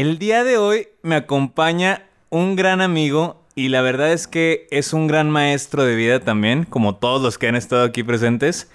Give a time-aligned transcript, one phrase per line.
[0.00, 4.94] El día de hoy me acompaña un gran amigo y la verdad es que es
[4.94, 8.70] un gran maestro de vida también, como todos los que han estado aquí presentes.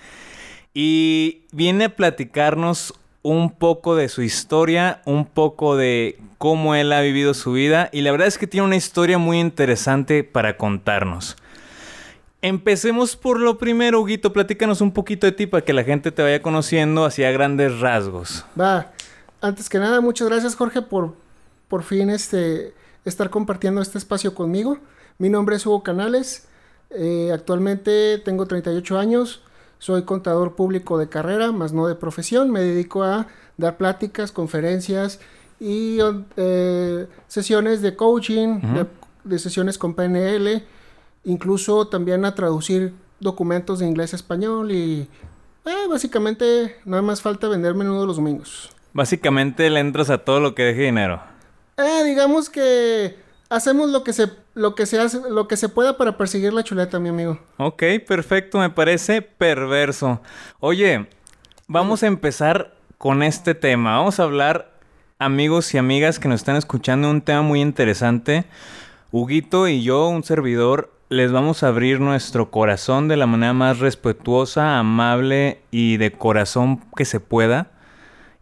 [0.76, 2.94] Y viene a platicarnos
[3.24, 8.02] un poco de su historia, un poco de cómo él ha vivido su vida y
[8.02, 11.38] la verdad es que tiene una historia muy interesante para contarnos.
[12.44, 16.22] Empecemos por lo primero, Huguito, platícanos un poquito de ti para que la gente te
[16.22, 18.46] vaya conociendo hacia grandes rasgos.
[18.60, 18.92] Va,
[19.46, 21.14] antes que nada, muchas gracias Jorge por
[21.68, 22.74] por fin este,
[23.06, 24.78] estar compartiendo este espacio conmigo.
[25.18, 26.48] Mi nombre es Hugo Canales,
[26.90, 29.42] eh, actualmente tengo 38 años,
[29.80, 35.20] soy contador público de carrera, más no de profesión, me dedico a dar pláticas, conferencias
[35.60, 35.98] y
[36.38, 38.62] eh, sesiones de coaching,
[39.24, 40.64] de, sesiones con PNL,
[41.24, 45.08] incluso también a traducir documentos de inglés a español y
[45.66, 48.75] eh, básicamente nada más falta vender menudo los domingos.
[48.96, 51.22] Básicamente le entras a todo lo que deje dinero.
[51.76, 53.18] Eh, digamos que
[53.50, 56.64] hacemos lo que se lo que se hace, lo que se pueda para perseguir la
[56.64, 57.38] chuleta, mi amigo.
[57.58, 60.22] Ok, perfecto, me parece perverso.
[60.62, 61.08] Oye,
[61.68, 63.98] vamos a empezar con este tema.
[63.98, 64.72] Vamos a hablar,
[65.20, 68.46] amigos y amigas que nos están escuchando, un tema muy interesante.
[69.12, 73.80] Huguito y yo, un servidor, les vamos a abrir nuestro corazón de la manera más
[73.80, 77.75] respetuosa, amable y de corazón que se pueda.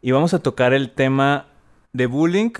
[0.03, 1.45] Y vamos a tocar el tema
[1.93, 2.51] de bullying,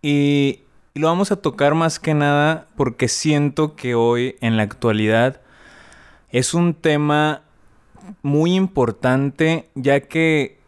[0.00, 0.60] y,
[0.94, 5.40] lo vamos a tocar más que nada porque siento que hoy, en la actualidad,
[6.30, 7.42] es un tema
[8.22, 10.58] muy importante ya que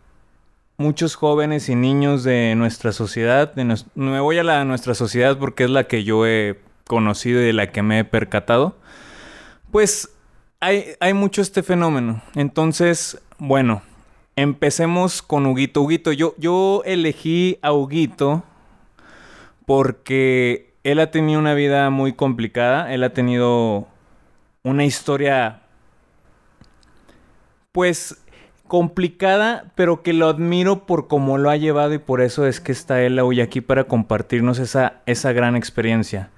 [0.78, 5.64] muchos jóvenes y niños de nuestra sociedad, de me voy a la nuestra sociedad porque
[5.64, 8.76] es la que yo he conocido y de la que me he percatado,
[9.70, 10.10] pues
[10.58, 12.20] hay, hay mucho este fenómeno.
[12.34, 13.82] Entonces, bueno,
[14.36, 15.82] empecemos con Huguito.
[15.82, 18.42] Huguito, yo, yo elegí a Huguito
[19.66, 23.86] porque él ha tenido una vida muy complicada, él ha tenido
[24.62, 25.62] una historia
[27.72, 28.20] pues
[28.66, 32.72] complicada, pero que lo admiro por cómo lo ha llevado y por eso es que
[32.72, 36.30] está él hoy aquí para compartirnos esa, esa gran experiencia.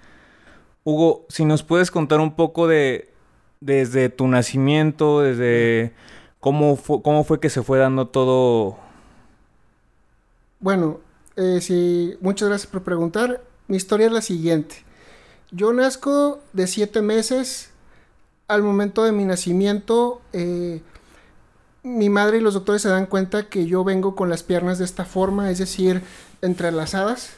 [0.85, 3.13] Hugo, si nos puedes contar un poco de
[3.61, 5.93] desde tu nacimiento, desde
[6.43, 8.77] cómo cómo fue que se fue dando todo.
[10.59, 10.99] Bueno,
[11.37, 13.41] eh, sí, muchas gracias por preguntar.
[13.69, 14.85] Mi historia es la siguiente.
[15.53, 17.71] Yo nazco de siete meses.
[18.49, 20.83] Al momento de mi nacimiento, eh,
[21.85, 24.85] mi madre y los doctores se dan cuenta que yo vengo con las piernas de
[24.85, 26.03] esta forma, es decir,
[26.43, 27.37] entrelazadas.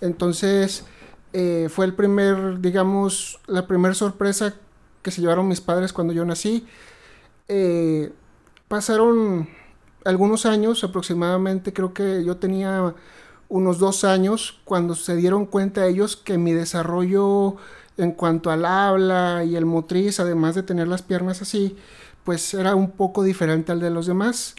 [0.00, 0.86] Entonces,
[1.34, 4.54] eh, fue el primer, digamos, la primera sorpresa
[5.02, 6.66] que se llevaron mis padres cuando yo nací.
[8.68, 9.48] Pasaron
[10.04, 12.94] algunos años, aproximadamente creo que yo tenía
[13.48, 17.56] unos dos años, cuando se dieron cuenta ellos que mi desarrollo
[17.96, 21.76] en cuanto al habla y el motriz, además de tener las piernas así,
[22.24, 24.54] pues era un poco diferente al de los demás.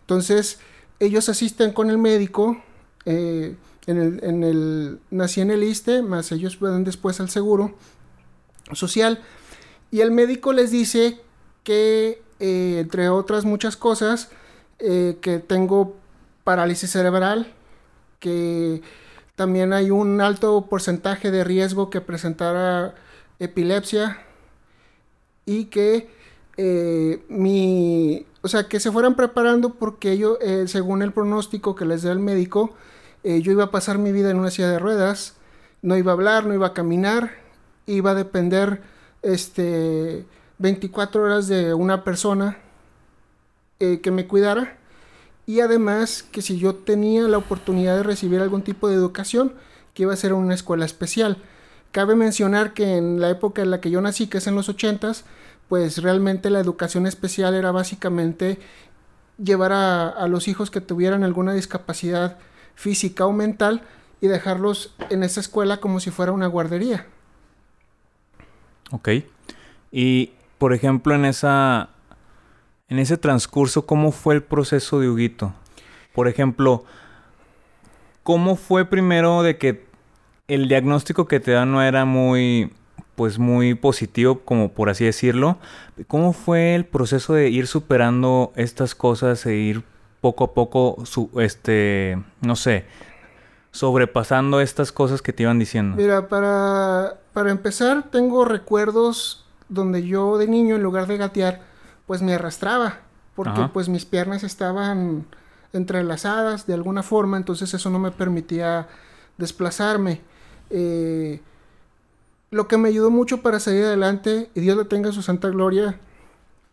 [0.00, 0.60] Entonces,
[1.00, 2.62] ellos asisten con el médico,
[3.04, 3.56] eh,
[3.86, 7.74] en, el, en el, nací en el ISTE, más ellos van después al seguro
[8.72, 9.20] social,
[9.90, 11.20] y el médico les dice
[11.64, 14.30] que, eh, entre otras muchas cosas,
[14.78, 15.96] eh, que tengo
[16.44, 17.52] parálisis cerebral,
[18.20, 18.82] que
[19.34, 22.94] también hay un alto porcentaje de riesgo que presentara
[23.38, 24.18] epilepsia
[25.46, 26.10] y que
[26.56, 32.02] eh, mi, o sea, que se fueran preparando porque yo, según el pronóstico que les
[32.02, 32.74] dio el médico,
[33.24, 35.34] yo iba a pasar mi vida en una silla de ruedas,
[35.82, 37.32] no iba a hablar, no iba a caminar,
[37.86, 38.82] iba a depender
[39.22, 40.24] este
[40.58, 42.58] 24 horas de una persona
[43.80, 44.76] eh, que me cuidara
[45.46, 49.54] y además que si yo tenía la oportunidad de recibir algún tipo de educación,
[49.94, 51.38] que iba a ser una escuela especial.
[51.90, 54.68] Cabe mencionar que en la época en la que yo nací, que es en los
[54.68, 55.12] 80
[55.68, 58.58] pues realmente la educación especial era básicamente
[59.42, 62.38] llevar a, a, los hijos que tuvieran alguna discapacidad
[62.74, 63.82] física o mental
[64.20, 67.06] y dejarlos en esa escuela como si fuera una guardería.
[68.90, 69.08] Ok.
[69.92, 71.90] Y, por ejemplo, en esa
[72.88, 75.52] en ese transcurso, ¿cómo fue el proceso de Huguito?
[76.14, 76.84] Por ejemplo,
[78.22, 79.86] ¿cómo fue primero de que
[80.48, 82.72] el diagnóstico que te dan no era muy,
[83.14, 85.58] pues muy positivo, como por así decirlo?
[86.06, 89.84] ¿Cómo fue el proceso de ir superando estas cosas e ir
[90.22, 92.86] poco a poco, su, este, no sé,
[93.70, 95.96] sobrepasando estas cosas que te iban diciendo?
[95.96, 101.60] Mira, para, para empezar, tengo recuerdos donde yo de niño, en lugar de gatear,
[102.06, 103.00] pues me arrastraba,
[103.34, 103.72] porque Ajá.
[103.72, 105.26] pues mis piernas estaban
[105.72, 108.88] entrelazadas de alguna forma, entonces eso no me permitía
[109.36, 110.20] desplazarme.
[110.70, 111.40] Eh,
[112.50, 116.00] lo que me ayudó mucho para salir adelante, y Dios le tenga su santa gloria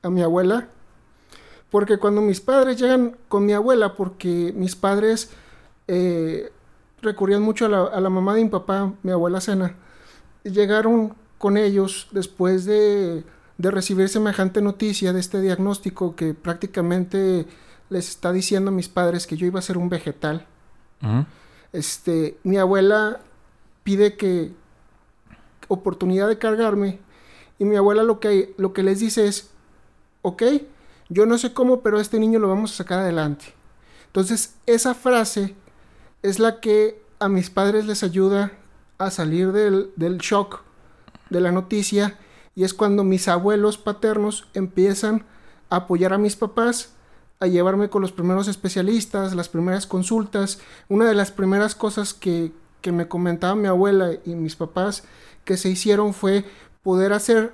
[0.02, 0.70] a mi abuela,
[1.70, 5.32] porque cuando mis padres llegan con mi abuela, porque mis padres
[5.88, 6.52] eh,
[7.02, 9.76] recurrían mucho a la, a la mamá de mi papá, mi abuela Cena,
[10.44, 13.24] llegaron con ellos después de,
[13.58, 17.46] de recibir semejante noticia de este diagnóstico que prácticamente
[17.90, 20.46] les está diciendo a mis padres que yo iba a ser un vegetal.
[21.72, 23.20] Este, mi abuela
[23.84, 24.52] pide que
[25.68, 27.00] oportunidad de cargarme
[27.60, 29.52] y mi abuela lo que, lo que les dice es,
[30.22, 30.44] ok,
[31.10, 33.54] yo no sé cómo, pero a este niño lo vamos a sacar adelante.
[34.08, 35.56] Entonces, esa frase
[36.24, 38.52] es la que a mis padres les ayuda
[38.98, 40.64] a salir del, del shock
[41.30, 42.18] de la noticia
[42.56, 45.26] y es cuando mis abuelos paternos empiezan
[45.70, 46.94] a apoyar a mis papás,
[47.40, 50.60] a llevarme con los primeros especialistas, las primeras consultas.
[50.88, 55.04] Una de las primeras cosas que, que me comentaba mi abuela y mis papás
[55.44, 56.46] que se hicieron fue
[56.82, 57.54] poder hacer,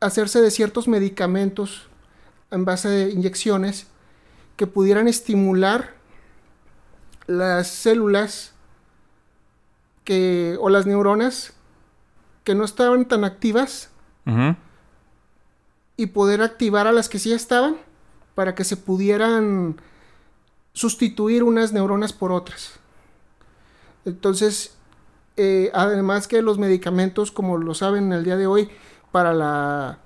[0.00, 1.88] hacerse de ciertos medicamentos
[2.50, 3.86] en base de inyecciones
[4.56, 5.94] que pudieran estimular
[7.26, 8.52] las células
[10.04, 11.52] que, o las neuronas
[12.46, 13.90] que no estaban tan activas
[15.96, 17.76] y poder activar a las que sí estaban
[18.36, 19.80] para que se pudieran
[20.72, 22.78] sustituir unas neuronas por otras.
[24.04, 24.76] Entonces,
[25.36, 28.70] eh, además que los medicamentos, como lo saben el día de hoy,
[29.10, 29.98] para la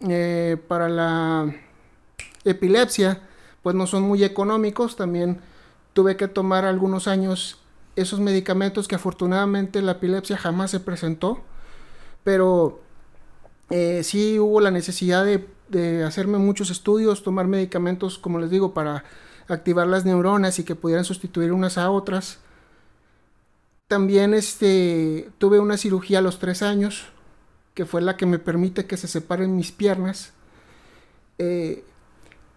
[0.00, 1.54] eh, para la
[2.44, 3.22] epilepsia,
[3.62, 4.96] pues no son muy económicos.
[4.96, 5.40] También
[5.92, 7.61] tuve que tomar algunos años
[7.96, 11.40] esos medicamentos que afortunadamente la epilepsia jamás se presentó,
[12.24, 12.80] pero
[13.70, 19.04] eh, sí hubo la necesidad de, hacerme muchos estudios, tomar medicamentos, como les digo, para
[19.48, 22.40] activar las neuronas y que pudieran sustituir unas a otras.
[23.88, 27.06] También este, tuve una cirugía a los tres años,
[27.72, 30.32] que fue la que me permite que se separen mis piernas.
[31.38, 31.84] Eh,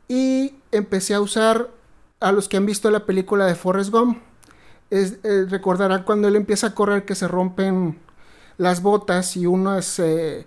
[0.09, 1.69] y empecé a usar
[2.19, 4.21] a los que han visto la película de Forrest Gump.
[4.89, 7.97] Es, eh, recordarán cuando él empieza a correr que se rompen
[8.57, 10.45] las botas y unas eh,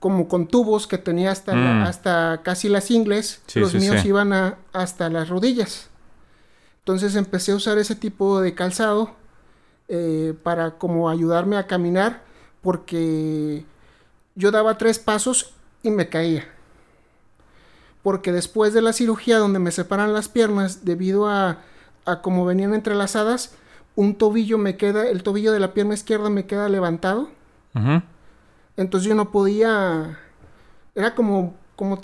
[0.00, 1.82] como con tubos que tenía hasta, la- Mm.
[1.82, 3.42] hasta casi las ingles.
[3.46, 4.08] Sí, los sí, míos sí.
[4.08, 5.88] iban a- hasta las rodillas.
[6.80, 9.14] Entonces empecé a usar ese tipo de calzado
[9.88, 12.22] eh, para como ayudarme a caminar
[12.60, 13.64] porque
[14.34, 16.44] yo daba tres pasos y me caía.
[18.02, 21.58] Porque después de la cirugía donde me separan las piernas debido a,
[22.06, 23.54] a como venían entrelazadas,
[23.94, 27.28] un tobillo me queda, el tobillo de la pierna izquierda me queda levantado.
[28.76, 30.18] Entonces yo no podía,
[30.94, 31.98] era como, como,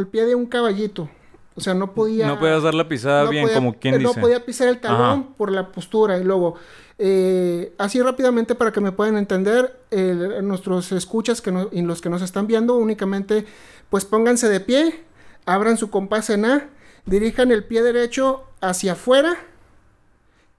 [0.00, 1.08] el pie de un caballito.
[1.56, 2.26] O sea, no podía...
[2.26, 4.14] No podías dar la pisada no bien, podía- como quien eh, dice.
[4.14, 5.28] No podía pisar el talón Ajá.
[5.36, 6.16] por la postura.
[6.18, 6.54] Y luego,
[6.98, 12.00] eh, así rápidamente para que me puedan entender, eh, nuestros escuchas que no- y los
[12.00, 13.44] que nos están viendo, únicamente,
[13.90, 15.00] pues pónganse de pie,
[15.44, 16.68] abran su compás en A,
[17.06, 19.36] dirijan el pie derecho hacia afuera,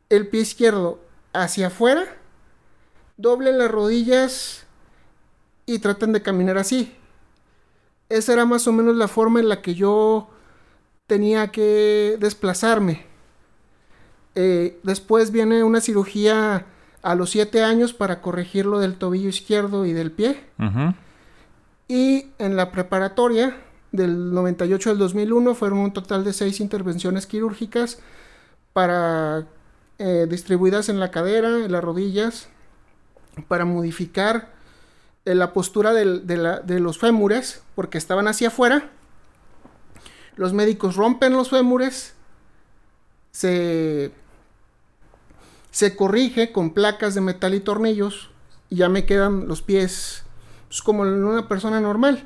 [0.10, 1.00] el pie izquierdo
[1.34, 2.18] hacia afuera,
[3.18, 4.66] doblen las rodillas
[5.66, 6.96] y traten de caminar así.
[8.10, 10.30] Esa era más o menos la forma en la que yo
[11.08, 13.06] tenía que desplazarme.
[14.36, 16.66] Eh, después viene una cirugía
[17.02, 20.44] a los 7 años para corregir lo del tobillo izquierdo y del pie.
[21.88, 23.58] Y en la preparatoria
[23.92, 28.00] del 98 al 2001 fueron un total de 6 intervenciones quirúrgicas
[28.74, 29.48] para
[30.00, 32.50] eh, distribuidas en la cadera, en las rodillas,
[33.48, 34.54] para modificar
[35.26, 38.90] eh, la postura de los fémures, porque estaban hacia afuera.
[40.36, 42.14] Los médicos rompen los fémures,
[43.32, 44.12] se,
[45.70, 48.32] se corrige con placas de metal y tornillos,
[48.70, 50.24] y ya me quedan los pies
[50.70, 52.26] pues, como en una persona normal.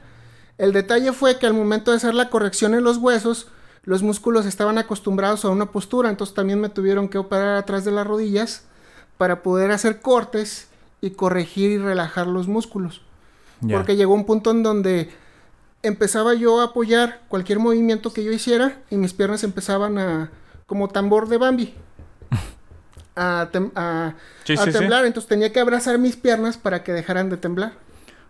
[0.57, 3.47] El detalle fue que al momento de hacer la corrección en los huesos,
[3.83, 7.91] los músculos estaban acostumbrados a una postura, entonces también me tuvieron que operar atrás de
[7.91, 8.63] las rodillas
[9.17, 10.67] para poder hacer cortes
[11.01, 13.01] y corregir y relajar los músculos.
[13.69, 15.09] Porque llegó un punto en donde
[15.81, 20.31] empezaba yo a apoyar cualquier movimiento que yo hiciera y mis piernas empezaban a
[20.67, 21.74] como tambor de Bambi.
[23.15, 24.77] a, tem- a- Sí, a sí, sí.
[24.77, 25.05] temblar.
[25.05, 27.74] Entonces tenía que abrazar mis piernas para que dejaran de temblar.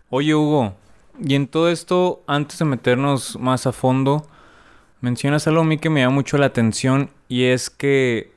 [0.09, 0.75] Oye, Hugo,
[1.19, 4.27] y en todo esto, antes de meternos más a fondo,
[5.01, 8.33] mencionas algo a mí que me llama mucho la atención y es que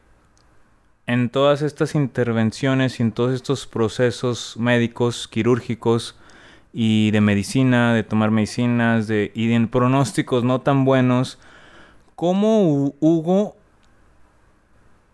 [1.06, 6.16] en todas estas intervenciones y en todos estos procesos médicos, quirúrgicos
[6.73, 11.38] y de medicina, de tomar medicinas de, y en pronósticos no tan buenos,
[12.14, 13.56] ¿cómo Hu- Hugo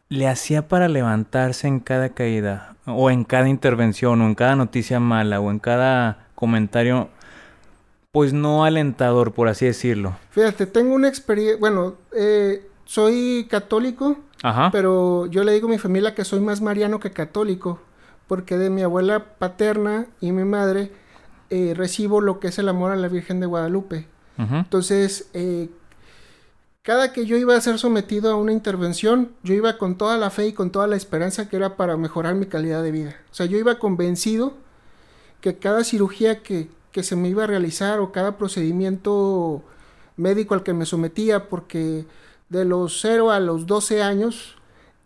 [0.08, 2.76] le hacía para levantarse en cada caída?
[2.86, 7.08] O en cada intervención, o en cada noticia mala, o en cada comentario,
[8.14, 10.16] pues no alentador, por así decirlo.
[10.30, 14.70] Fíjate, tengo una experiencia, bueno, eh, soy católico, Ajá.
[14.70, 17.80] pero yo le digo a mi familia que soy más mariano que católico,
[18.28, 20.92] porque de mi abuela paterna y mi madre
[21.50, 24.06] eh, recibo lo que es el amor a la Virgen de Guadalupe.
[24.38, 25.70] Entonces, eh,
[26.82, 30.30] cada que yo iba a ser sometido a una intervención, yo iba con toda la
[30.30, 33.16] fe y con toda la esperanza que era para mejorar mi calidad de vida.
[33.32, 34.54] O sea, yo iba convencido
[35.40, 39.64] que cada cirugía que, que se me iba a realizar o cada procedimiento
[40.16, 42.06] médico al que me sometía, porque
[42.50, 44.54] de los 0 a los 12 años,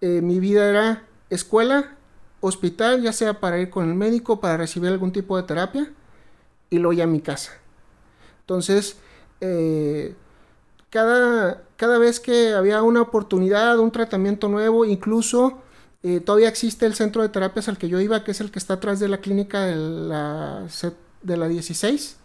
[0.02, 1.96] eh, mi vida era escuela,
[2.40, 5.90] hospital, ya sea para ir con el médico, para recibir algún tipo de terapia,
[6.68, 7.52] y luego ya a mi casa.
[8.40, 8.98] Entonces,
[9.40, 10.14] eh,
[10.90, 15.62] cada, cada vez que había una oportunidad, un tratamiento nuevo, incluso
[16.02, 18.58] eh, todavía existe el centro de terapias al que yo iba, que es el que
[18.58, 20.66] está atrás de la clínica de la,
[21.22, 22.16] de la 16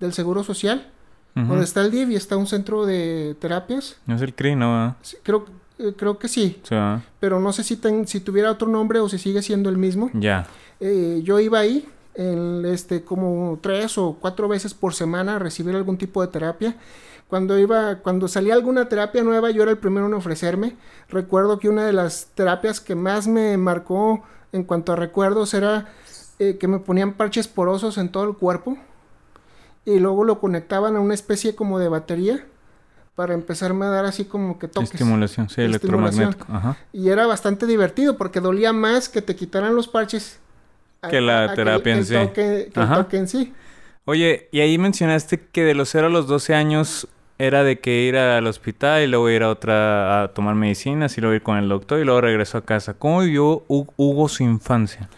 [0.00, 0.90] del Seguro Social,
[1.34, 3.96] donde está el DIV y está un centro de terapias.
[4.06, 4.96] No es el CRI, ¿no?
[5.02, 5.44] Sí, creo,
[5.78, 9.08] eh, creo que sí, sea, pero no sé si, ten- si tuviera otro nombre o
[9.10, 10.10] si sigue siendo el mismo.
[10.14, 10.46] ya.
[10.80, 15.74] Eh, yo iba ahí en, este, como tres o cuatro veces por semana a recibir
[15.76, 16.76] algún tipo de terapia.
[17.28, 20.76] Cuando iba, cuando salía alguna terapia nueva, yo era el primero en ofrecerme.
[21.08, 24.22] Recuerdo que una de las terapias que más me marcó
[24.52, 25.88] en cuanto a recuerdos era
[26.38, 28.76] eh, que me ponían parches porosos en todo el cuerpo
[29.84, 32.44] y luego lo conectaban a una especie como de batería
[33.14, 34.92] para empezarme a dar así como que toques.
[34.92, 36.22] Estimulación, sí, Estimulación.
[36.24, 36.46] electromagnético.
[36.52, 36.76] Ajá.
[36.92, 40.38] Y era bastante divertido porque dolía más que te quitaran los parches.
[41.02, 42.14] a- Que la terapia en sí.
[42.14, 43.54] Toque, que el toque en sí.
[44.04, 48.02] Oye, y ahí mencionaste que de los 0 a los 12 años era de que
[48.02, 51.58] ir al hospital y luego ir a otra a tomar medicinas y luego ir con
[51.58, 52.94] el doctor y luego regresó a casa.
[52.94, 55.08] ¿Cómo vivió Hu- Hugo su infancia?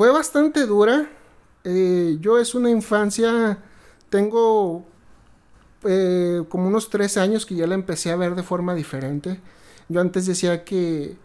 [0.00, 1.10] Fue bastante dura.
[1.62, 3.58] Eh, yo es una infancia,
[4.08, 4.86] tengo
[5.84, 9.42] eh, como unos tres años que ya la empecé a ver de forma diferente.
[9.90, 11.18] Yo antes decía que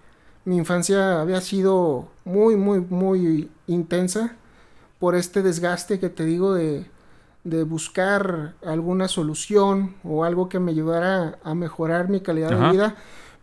[0.44, 4.36] mi infancia había sido muy, muy, muy intensa
[5.00, 6.86] por este desgaste que te digo de,
[7.46, 12.66] de buscar alguna solución o algo que me ayudara a mejorar mi calidad Ajá.
[12.66, 12.96] de vida,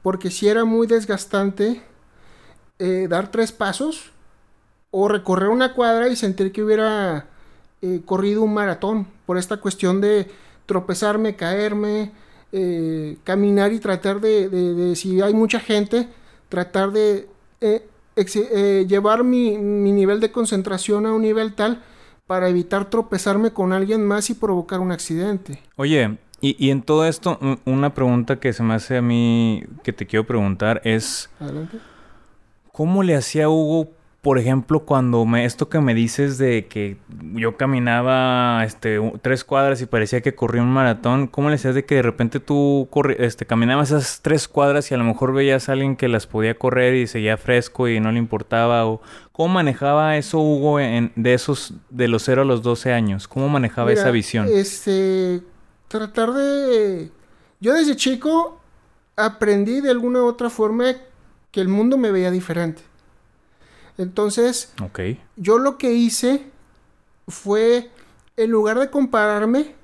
[0.02, 1.82] porque si era muy desgastante
[2.78, 4.12] eh, dar tres pasos
[4.92, 7.26] o recorrer una cuadra y sentir que hubiera
[7.80, 10.30] eh, corrido un maratón por esta cuestión de
[10.66, 12.12] tropezarme, caerme,
[12.52, 16.08] eh, caminar y tratar de, de- de, si hay mucha gente,
[16.48, 17.26] tratar de
[17.60, 21.82] eh, llevar mi, mi nivel de concentración a un nivel tal
[22.26, 25.60] para evitar tropezarme con alguien más y provocar un accidente.
[25.76, 29.64] Oye, y, y en todo esto, un- una pregunta que se me hace a mí
[29.82, 31.78] que te quiero preguntar es, Adelante.
[32.72, 33.90] ¿cómo le hacía Hugo,
[34.22, 36.96] por ejemplo, cuando me, esto que me dices de que
[37.34, 41.84] yo caminaba este, tres cuadras y parecía que corría un maratón, ¿cómo le hacías de
[41.84, 42.88] que de repente tú
[43.18, 46.56] este, caminabas esas tres cuadras y a lo mejor veías a alguien que las podía
[46.56, 48.86] correr y seguía fresco y no le importaba?
[48.86, 49.02] O,
[49.32, 53.26] ¿Cómo manejaba eso Hugo en, de esos, de los 0 a los 12 años?
[53.26, 54.46] ¿Cómo manejaba Mira, esa visión?
[54.48, 55.42] Este,
[55.88, 57.10] tratar de...
[57.58, 58.60] Yo desde chico
[59.16, 60.94] aprendí de alguna u otra forma
[61.50, 62.91] que el mundo me veía diferente.
[63.98, 64.72] Entonces,
[65.36, 66.50] yo lo que hice
[67.28, 67.90] fue,
[68.36, 69.74] en lugar de compararme,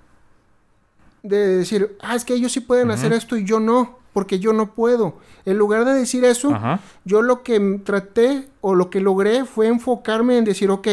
[1.22, 4.52] de decir, ah, es que ellos sí pueden hacer esto y yo no, porque yo
[4.52, 5.18] no puedo.
[5.44, 6.56] En lugar de decir eso,
[7.04, 10.88] yo lo que traté o lo que logré fue enfocarme en decir, ok,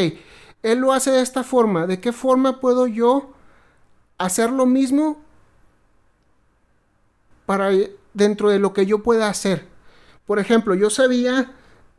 [0.62, 3.30] él lo hace de esta forma, ¿de qué forma puedo yo
[4.18, 5.22] hacer lo mismo
[7.46, 7.70] para
[8.14, 9.66] dentro de lo que yo pueda hacer?
[10.26, 11.52] Por ejemplo, yo sabía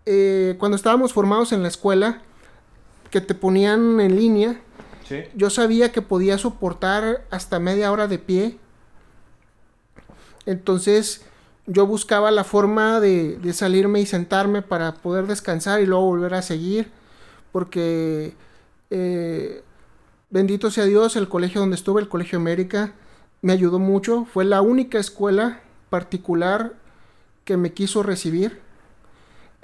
[0.07, 2.21] eh, cuando estábamos formados en la escuela
[3.11, 4.61] que te ponían en línea,
[5.03, 5.23] Sí.
[5.35, 8.57] yo sabía que podía soportar hasta media hora de pie.
[10.45, 11.21] Entonces
[11.65, 16.33] yo buscaba la forma de, de salirme y sentarme para poder descansar y luego volver
[16.33, 16.89] a seguir.
[17.51, 18.33] Porque
[18.89, 19.63] eh,
[20.29, 22.93] bendito sea Dios, el colegio donde estuve, el Colegio América,
[23.41, 24.25] me ayudó mucho.
[24.25, 26.73] Fue la única escuela particular
[27.45, 28.59] que me quiso recibir.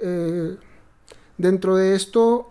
[0.00, 0.56] Eh,
[1.38, 2.48] dentro de esto,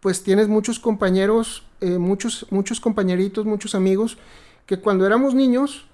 [0.00, 4.18] pues tienes muchos compañeros, eh, muchos, muchos compañeritos, muchos amigos,
[4.66, 5.86] que cuando éramos niños,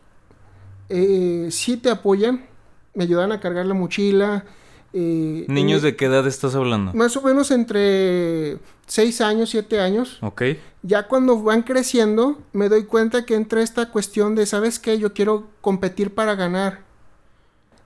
[0.88, 2.46] eh, sí te apoyan,
[2.94, 4.44] me ayudan a cargar la mochila.
[4.92, 6.92] eh, ¿Niños eh, de qué edad estás hablando?
[6.94, 10.18] Más o menos entre 6 años, 7 años.
[10.20, 10.42] Ok.
[10.82, 14.98] Ya cuando van creciendo, me doy cuenta que entra esta cuestión de, ¿sabes qué?
[14.98, 16.80] Yo quiero competir para ganar.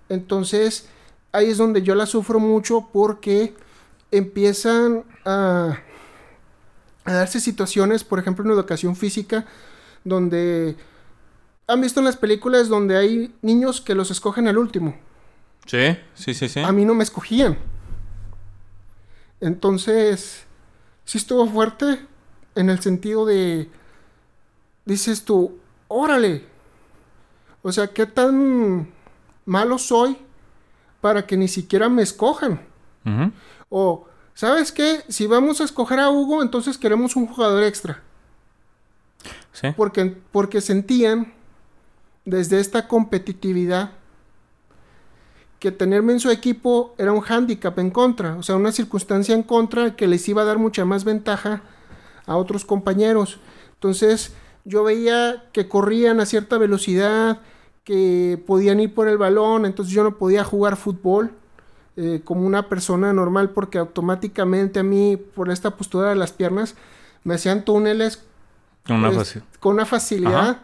[0.09, 0.89] Entonces,
[1.37, 3.55] ahí es donde yo la sufro mucho porque
[4.11, 5.79] empiezan a,
[7.05, 9.45] a darse situaciones, por ejemplo, en educación física,
[10.05, 10.77] donde
[11.67, 14.97] han visto en las películas donde hay niños que los escogen al último.
[15.67, 16.61] Sí, sí, sí, sí.
[16.61, 17.59] A mí no me escogían.
[19.41, 20.45] Entonces,
[21.05, 22.01] sí estuvo fuerte
[22.55, 23.69] en el sentido de,
[24.85, 26.45] dices tú, órale.
[27.63, 28.89] O sea, ¿qué tan
[29.45, 30.17] malo soy
[31.07, 32.61] para que ni siquiera me escojan?
[33.69, 35.05] O, ¿sabes qué?
[35.07, 38.03] Si vamos a escoger a Hugo, entonces queremos un jugador extra.
[39.53, 39.69] Sí.
[39.77, 41.33] Porque, porque sentían
[42.25, 43.93] desde esta competitividad
[45.61, 49.45] que tenerme en su equipo era un hándicap en contra, o sea, una circunstancia en
[49.45, 51.63] contra que les iba a dar mucha más ventaja
[52.27, 53.39] a otros compañeros.
[53.75, 54.35] Entonces,
[54.65, 57.43] yo veía que corrían a cierta velocidad,
[57.87, 61.31] que podían ir por el balón, entonces yo no podía jugar fútbol
[61.97, 66.75] eh, como una persona normal porque automáticamente a mí, por esta postura de las piernas,
[67.23, 68.25] me hacían túneles
[68.91, 69.43] Una es- fácil.
[69.61, 70.35] con una facilidad.
[70.51, 70.59] Ajá.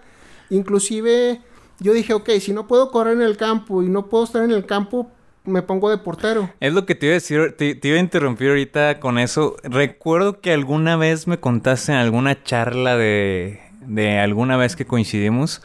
[0.51, 1.41] Inclusive
[1.79, 4.51] yo dije, ok, si no puedo correr en el campo y no puedo estar en
[4.51, 5.09] el campo,
[5.45, 6.51] me pongo de portero.
[6.61, 9.57] Es lo que te iba a decir, te, te iba a interrumpir ahorita con eso.
[9.63, 15.63] Recuerdo que alguna vez me contaste en alguna charla de, de alguna vez que coincidimos,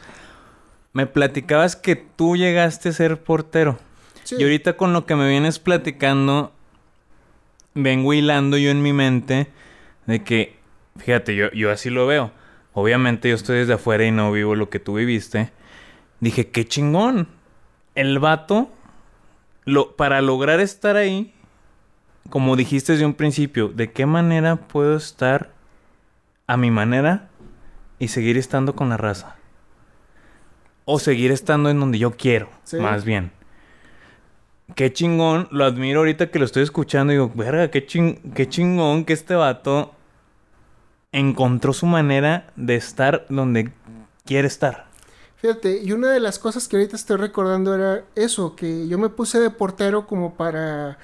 [0.98, 3.78] me platicabas que tú llegaste a ser portero.
[4.24, 4.34] Sí.
[4.36, 6.52] Y ahorita con lo que me vienes platicando,
[7.72, 9.46] vengo hilando yo en mi mente
[10.06, 10.56] de que,
[10.96, 12.32] fíjate, yo, yo así lo veo.
[12.72, 15.52] Obviamente yo estoy desde afuera y no vivo lo que tú viviste.
[16.18, 17.28] Dije, qué chingón.
[17.94, 18.68] El vato,
[19.64, 21.32] lo, para lograr estar ahí,
[22.28, 25.52] como dijiste desde un principio, ¿de qué manera puedo estar
[26.48, 27.28] a mi manera
[28.00, 29.37] y seguir estando con la raza?
[30.90, 32.78] O seguir estando en donde yo quiero, Sí.
[32.78, 33.30] más bien.
[34.74, 38.48] Qué chingón, lo admiro ahorita que lo estoy escuchando y digo, verga, qué, chin- qué
[38.48, 39.94] chingón que este vato
[41.12, 43.70] encontró su manera de estar donde
[44.24, 44.86] quiere estar.
[45.36, 49.10] Fíjate, y una de las cosas que ahorita estoy recordando era eso, que yo me
[49.10, 50.98] puse de portero como para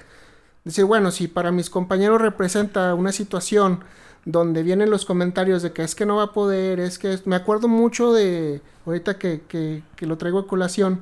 [0.63, 3.83] decir, bueno, si para mis compañeros representa una situación
[4.25, 7.27] donde vienen los comentarios de que es que no va a poder, es que es-
[7.27, 11.01] me acuerdo mucho de, ahorita que, que, que lo traigo a colación,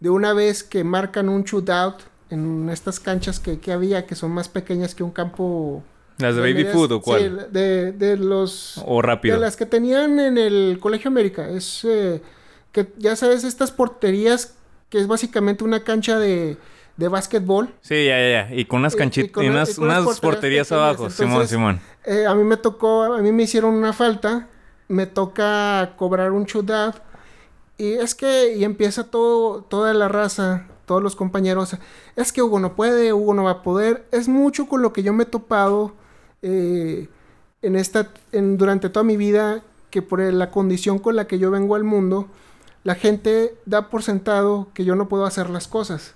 [0.00, 4.32] de una vez que marcan un shootout en estas canchas que, que había, que son
[4.32, 5.82] más pequeñas que un campo...
[6.18, 7.20] ¿Las de Baby medias- Food o cuál?
[7.20, 8.82] Sí, de, de los...
[8.84, 9.36] O rápido.
[9.36, 11.48] De las que tenían en el Colegio América.
[11.48, 12.20] Es eh,
[12.72, 14.54] que ya sabes, estas porterías
[14.88, 16.56] que es básicamente una cancha de,
[16.96, 17.68] de básquetbol.
[17.80, 18.54] Sí, ya, ya, ya.
[18.54, 21.10] Y con unas Y- y canchitas con y, una- unas, porterías abajo.
[21.10, 21.80] Simón, Simón.
[22.04, 24.48] Eh, a mí me tocó, a mí me hicieron una falta,
[24.88, 26.96] me toca cobrar un shootout.
[27.78, 31.76] Y es que, y empieza todo, toda la raza, todos los compañeros.
[32.14, 34.06] Es que Hugo no puede, Hugo no va a poder.
[34.12, 35.92] Es mucho con lo que yo me he topado
[36.42, 37.08] eh,
[37.60, 41.50] en esta, en, durante toda mi vida, que por la condición con la que yo
[41.50, 42.28] vengo al mundo,
[42.84, 46.14] la gente da por sentado que yo no puedo hacer las cosas.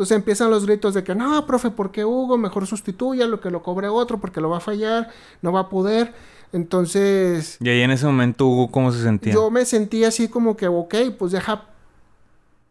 [0.00, 2.38] Entonces empiezan los gritos de que no, profe, ¿por qué Hugo?
[2.38, 5.10] Mejor sustituya lo que lo cobre otro porque lo va a fallar,
[5.42, 6.14] no va a poder.
[6.54, 9.34] Entonces Y ahí en ese momento, Hugo, ¿cómo se sentía?
[9.34, 11.64] yo me sentí así como que, ok, pues deja,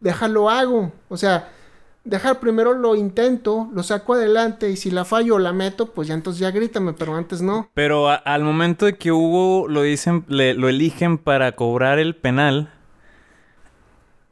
[0.00, 0.90] déjalo hago.
[1.08, 1.48] O sea,
[2.04, 6.08] dejar primero lo intento, lo saco adelante y si la fallo o la meto, pues
[6.08, 7.68] ya entonces ya grítame, pero antes no.
[7.74, 12.16] Pero a- al momento de que Hugo lo dicen, le- lo eligen para cobrar el
[12.16, 12.72] penal,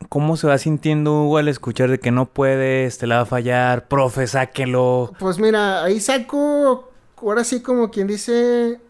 [0.08, 3.26] ¿cómo se va sintiendo Hugo al escuchar de que no puede, este la va a
[3.26, 5.12] fallar, profe, sáquelo?
[5.18, 8.80] Pues mira, ahí saco, ahora sí como quien dice,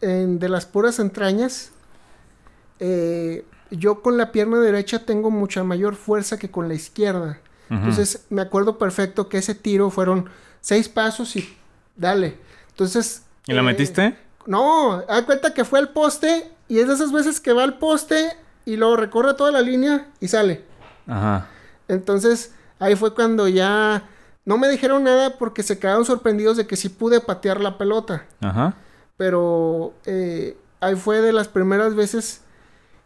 [0.00, 1.72] en- de las puras entrañas.
[2.80, 7.38] eh, yo con la pierna derecha tengo mucha mayor fuerza que con la izquierda.
[7.70, 10.30] Entonces me acuerdo perfecto que ese tiro fueron
[10.62, 11.54] seis pasos y
[11.96, 12.38] dale.
[12.70, 13.24] Entonces...
[13.46, 14.16] ¿Y la eh, metiste?
[14.46, 17.76] No, da cuenta que fue al poste y es de esas veces que va al
[17.76, 18.30] poste
[18.68, 20.62] y luego recorre toda la línea y sale.
[21.06, 21.48] Ajá.
[21.88, 24.08] Entonces, ahí fue cuando ya
[24.44, 28.26] no me dijeron nada porque se quedaron sorprendidos de que sí pude patear la pelota.
[28.40, 28.74] Ajá.
[29.16, 32.42] Pero eh, ahí fue de las primeras veces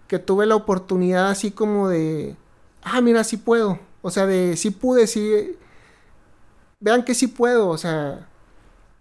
[0.08, 2.36] que tuve la oportunidad así como de,
[2.82, 3.78] ah, mira, sí puedo.
[4.02, 5.56] O sea, de sí pude, sí.
[6.80, 8.26] vean que sí puedo, o sea,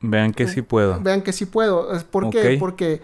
[0.04, 1.00] Vean que sí puedo.
[1.00, 1.88] vean que sí puedo.
[2.12, 2.58] ¿Por qué?
[2.60, 3.02] Porque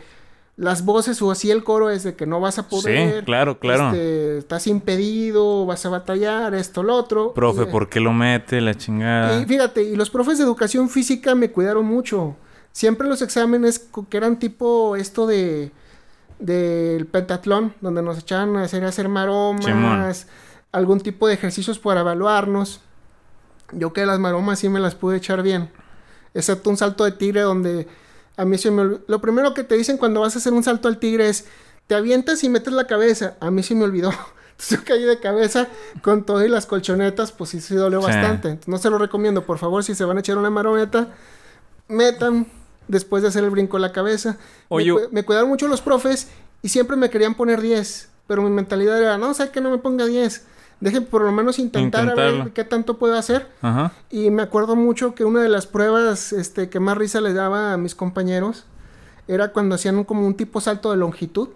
[0.57, 3.19] las voces o así el coro es de que no vas a poder.
[3.19, 3.89] Sí, claro, claro.
[3.89, 7.33] este, estás impedido, vas a batallar, esto, lo otro.
[7.33, 9.39] Profe, Y- ¿por qué lo mete la chingada?
[9.39, 12.35] Y fíjate, y los profes de educación física me cuidaron mucho.
[12.71, 15.71] Siempre los exámenes que eran tipo esto de
[16.39, 20.27] del pentatlón, donde nos echaban a hacer, a hacer maromas,
[20.71, 22.81] algún tipo de ejercicios para evaluarnos.
[23.71, 25.71] Yo que las maromas sí me las pude echar bien.
[26.35, 27.87] Excepto un salto de tigre donde
[28.37, 29.01] a mí se me olvidó.
[29.07, 31.45] Lo primero que te dicen cuando vas a hacer un salto al tigre es,
[31.87, 33.35] te avientas y metes la cabeza.
[33.39, 34.11] A mí sí me olvidó.
[34.51, 35.67] Entonces yo caí de cabeza
[36.01, 38.07] con todo y las colchonetas, pues sí se dolió Sí.
[38.07, 38.47] bastante.
[38.49, 41.09] Entonces, no se lo recomiendo, por favor, si se van a echar una marometa,
[41.87, 42.47] metan
[42.87, 44.37] después de hacer el brinco la cabeza.
[44.69, 46.29] Oye, me, me cuidaron mucho los profes
[46.61, 49.69] y siempre me querían poner 10, pero mi mentalidad era, no, o sea, que no
[49.69, 50.45] me ponga 10.
[50.79, 53.47] Deje por lo menos intentar a ver qué tanto puedo hacer.
[53.61, 53.91] Ajá.
[54.11, 57.73] Y me acuerdo mucho que una de las pruebas este, que más risa les daba
[57.73, 58.65] a mis compañeros
[59.27, 61.49] era cuando hacían un- como un tipo salto de longitud.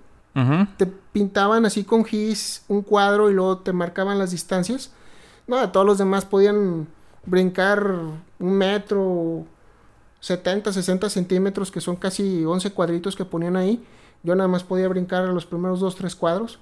[0.78, 4.92] Te pintaban así con gis un cuadro y luego te marcaban las distancias.
[5.46, 6.88] No, todos los demás podían
[7.26, 7.86] brincar
[8.40, 9.46] un metro,
[10.20, 13.84] 70, 60 centímetros, que son casi 11 cuadritos que ponían ahí.
[14.24, 16.60] Yo nada más podía brincar los primeros dos, tres cuadros.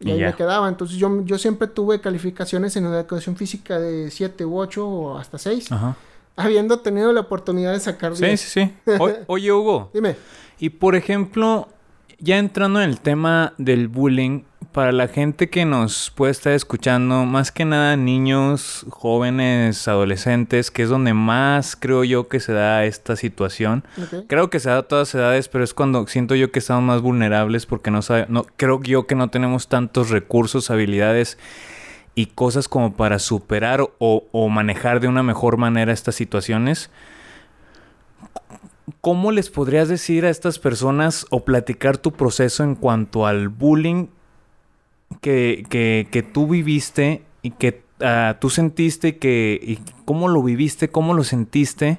[0.00, 0.26] Y Y ahí ya.
[0.28, 0.68] me quedaba.
[0.68, 5.38] Entonces yo, yo siempre tuve calificaciones en educación física de 7 u 8 o hasta
[5.38, 5.72] 6.
[5.72, 5.96] Ajá.
[6.36, 8.40] Habiendo tenido la oportunidad de sacar Sí, 10.
[8.40, 8.48] sí,
[8.86, 8.92] sí.
[8.98, 9.90] O- oye, Hugo.
[9.94, 10.16] Dime.
[10.58, 11.68] Y por ejemplo,
[12.18, 14.42] ya entrando en el tema del bullying,
[14.74, 20.82] para la gente que nos puede estar escuchando, más que nada niños, jóvenes, adolescentes, que
[20.82, 23.84] es donde más creo yo que se da esta situación.
[24.26, 27.02] Creo que se da a todas edades, pero es cuando siento yo que estamos más
[27.02, 31.38] vulnerables porque no sabe, no creo yo que no tenemos tantos recursos, habilidades
[32.16, 36.90] y cosas como para superar o, o manejar de una mejor manera estas situaciones.
[39.00, 44.08] ¿Cómo les podrías decir a estas personas o platicar tu proceso en cuanto al bullying
[45.20, 50.42] que, que- que tú viviste y que ah, tú sentiste y que y cómo lo
[50.42, 51.98] viviste, cómo lo sentiste?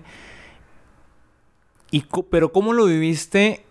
[1.91, 3.63] Y, pero ¿cómo lo viviste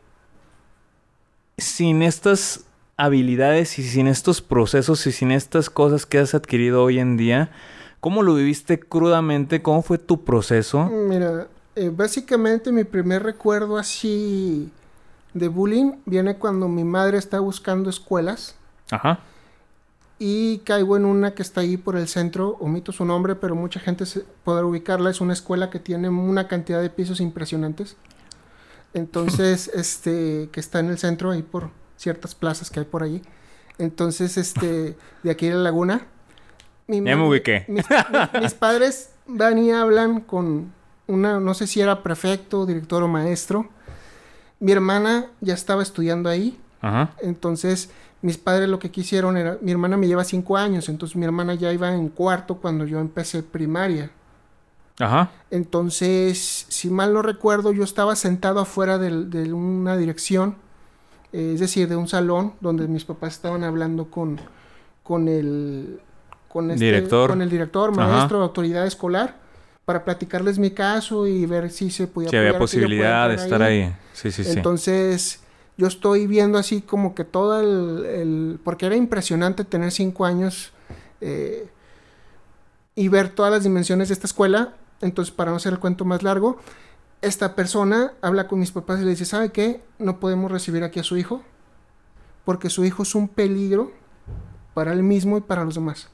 [1.58, 2.64] sin estas
[2.96, 7.50] habilidades y sin estos procesos y sin estas cosas que has adquirido hoy en día?
[8.00, 9.62] ¿Cómo lo viviste crudamente?
[9.62, 10.86] ¿Cómo fue tu proceso?
[10.86, 14.70] Mira, eh, básicamente mi primer recuerdo así
[15.32, 18.54] de bullying viene cuando mi madre está buscando escuelas
[18.90, 19.20] Ajá.
[20.18, 23.80] Y caigo en una que está ahí por el centro, omito su nombre, pero mucha
[23.80, 27.96] gente se podrá ubicarla, es una escuela que tiene una cantidad de pisos impresionantes.
[28.92, 33.22] Entonces, este, que está en el centro, ahí por ciertas plazas que hay por allí.
[33.78, 36.06] Entonces, este, de aquí de la laguna.
[36.86, 37.64] mi Ya me ubiqué.
[37.68, 40.72] Mis, mis- mis padres van y hablan con
[41.06, 43.68] una, no sé si era prefecto, director o maestro.
[44.60, 46.58] Mi hermana ya estaba estudiando ahí.
[46.80, 47.14] Ajá.
[47.20, 47.90] Entonces,
[48.24, 51.52] mis padres lo que quisieron era, mi hermana me lleva cinco años, entonces mi hermana
[51.52, 54.10] ya iba en cuarto cuando yo empecé primaria.
[54.98, 55.30] Ajá.
[55.50, 60.56] Entonces, si mal no recuerdo, yo estaba sentado afuera de, una dirección,
[61.34, 64.40] eh, es decir, de un salón donde mis papás estaban hablando con,
[65.02, 66.00] con el
[66.48, 67.28] con este- Director.
[67.28, 68.08] con el director, Ajá.
[68.08, 69.36] maestro, autoridad escolar,
[69.84, 73.60] para platicarles mi caso y ver si se podía Si había apoyar, posibilidad de estar
[73.62, 73.94] ahí.
[74.14, 74.52] Sí, sí, sí.
[74.52, 75.43] entonces,
[75.76, 78.60] yo estoy viendo así como que todo el...
[78.62, 80.72] porque era impresionante tener cinco años
[81.20, 81.68] eh,
[82.94, 84.74] y ver todas las dimensiones de esta escuela.
[85.00, 86.58] Entonces, para no hacer el cuento más largo,
[87.22, 89.82] esta persona habla con mis papás y le dice, ¿sabe qué?
[89.98, 91.42] No podemos recibir aquí a su hijo
[92.44, 93.92] porque su hijo es un peligro
[94.74, 96.08] para él mismo y para los demás.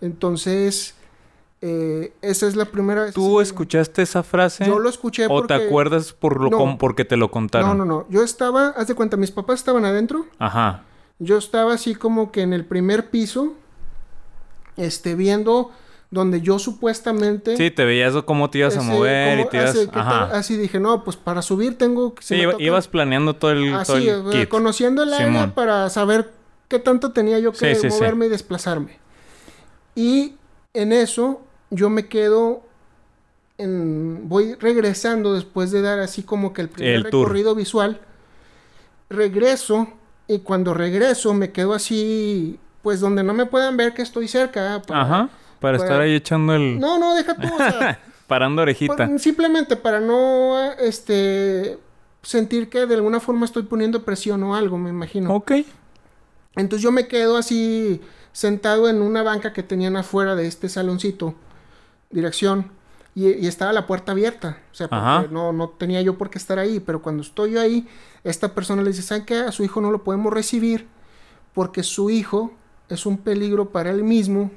[0.00, 0.94] Entonces,
[1.66, 3.14] eh, esa es la primera vez.
[3.14, 4.66] ¿Tú escuchaste esa frase?
[4.66, 5.56] Yo lo escuché ¿O porque...
[5.56, 6.58] te acuerdas por lo No.
[6.58, 7.68] com- porque te lo contaron?
[7.78, 8.06] No, no, no.
[8.10, 10.26] Yo estaba, haz de cuenta, mis papás estaban adentro.
[10.38, 10.82] Ajá.
[11.18, 13.54] Yo estaba así como que en el primer piso,
[14.76, 15.70] este, viendo
[16.10, 17.56] donde yo supuestamente...
[17.56, 19.70] Sí, te veías cómo te ibas a mover y te ibas...
[19.70, 19.88] así.
[19.92, 20.24] Ajá.
[20.36, 22.22] Así dije, no, pues para subir tengo que...
[22.22, 24.48] Sí, iba- ibas planeando todo el, todo Así, el eh, kit.
[24.48, 25.52] conociendo el área Simón.
[25.52, 26.30] para saber
[26.68, 27.96] qué tanto tenía yo que Sí, sí, sí.
[27.96, 28.98] moverme y desplazarme.
[29.96, 30.34] Y
[30.72, 31.40] en eso
[31.74, 32.62] yo me quedo
[33.58, 37.22] en voy regresando después de dar así como que el primer El tour.
[37.28, 38.00] recorrido visual.
[39.10, 39.88] Regreso
[40.26, 44.82] y cuando regreso me quedo así pues donde no me puedan ver que estoy cerca.
[44.86, 45.28] para- Ajá.
[45.60, 46.78] Para, para- estar ahí echando el...
[46.78, 49.18] No, no, deja tú, o sea, Parando orejita.
[49.18, 51.78] simplemente para no este
[52.22, 55.32] sentir que de alguna forma estoy poniendo presión o algo, me imagino.
[55.34, 55.52] Ok.
[56.56, 58.00] Entonces yo me quedo así
[58.32, 61.34] sentado en una banca que tenían afuera de este saloncito,
[62.14, 62.70] dirección.
[63.14, 64.58] y, y estaba la puerta abierta.
[64.72, 66.80] O sea, porque no, no tenía yo por qué estar ahí.
[66.80, 67.86] Pero cuando estoy yo ahí,
[68.24, 69.36] esta persona le dice, ¿saben qué?
[69.38, 70.88] A su hijo no lo podemos recibir
[71.52, 72.52] porque su hijo
[72.88, 74.50] es un peligro para él mismo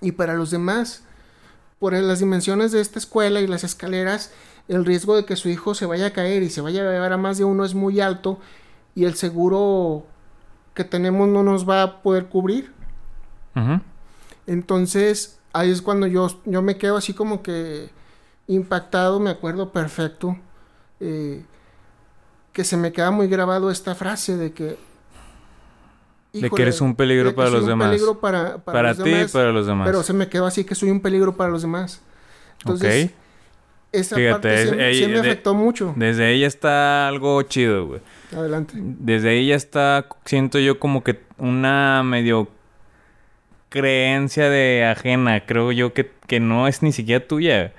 [0.00, 1.02] y para los demás.
[1.78, 4.32] Por las dimensiones de esta escuela y las escaleras,
[4.68, 7.12] el riesgo de que su hijo se vaya a caer y se vaya a llevar
[7.12, 8.38] a más de uno es muy alto
[8.94, 10.06] y el seguro
[10.74, 12.72] que tenemos no nos va a poder cubrir.
[14.46, 17.88] Entonces, ahí es cuando yo, yo me quedo así como que
[18.46, 20.36] impactado, me acuerdo perfecto,
[21.00, 21.44] eh,
[22.52, 24.78] que se me queda muy grabado esta frase de que...
[26.32, 27.88] De que eres un peligro para los demás.
[27.88, 29.86] peligro para, para Para los ti y demás, para los demás.
[29.86, 32.02] Pero se me quedó así que soy un peligro para los demás.
[32.58, 33.10] Entonces, ok.
[33.92, 35.94] esa Fíjate, parte es- me- ey, sí me de- afectó mucho.
[35.96, 38.00] Desde ahí ya está algo chido, güey.
[38.36, 38.74] Adelante.
[38.76, 42.48] Desde ahí ya está, siento yo como que una medio
[43.80, 45.44] creencia de ajena.
[45.46, 47.72] Creo yo que, que no es ni siquiera tuya.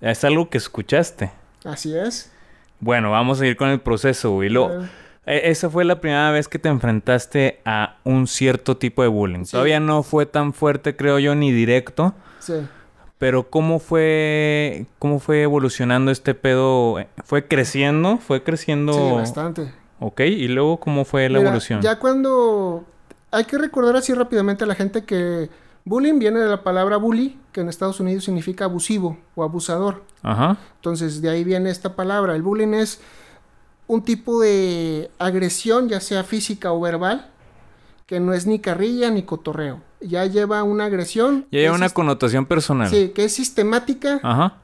[0.00, 1.30] Es algo que escuchaste.
[1.64, 2.32] Así es.
[2.80, 4.48] Bueno, vamos a ir con el proceso, güey.
[4.48, 4.82] Lo-
[5.26, 9.44] e- esa fue la primera vez que te enfrentaste a un cierto tipo de bullying.
[9.44, 9.52] Sí.
[9.52, 12.14] Todavía no fue tan fuerte, creo yo, ni directo.
[12.38, 12.54] sí.
[13.18, 16.96] Pero ¿cómo fue, cómo fue evolucionando este pedo?
[17.22, 18.16] ¿Fue creciendo?
[18.16, 18.94] ¿Fue creciendo?
[18.94, 19.74] Sí, bastante.
[19.98, 21.82] Ok, y luego ¿cómo fue la Mira, evolución?
[21.82, 22.86] Ya cuando...
[23.30, 25.50] Hay que recordar así rápidamente a la gente que
[25.84, 30.02] bullying viene de la palabra bully, que en Estados Unidos significa abusivo o abusador.
[30.22, 30.56] Ajá.
[30.76, 32.34] Entonces de ahí viene esta palabra.
[32.34, 33.00] El bullying es
[33.86, 37.28] un tipo de agresión, ya sea física o verbal,
[38.06, 39.80] que no es ni carrilla ni cotorreo.
[40.00, 41.46] Ya lleva una agresión.
[41.50, 42.88] Ya lleva una connotación personal.
[42.88, 44.58] Sí, que es sistemática, Ajá.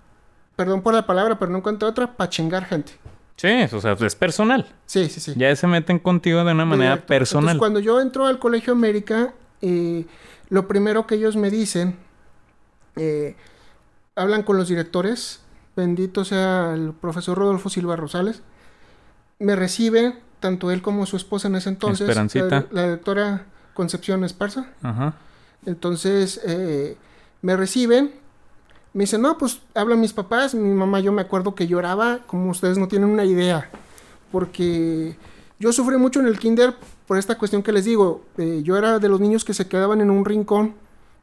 [0.56, 2.92] perdón por la palabra, pero no encuentro otra, para chingar gente.
[3.36, 4.66] Sí, o sea, es personal.
[4.86, 5.34] Sí, sí, sí.
[5.36, 7.56] Ya se meten contigo de una manera personal.
[7.56, 10.06] Entonces, cuando yo entro al Colegio América, eh,
[10.48, 11.96] lo primero que ellos me dicen,
[12.96, 13.36] eh,
[14.14, 15.40] hablan con los directores,
[15.76, 18.42] bendito sea el profesor Rodolfo Silva Rosales,
[19.38, 22.66] me recibe, tanto él como su esposa en ese entonces, Esperancita.
[22.70, 25.14] la, la doctora Concepción Esparza, Ajá.
[25.66, 26.96] entonces eh,
[27.42, 28.14] me reciben,
[28.96, 32.50] me dicen, no, pues hablan mis papás, mi mamá yo me acuerdo que lloraba, como
[32.50, 33.70] ustedes no tienen una idea,
[34.32, 35.16] porque
[35.58, 36.74] yo sufrí mucho en el kinder
[37.06, 40.00] por esta cuestión que les digo, eh, yo era de los niños que se quedaban
[40.00, 40.74] en un rincón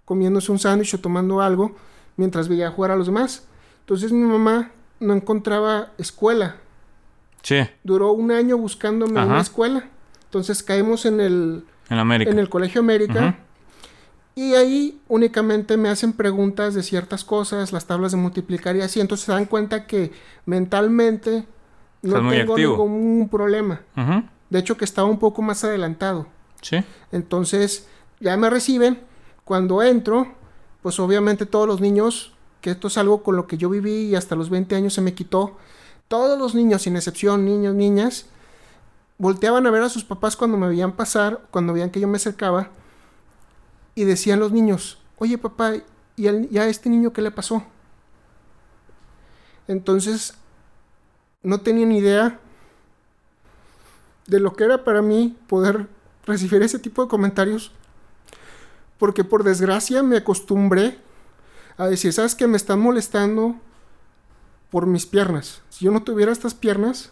[0.06, 1.76] comiéndose un sándwich o tomando algo
[2.16, 3.48] mientras veía jugar a los demás.
[3.80, 6.58] Entonces mi mamá no encontraba escuela,
[7.42, 9.30] Sí, duró un año buscándome Ajá.
[9.30, 9.90] una escuela.
[10.26, 12.32] Entonces caemos en el, en América.
[12.32, 13.38] en el Colegio América.
[14.36, 19.00] Y ahí únicamente me hacen preguntas de ciertas cosas, las tablas de multiplicar y así.
[19.00, 20.12] Entonces se dan cuenta que
[20.46, 21.46] mentalmente
[22.02, 23.82] no Estás tengo ningún problema.
[24.50, 26.28] De hecho que estaba un poco más adelantado.
[26.62, 26.84] Sí.
[27.12, 27.88] Entonces
[28.20, 29.00] ya me reciben.
[29.46, 30.28] Cuando entro,
[30.82, 34.16] pues obviamente todos los niños, que esto es algo con lo que yo viví y
[34.16, 35.58] hasta los 20 años se me quitó,
[36.08, 38.28] todos los niños, sin excepción, niños, niñas,
[39.18, 42.18] volteaban a ver a sus papás cuando me veían pasar, cuando veían que yo me
[42.18, 42.70] acercaba,
[43.96, 45.74] y decían los niños, oye papá,
[46.16, 47.64] ¿y, a este niño qué le pasó?
[49.68, 50.36] Entonces,
[51.42, 52.40] no tenían idea
[54.28, 55.88] de lo que era para mí poder
[56.26, 57.72] recibir ese tipo de comentarios,
[58.98, 60.98] porque por desgracia me acostumbré
[61.78, 63.56] a decir, ¿sabes que Me están molestando
[64.70, 65.62] por mis piernas.
[65.70, 67.12] Si yo no tuviera estas piernas,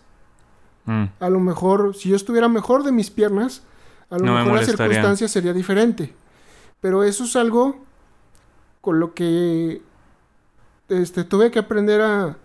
[0.86, 1.04] Mm.
[1.20, 3.62] a lo mejor, si yo estuviera mejor de mis piernas,
[4.10, 6.14] a lo No me mejor la circunstancia sería diferente.
[6.82, 7.78] Pero eso es algo
[8.82, 9.82] con lo que
[10.90, 12.38] este, tuve que aprender a...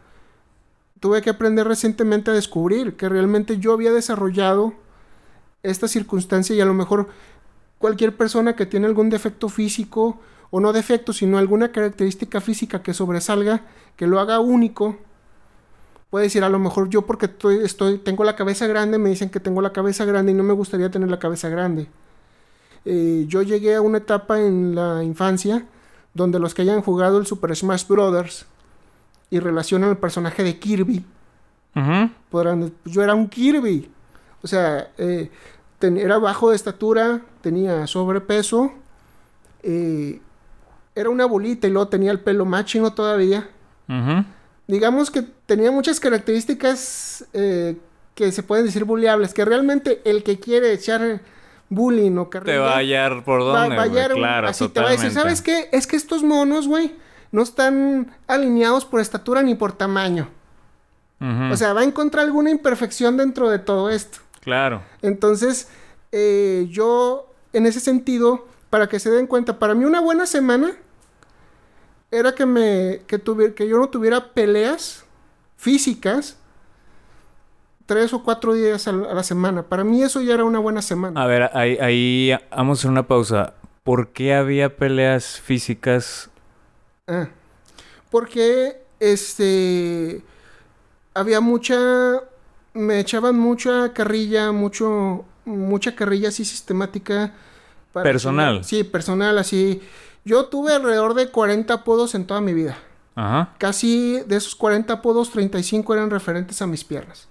[1.01, 4.73] Tuve que aprender recientemente a descubrir que realmente yo había desarrollado
[5.63, 7.09] esta circunstancia y a lo mejor
[7.79, 10.19] cualquier persona que tiene algún defecto físico,
[10.51, 13.63] o no defecto, sino alguna característica física que sobresalga,
[13.97, 14.97] que lo haga único,
[16.11, 19.31] puede decir, a lo mejor yo porque estoy, estoy, tengo la cabeza grande, me dicen
[19.31, 21.89] que tengo la cabeza grande y no me gustaría tener la cabeza grande.
[22.89, 25.67] Eh, yo llegué a una etapa en la infancia
[26.15, 28.47] donde los que hayan jugado el Super Smash Brothers
[29.29, 31.05] y relacionan el personaje de Kirby,
[32.31, 33.91] podrán, pues yo era un Kirby.
[34.43, 35.31] O sea, eh,
[35.79, 38.73] ten- era bajo de estatura, tenía sobrepeso,
[39.63, 40.21] eh,
[40.95, 43.49] era una bolita y luego tenía el pelo más chino todavía.
[44.69, 47.77] Digamos que tenía muchas características eh,
[48.15, 51.21] que se pueden decir bulleables, que realmente el que quiere echar
[51.69, 54.81] bullying o Te carrilla, va a hallar por dónde, va a hallar Claro, así te
[54.81, 55.37] va a decir, totalmente.
[55.37, 55.77] ¿sabes qué?
[55.77, 56.95] Es que estos monos, güey,
[57.33, 60.29] no están alineados por estatura ni por tamaño.
[61.51, 64.19] O sea, va a encontrar alguna imperfección dentro de todo esto.
[64.43, 64.83] Claro.
[65.01, 65.69] Entonces,
[66.13, 70.73] eh, yo, en ese sentido, para que se den cuenta, para mí una buena semana
[72.11, 75.05] era que me que tuviera que yo no tuviera peleas
[75.57, 76.37] físicas
[77.87, 79.63] tres o cuatro días a la, semana.
[79.63, 81.23] Para mí eso ya era una buena semana.
[81.23, 83.55] A ver, ahí, ahí vamos a hacer una pausa.
[83.83, 86.29] ¿Por qué había peleas físicas?
[87.07, 87.29] Ah,
[88.11, 90.23] porque este
[91.15, 92.21] había mucha
[92.75, 97.33] me echaban mucha carrilla, mucho mucha carrilla así sistemática
[97.93, 98.65] para Personal.
[98.65, 99.81] Sí, personal así.
[100.25, 102.77] Yo tuve alrededor de 40 apodos en toda mi vida.
[103.17, 103.55] Ajá.
[103.59, 107.29] Casi de esos 40 apodos, 35 eran referentes a mis piernas.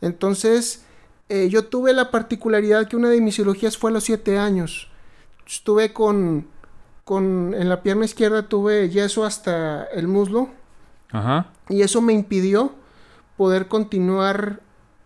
[0.00, 0.84] Entonces,
[1.28, 4.88] eh, yo tuve la particularidad que una de mis cirugías fue a los 7 años.
[5.46, 6.46] Estuve con,
[7.04, 10.50] con, en la pierna izquierda tuve yeso hasta el muslo
[11.10, 11.48] Ajá.
[11.68, 12.74] y eso me impidió
[13.36, 14.60] poder continuar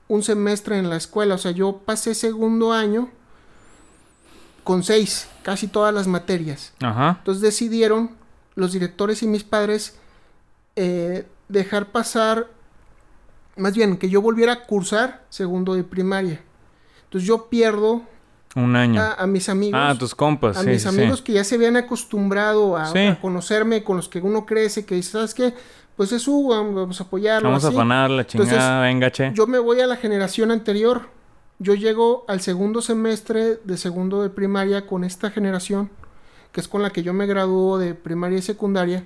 [0.08, 1.36] un semestre en la escuela.
[1.36, 3.08] O sea, yo pasé segundo año
[4.62, 6.74] con seis, casi todas las materias.
[6.82, 7.16] Ajá.
[7.18, 8.10] Entonces decidieron
[8.54, 9.98] los directores y mis padres
[10.76, 12.48] eh, dejar pasar,
[13.56, 16.40] más bien que yo volviera a cursar segundo de primaria.
[17.04, 18.02] Entonces yo pierdo
[18.54, 19.00] Un año.
[19.02, 19.78] a, a mis amigos.
[19.82, 20.56] ah, tus compas.
[20.56, 21.24] a sí, mis amigos sí.
[21.24, 22.98] que ya se habían acostumbrado a, Sí.
[23.06, 25.54] a conocerme, con los que uno crece, que dice, ¿sabes qué?
[25.96, 27.48] Pues es Hugo, vamos a apoyarlo.
[27.50, 27.76] Vamos a así".
[27.76, 29.30] afanar la Entonces, chingada, venga, che.
[29.34, 31.02] Yo me voy a la generación anterior.
[31.58, 35.90] Yo llego al segundo semestre de segundo de primaria con esta generación,
[36.50, 39.04] que es con la que yo me gradúo de primaria y secundaria.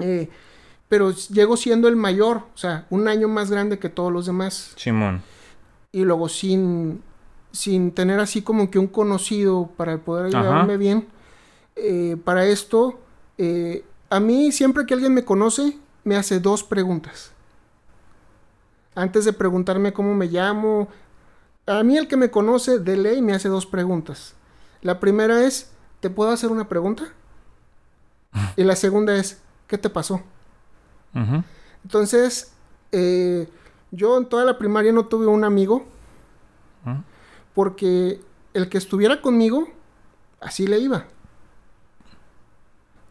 [0.00, 0.28] Eh,
[0.88, 4.72] pero llego siendo el mayor, o sea, un año más grande que todos los demás.
[4.76, 5.22] Simón.
[5.92, 7.02] Y luego sin,
[7.52, 10.42] sin tener así como que un conocido para poder Ajá.
[10.44, 11.06] llevarme bien.
[11.76, 12.98] eh, para esto,
[13.38, 17.32] eh, a mí siempre que alguien me conoce, me hace dos preguntas.
[18.94, 20.88] Antes de preguntarme cómo me llamo,
[21.66, 24.34] a mí el que me conoce de ley me hace dos preguntas.
[24.82, 25.70] La primera es,
[26.00, 27.04] ¿te puedo hacer una pregunta?
[28.56, 30.22] Y la segunda es, ¿qué te pasó?
[31.84, 32.52] Entonces,
[32.92, 33.48] eh,
[33.90, 35.86] yo en toda la primaria no tuve un amigo
[37.54, 38.20] porque
[38.54, 39.68] el que estuviera conmigo,
[40.40, 41.06] así le iba.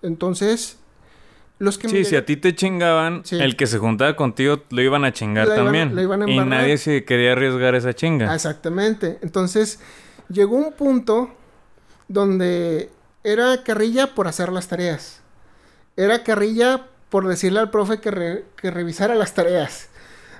[0.01, 0.77] Entonces,
[1.59, 3.37] los que me Sí, si a ti te chingaban, Sí.
[3.39, 5.95] el que se juntaba contigo lo iban a chingar La iban- también.
[5.95, 8.33] la iban a y nadie se quería arriesgar esa chinga.
[8.33, 9.17] Exactamente.
[9.21, 9.79] Entonces,
[10.29, 11.31] llegó un punto
[12.07, 12.89] donde
[13.23, 15.21] era carrilla por hacer las tareas.
[15.97, 19.89] Era carrilla por decirle al profe que, re- que revisara las tareas.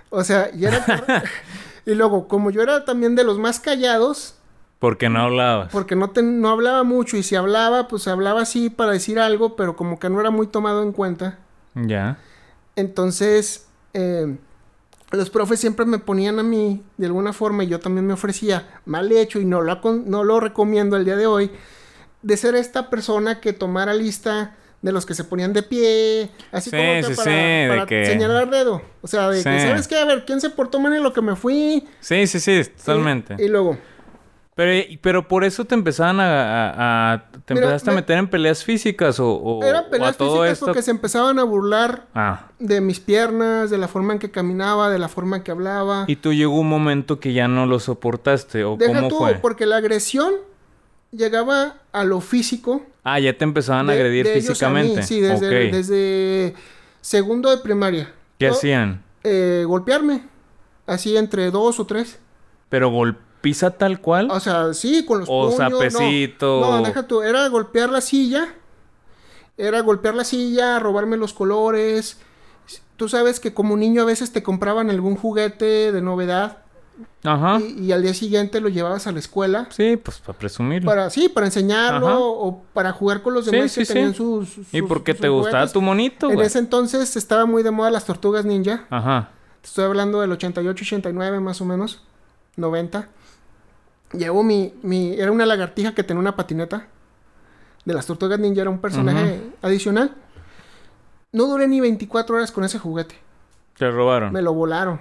[0.10, 0.84] O sea, y era...
[1.86, 4.36] y luego, como yo era también de los más callados,
[4.80, 5.72] Porque no hablabas.
[5.72, 9.56] porque no, te- no hablaba mucho y si hablaba, pues hablaba así para decir algo,
[9.56, 11.40] pero como que no era muy tomado en cuenta.
[11.76, 12.18] Ya.
[12.76, 14.38] Entonces, eh,
[15.12, 18.82] los profes siempre me ponían a mí de alguna forma y yo también me ofrecía
[18.86, 21.52] mal hecho y no lo, no lo recomiendo el día de hoy,
[22.22, 26.70] de ser esta persona que tomara lista de los que se ponían de pie, así
[26.70, 28.82] Sí, como que sí, para, sí, de para que- señalar dedo.
[29.02, 29.44] O sea, de que.
[29.62, 29.98] ¿sabes qué?
[29.98, 31.84] A ver, ¿quién se portó mal en lo que me fui?
[32.00, 33.36] Sí, sí, sí, totalmente.
[33.40, 33.78] Y, y luego,
[34.56, 36.26] Pero, pero por eso te empezaban a...
[36.26, 40.16] a- a- te Mira, empezaste a me- meter en peleas físicas o, o, eran peleas
[40.16, 40.66] a todo físicas esto.
[40.66, 42.48] porque se empezaban a burlar Ah.
[42.60, 46.06] de mis piernas, de la forma en que caminaba, de la forma en que hablaba.
[46.08, 49.36] Y tú llegó un momento que ya no lo soportaste o Deja cómo tú, fue.
[49.36, 50.34] porque la agresión
[51.12, 52.86] llegaba a lo físico.
[53.04, 55.04] Ah, ya te empezaban a agredir de ellos a mí, físicamente.
[55.04, 56.54] Sí, desde,
[57.02, 58.14] segundo de primaria.
[58.38, 59.04] ¿Qué hacían?
[59.24, 60.24] eh, golpearme.
[60.86, 62.18] Así entre dos o tres.
[62.70, 64.30] ¿Pero golpiza tal cual?
[64.32, 65.60] O sea, sí, con los O puños.
[65.72, 65.78] no.
[65.80, 66.62] zapecito.
[66.62, 67.22] No, deja tú.
[67.22, 68.54] Era golpear la silla.
[69.58, 72.20] Era golpear la silla, robarme los colores.
[72.96, 76.60] Tú sabes que como niño a veces te compraban algún juguete de novedad.
[77.24, 77.60] Ajá.
[77.60, 79.68] Y, y al día siguiente lo llevabas a la escuela.
[79.70, 80.90] Sí, pues para presumirlo.
[80.90, 82.18] Para, sí, para enseñarlo Ajá.
[82.20, 83.94] o para jugar con los demás sí, que sí.
[83.94, 87.46] tenían sus, sus- ¿Y por qué sus te gustaba tu monito, En ese entonces estaba
[87.46, 88.86] muy de moda las tortugas ninja.
[88.90, 89.30] Ajá.
[89.62, 92.04] Te estoy hablando del 88, 89 más o menos.
[92.56, 93.08] 90.
[94.14, 95.14] Llevo mi, mi...
[95.14, 96.88] Era una lagartija que tenía una patineta.
[97.86, 100.16] De las tortugas ninja era un personaje adicional.
[101.32, 103.16] No duré ni 24 horas con ese juguete.
[103.78, 104.32] Te robaron.
[104.34, 105.00] Me lo volaron.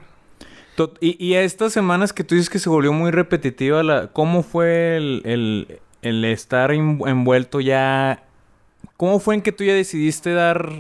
[1.01, 4.43] Y, y a estas semanas que tú dices que se volvió muy repetitiva, la, ¿cómo
[4.43, 8.23] fue el, el- el estar en- envuelto ya?
[8.97, 10.71] ¿Cómo fue en que tú ya decidiste dar,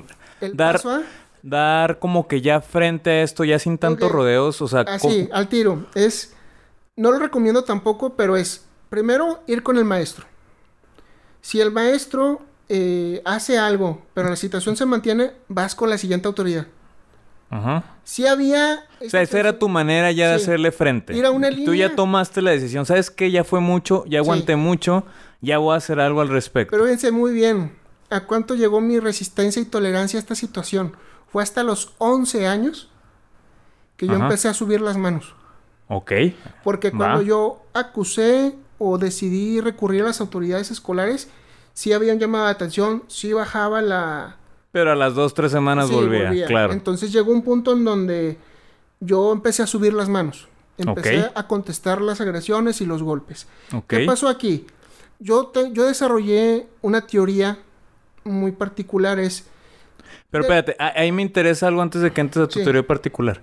[0.40, 1.02] El dar, paso a-
[1.42, 4.60] dar como que ya frente a esto, ya sin tantos rodeos?
[4.62, 5.86] O sea, Así, al tiro.
[5.94, 6.34] Es.
[6.96, 8.64] No lo recomiendo tampoco, pero es.
[8.88, 10.26] Primero, ir con el maestro.
[11.40, 16.26] Si el maestro eh, hace algo, pero la situación se mantiene, vas con la siguiente
[16.28, 16.66] autoridad.
[17.50, 17.84] Ajá.
[18.04, 18.84] Si había.
[19.04, 20.44] O sea, esa era tu manera ya de Sí.
[20.44, 21.14] hacerle frente.
[21.16, 21.88] Ir a una Tú línea.
[21.88, 22.86] ya tomaste la decisión.
[22.86, 23.30] ¿Sabes qué?
[23.30, 25.04] Ya fue mucho, ya aguanté mucho,
[25.40, 26.70] ya voy a hacer algo al respecto.
[26.72, 27.72] Pero fíjense muy bien.
[28.08, 30.96] a cuánto llegó mi resistencia y tolerancia a esta situación?
[31.32, 32.88] Fue hasta los 11 años
[33.96, 34.22] que yo Ajá.
[34.26, 35.34] empecé a subir las manos.
[35.88, 36.12] Ok.
[36.62, 36.96] Porque Va.
[36.98, 41.28] cuando yo acusé o decidí recurrir a las autoridades escolares,
[41.74, 44.36] sí habían llamado la atención, sí bajaba la...
[44.76, 46.46] Pero a las dos, tres semanas sí, volvía, volvía.
[46.46, 46.74] claro.
[46.74, 48.36] Entonces llegó un punto en donde
[49.00, 50.48] yo empecé a subir las manos.
[50.76, 53.46] Empecé a contestar las agresiones y los golpes.
[53.88, 54.66] ¿Qué pasó aquí?
[55.18, 57.58] Yo, te- yo desarrollé una teoría
[58.24, 59.46] muy particular, es...
[60.30, 62.62] Pero espérate, ahí me interesa algo antes de que entres a tu Sí.
[62.64, 63.40] teoría particular.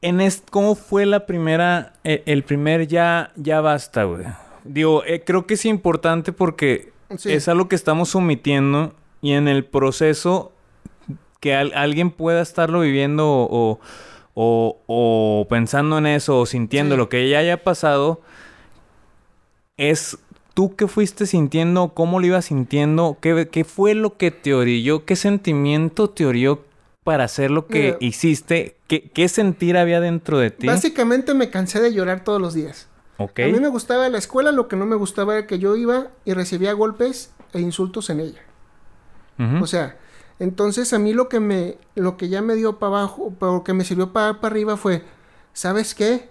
[0.00, 4.26] En es, ¿Cómo fue la primera, eh, el primer ya, ya basta, güey?
[4.62, 7.32] Digo, eh, creo que es importante porque Sí.
[7.32, 8.94] es algo que estamos omitiendo
[9.24, 10.52] y en el proceso
[11.40, 13.80] que al- alguien pueda estarlo viviendo o,
[14.34, 16.98] o- o pensando en eso o sintiendo Sí.
[16.98, 18.20] lo que ya haya pasado,
[19.76, 20.18] es
[20.54, 25.04] tú qué fuiste sintiendo, cómo lo ibas sintiendo, qué, qué fue lo que te orilló,
[25.04, 26.62] qué sentimiento te orilló
[27.02, 27.96] para hacer lo que Mira.
[28.00, 30.66] hiciste, qué, qué sentir había dentro de ti.
[30.66, 32.88] Básicamente me cansé de llorar todos los días.
[33.18, 36.08] A mí me gustaba la escuela, lo que no me gustaba era que yo iba
[36.24, 38.40] y recibía golpes e insultos en ella.
[39.62, 39.96] O sea,
[40.38, 43.72] entonces a mí lo que me, lo que ya me dio para abajo, lo que
[43.72, 45.04] me sirvió para, arriba fue,
[45.52, 46.28] ¿sabes qué?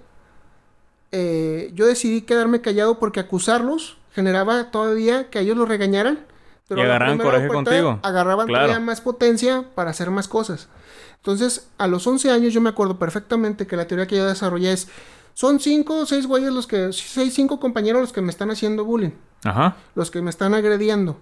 [1.12, 6.26] Eh, yo decidí quedarme callado porque acusarlos generaba todavía que ellos los regañaran.
[6.70, 8.00] Y a la agarraban coraje contigo.
[8.04, 8.66] Agarraban Claro.
[8.68, 10.70] todavía más potencia para hacer más cosas.
[11.18, 14.72] Entonces, a los 11 años yo me acuerdo perfectamente que la teoría que yo desarrollé
[14.74, 14.88] es,
[15.36, 18.86] son cinco o seis güeyes los que, seis, cinco compañeros los que me están haciendo
[18.86, 19.12] bullying
[19.44, 19.76] Ajá.
[19.96, 21.18] los que me están agrediendo.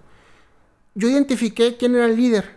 [0.94, 2.56] Yo identifiqué quién era el líder.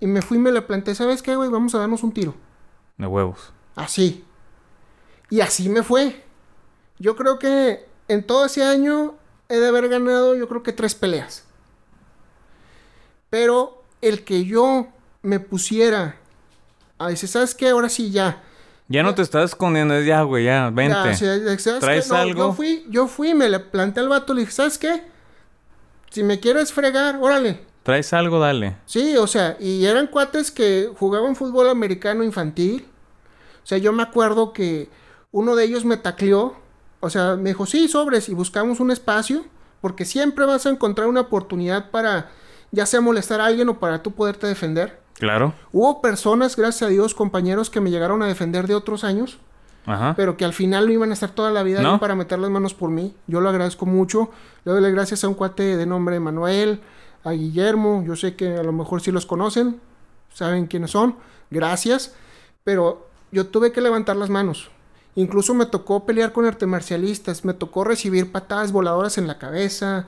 [0.00, 1.48] Y me fui y me le planteé, ¿sabes qué, güey?
[1.48, 2.34] Vamos a darnos un tiro.
[2.96, 3.52] De huevos.
[3.74, 4.24] Así.
[5.30, 6.24] Y así me fue.
[6.98, 9.14] Yo creo que en todo ese año
[9.48, 11.44] he de haber ganado, yo creo que tres peleas.
[13.30, 14.88] Pero el que yo
[15.22, 16.16] me pusiera
[16.98, 17.68] a decir, ¿sabes qué?
[17.68, 18.42] Ahora sí ya.
[18.88, 20.94] Ya no te estás escondiendo, es ya, güey, ya, vente.
[20.94, 22.08] Ya, o sea, ¿sabes ¿Traes?
[22.08, 22.38] No, algo?
[22.38, 25.02] Yo fui, yo fui, me le planteé al vato, le dije, ¿sabes qué?
[26.10, 27.60] Si me quieres fregar, órale.
[27.82, 28.76] Traes algo, dale.
[28.86, 32.86] Sí, o sea, y eran cuates que jugaban fútbol americano infantil.
[33.62, 34.88] O sea, yo me acuerdo que
[35.32, 36.56] uno de ellos me tacleó.
[37.00, 39.44] O sea, me dijo, sí, sobres, y buscamos un espacio.
[39.80, 42.30] Porque siempre vas a encontrar una oportunidad para,
[42.72, 45.00] ya sea molestar a alguien o para tú poderte defender.
[45.14, 45.54] Claro.
[45.72, 49.38] Hubo personas, gracias a Dios, compañeros que me llegaron a defender de otros años
[49.86, 50.14] Ajá.
[50.16, 52.74] pero que al final no iban a estar toda la vida para meter las manos
[52.74, 53.14] por mí.
[53.26, 54.30] Yo lo agradezco mucho.
[54.64, 56.80] Le doy las gracias a un cuate de nombre Manuel,
[57.24, 58.04] a Guillermo.
[58.06, 59.80] Yo sé que a lo mejor sí los conocen,
[60.34, 61.16] saben quiénes son.
[61.50, 62.14] Gracias.
[62.64, 64.70] Pero yo tuve que levantar las manos.
[65.14, 67.44] Incluso me tocó pelear con artes marcialistas.
[67.44, 70.06] Me tocó recibir patadas voladoras en la cabeza.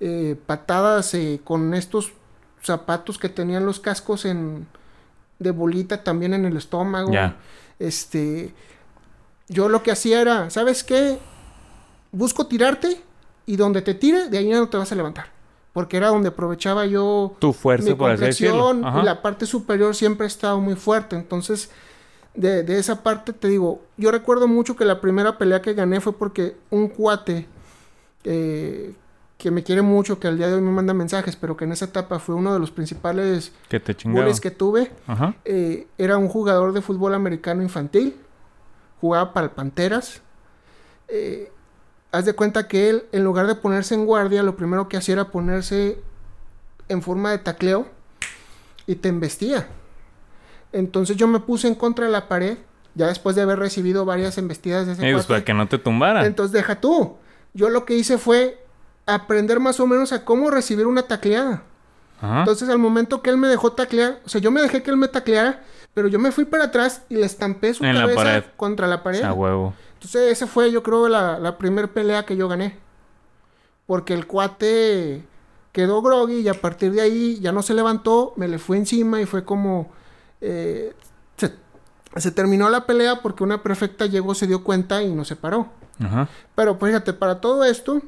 [0.00, 2.12] eh, patadas eh, con estos
[2.62, 4.66] zapatos que tenían los cascos en
[5.38, 7.12] de bolita también en el estómago.
[7.12, 7.36] Ya.
[7.78, 8.52] Este,
[9.48, 11.18] yo lo que hacía era, ¿sabes qué?
[12.12, 13.00] Busco tirarte
[13.46, 15.26] y donde te tire, de ahí no te vas a levantar.
[15.72, 20.24] Porque era donde aprovechaba yo Tu fuerza, mi por complexión y la parte superior siempre
[20.24, 21.16] ha estado muy fuerte.
[21.16, 21.70] Entonces,
[22.34, 26.00] de, de esa parte te digo, yo recuerdo mucho que la primera pelea que gané
[26.00, 27.46] fue porque un cuate
[28.24, 28.94] eh,
[29.38, 31.72] que me quiere mucho, que al día de hoy me manda mensajes, pero que en
[31.72, 35.36] esa etapa fue uno de los principales Que te que tuve, Ajá.
[35.44, 38.16] eh, era un jugador de fútbol americano infantil,
[39.00, 40.22] jugaba para el Panteras.
[41.08, 41.50] Eh,
[42.12, 45.14] haz de cuenta que él, en lugar de ponerse en guardia, lo primero que hacía
[45.14, 46.00] era ponerse
[46.88, 47.86] en forma de tacleo
[48.86, 49.68] y te embestía.
[50.72, 52.58] Entonces yo me puse en contra de la pared,
[52.94, 55.78] ya después de haber recibido varias embestidas de ese Eh, pues, para que no te
[55.78, 56.24] tumbaran.
[56.24, 57.16] Entonces deja tú.
[57.54, 58.64] Yo lo que hice fue
[59.06, 61.62] aprender más o menos a cómo recibir una tacleada.
[62.20, 62.40] Ajá.
[62.40, 64.96] Entonces, al momento que él me dejó taclear, o sea, yo me dejé que él
[64.96, 65.62] me tacleara,
[65.94, 69.22] pero yo me fui para atrás y le estampé su En cabeza contra la pared.
[69.22, 69.74] A huevo.
[69.94, 72.76] Entonces, esa fue, yo creo, la, la primer pelea que yo gané.
[73.86, 75.24] Porque el cuate
[75.72, 79.20] quedó groggy y a partir de ahí ya no se levantó, me le fue encima
[79.20, 79.90] y fue como...
[80.40, 80.92] eh,
[81.36, 81.52] se,
[82.16, 85.68] se terminó la pelea porque una prefecta llegó, se dio cuenta y nos separó.
[86.00, 86.28] Ajá.
[86.54, 88.00] Pero pues fíjate, para todo esto,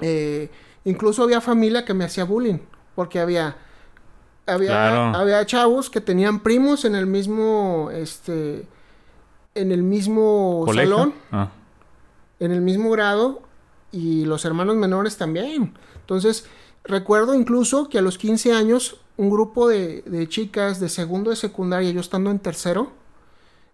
[0.00, 0.50] eh,
[0.84, 2.58] incluso había familia que me hacía bullying,
[2.98, 3.54] porque había,
[4.44, 5.16] había, Claro.
[5.16, 8.66] había chavos que tenían primos en el mismo, este,
[9.54, 10.96] en el mismo ¿Colegio?
[10.96, 11.48] salón, Ah.
[12.40, 13.40] en el mismo grado,
[13.92, 15.74] y los hermanos menores también.
[16.00, 16.46] Entonces,
[16.82, 21.36] recuerdo incluso que a los 15 años, un grupo de, de chicas de segundo de
[21.36, 22.90] secundaria, yo estando en tercero,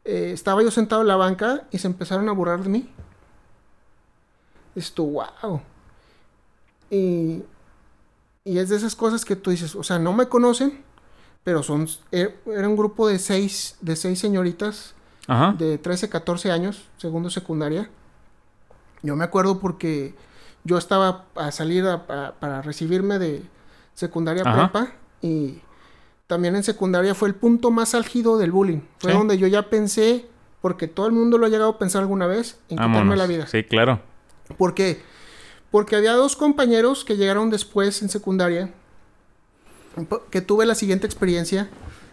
[0.04, 2.90] eh, estaba yo sentado en la banca y se empezaron a burlar de mí.
[4.76, 5.62] Esto, wow.
[6.90, 7.42] Y
[8.44, 10.82] Y es de esas cosas que tú dices, o sea, no me conocen,
[11.44, 14.94] pero son, er- era un grupo de seis, de seis señoritas
[15.26, 15.54] Ajá.
[15.58, 17.88] de 13, 14 años, segundo secundaria.
[19.02, 20.14] Yo me acuerdo porque
[20.64, 23.42] yo estaba a salir a- a- para recibirme de
[23.94, 24.70] secundaria Ajá.
[24.72, 24.92] prepa
[25.22, 25.60] y
[26.26, 28.80] también en secundaria fue el punto más álgido del bullying.
[28.98, 29.16] Fue Sí.
[29.18, 30.26] donde yo ya pensé,
[30.60, 33.18] porque todo el mundo lo ha llegado a pensar alguna vez, en quitarme Vámonos.
[33.18, 33.46] la vida.
[33.46, 34.00] Sí, claro.
[34.58, 35.02] ¿Por qué?
[35.74, 38.70] Porque había dos compañeros que llegaron después en secundaria,
[40.30, 41.68] que tuve la siguiente experiencia,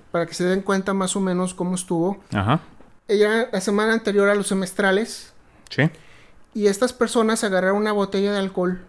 [0.09, 2.17] para que se den cuenta más o menos cómo estuvo.
[2.33, 2.61] Ajá.
[3.07, 5.31] Ella, la semana anterior a los semestrales,
[5.69, 5.83] Sí.
[6.55, 8.81] y estas personas agarraron una botella de alcohol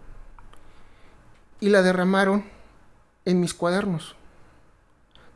[1.61, 2.47] y la derramaron
[3.27, 4.17] en mis cuadernos.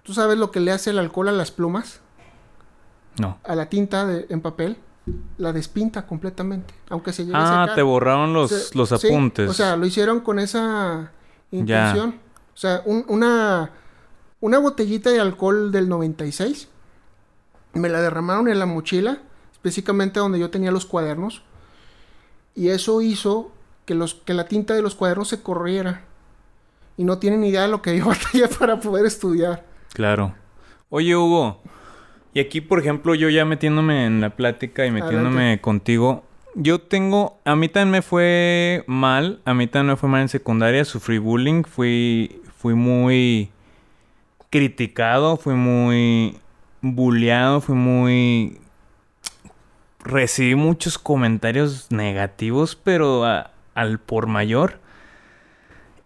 [0.02, 2.00] ¿Tú sabes lo que le hace el alcohol a las plumas?
[3.20, 3.38] No.
[3.44, 4.78] A la tinta de- en papel.
[5.38, 6.74] La despinta completamente.
[6.90, 7.76] Aunque se llegue a Ah, secar.
[7.76, 9.48] te borraron los, O sea, los sí, apuntes.
[9.50, 11.12] o sea, lo hicieron con esa
[11.52, 12.16] intención.
[12.54, 13.70] O sea, un- una,
[14.40, 16.68] una botellita de alcohol del 96.
[17.74, 19.18] Me la derramaron en la mochila,
[19.52, 21.42] específicamente donde yo tenía los cuadernos.
[22.54, 23.52] Y eso hizo
[23.84, 26.02] que, los, que la tinta de los cuadernos se corriera.
[26.96, 29.64] Y no tienen idea de lo que yo batallé para poder estudiar.
[29.92, 30.34] Claro.
[30.88, 31.60] Oye, Hugo.
[32.36, 35.62] Y aquí, por ejemplo, yo ya metiéndome en la plática y metiéndome Adelante.
[35.62, 36.22] contigo.
[36.54, 37.38] Yo tengo...
[37.46, 39.40] A mí también me fue mal.
[39.46, 40.84] A mí también me fue mal en secundaria.
[40.84, 41.62] Sufrí bullying.
[41.62, 43.48] Fui, fui muy
[44.50, 45.38] criticado.
[45.38, 46.36] Fui muy
[46.82, 47.62] bulleado.
[47.62, 48.58] Fui muy...
[50.04, 54.78] Recibí muchos comentarios negativos, pero a- al por mayor.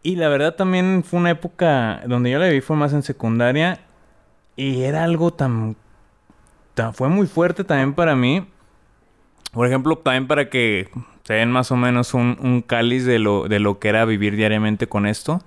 [0.05, 3.81] Y la verdad también fue una época donde yo la viví fue más en secundaria
[4.57, 5.80] y era algo tan, tan
[6.93, 8.47] fue muy fuerte también para mí.
[9.53, 10.89] Por ejemplo, también para que
[11.25, 14.37] se den más o menos un, un cáliz de lo, de lo que era vivir
[14.37, 15.43] diariamente con esto.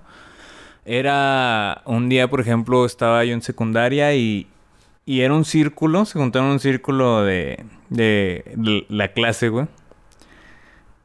[0.84, 4.46] Era un día, por ejemplo, estaba yo en secundaria y,
[5.06, 9.66] y era un círculo, se juntaron un círculo de, de, de la clase, güey.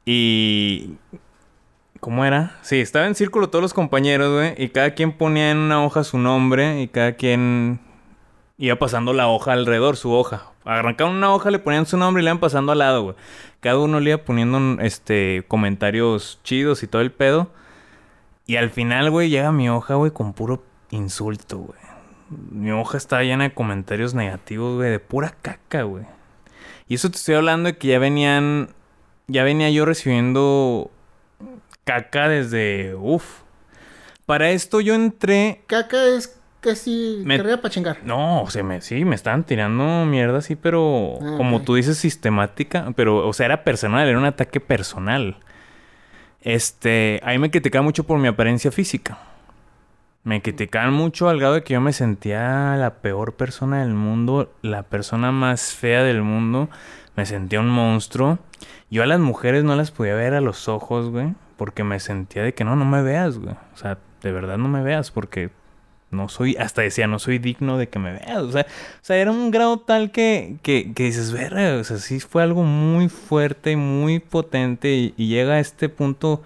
[0.06, 0.98] Y
[2.00, 2.56] ¿Cómo era?
[2.62, 4.54] Sí, estaba en círculo todos los compañeros, güey.
[4.58, 6.82] Y cada quien ponía en una hoja su nombre.
[6.82, 7.82] Y cada quien
[8.60, 10.52] iba pasando la hoja alrededor, su hoja.
[10.66, 13.16] Arrancaban una hoja, le ponían su nombre y le iban pasando al lado, güey.
[13.62, 17.50] Cada uno le iba poniendo este comentarios chidos y todo el pedo.
[18.46, 21.80] Y al final, güey, llega mi hoja, güey, con puro insulto, güey.
[22.30, 26.06] Mi hoja estaba llena de comentarios negativos, güey, de pura caca, güey.
[26.88, 28.70] Y eso te estoy hablando de que ya venían.
[29.28, 30.92] Ya venía yo recibiendo
[31.86, 32.96] caca desde.
[32.96, 33.42] Uf.
[34.26, 35.64] Para esto yo entré.
[35.68, 37.98] Caca es casi Me- carrera para chingar.
[38.04, 41.98] No, o sea, me, sí, me estaban tirando mierda así, pero Ah, como tú dices,
[41.98, 42.92] sistemática.
[42.96, 45.38] Pero, o sea, era personal, era un ataque personal.
[46.42, 49.18] Este, ahí me criticaban mucho por mi apariencia física.
[50.24, 54.54] Me criticaban mucho al grado de que yo me sentía la peor persona del mundo,
[54.62, 56.70] la persona más fea del mundo.
[57.16, 58.38] Me sentía un monstruo.
[58.92, 62.44] Yo a las mujeres no las podía ver a los ojos, güey, porque me sentía
[62.44, 63.56] de que no, no me veas, güey.
[63.74, 65.50] O sea, de verdad no me veas, porque
[66.12, 68.38] no soy, hasta decía, no soy digno de que me veas.
[68.38, 71.98] O sea, o sea era un grado tal que, que, que dices, verga, o sea,
[71.98, 76.42] sí fue algo muy fuerte, muy potente y, llega a este punto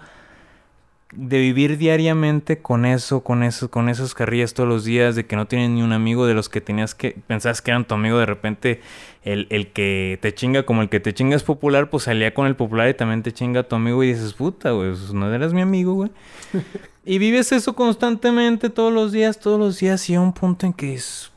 [1.12, 5.36] de vivir diariamente con eso, con eso, con esas carrillas todos los días, de que
[5.36, 8.18] no tienes ni un amigo de los que tenías que, pensabas que eran tu amigo,
[8.18, 8.80] de repente
[9.22, 12.46] el, el que te chinga, como el que te chinga es popular, pues salía con
[12.46, 15.54] el popular y también te chinga tu amigo y dices, puta, güey, pues, no eras
[15.54, 16.10] mi amigo, güey.
[17.04, 20.72] y vives eso constantemente todos los días, todos los días y a un punto en
[20.72, 21.30] que es...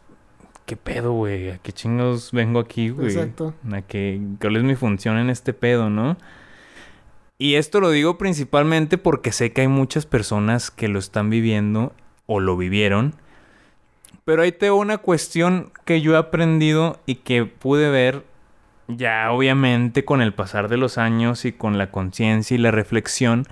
[0.66, 1.52] ¿Qué pedo, güey?
[1.52, 3.08] ¿A qué chingos vengo aquí, güey?
[3.08, 3.54] Exacto.
[3.72, 6.18] ¿A qué, ¿Cuál es mi función en este pedo, no?
[7.38, 11.94] Y esto lo digo principalmente porque sé que hay muchas personas que lo están viviendo
[12.26, 13.14] o lo vivieron.
[14.26, 18.26] Pero ahí tengo una cuestión que yo he aprendido y que pude ver
[18.88, 23.46] ya obviamente con el pasar de los años y con la conciencia y la reflexión.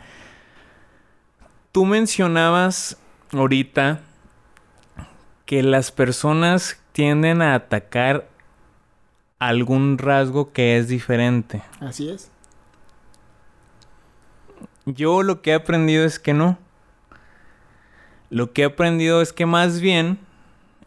[1.76, 2.97] Tú mencionabas
[3.34, 3.99] ahorita
[5.45, 8.30] que las personas tienden a atacar
[9.39, 11.63] algún rasgo que es diferente.
[11.82, 12.32] Así es.
[14.86, 16.57] Yo lo que he aprendido es que no.
[18.30, 20.17] Lo que he aprendido es que más bien,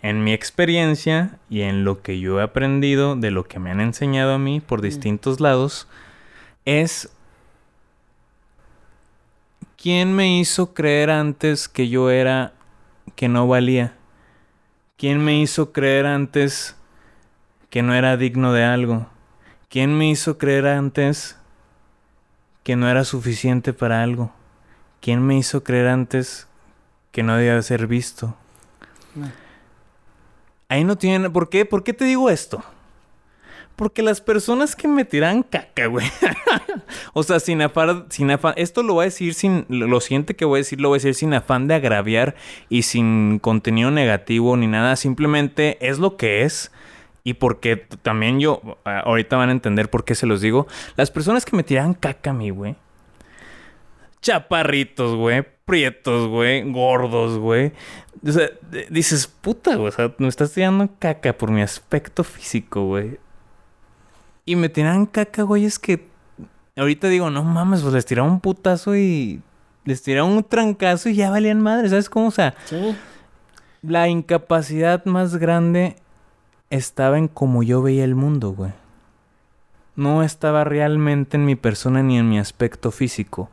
[0.00, 3.82] en mi experiencia y en lo que yo he aprendido de lo que me han
[3.82, 5.86] enseñado a mí por distintos lados,
[6.64, 7.10] es
[9.80, 12.52] quién me hizo creer antes que yo era
[13.16, 13.94] que no valía.
[14.98, 16.76] ¿Quién me hizo creer antes
[17.70, 19.06] que no era digno de algo?
[19.70, 21.38] ¿Quién me hizo creer antes
[22.62, 24.32] que no era suficiente para algo?
[25.00, 26.48] ¿Quién me hizo creer antes
[27.12, 28.34] que no debía ser visto.
[29.14, 29.30] No.
[30.68, 31.32] Ahí no tienen...
[31.32, 31.64] ¿Por qué?
[31.64, 32.62] ¿Por qué te digo esto?
[33.78, 36.04] Porque las personas que me tiran caca, güey.
[37.12, 38.54] o sea, sin afán, sin afán.
[38.56, 39.66] Esto lo voy a decir sin.
[39.68, 42.34] Lo siguiente que voy a decir lo voy a decir sin afán de agraviar
[42.68, 44.96] y sin contenido negativo ni nada.
[44.96, 46.72] Simplemente es lo que es.
[47.22, 48.78] Y porque también yo.
[48.82, 50.66] Ahorita van a entender por qué se los digo.
[50.96, 52.74] Las personas que me tiran caca a mí, güey.
[54.20, 55.46] Chaparritos, güey.
[55.66, 56.68] Prietos, güey.
[56.68, 57.70] Gordos, güey.
[58.26, 58.50] O sea,
[58.90, 59.86] dices, puta, güey.
[59.86, 63.18] O sea, me estás tirando caca por mi aspecto físico, güey.
[64.48, 65.64] Y me tiran caca, güey.
[65.64, 66.06] Es que
[66.76, 69.42] ahorita digo, no mames, pues les tiraba un putazo y
[69.84, 71.88] les tiraba un trancazo y ya valían madre.
[71.88, 72.28] ¿Sabes cómo?
[72.28, 72.96] O sea, Sí.
[73.82, 75.96] la incapacidad más grande
[76.70, 78.72] estaba en cómo yo veía el mundo, güey.
[79.96, 83.50] No estaba realmente en mi persona ni en mi aspecto físico.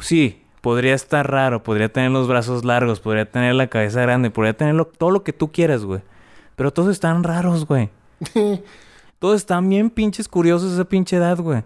[0.00, 4.56] Sí, podría estar raro, podría tener los brazos largos, podría tener la cabeza grande, podría
[4.56, 6.02] tener lo- todo lo que tú quieras, güey.
[6.56, 7.90] Pero todos están raros, güey.
[9.18, 11.64] Todos están bien pinches curiosos esa pinche edad, güey.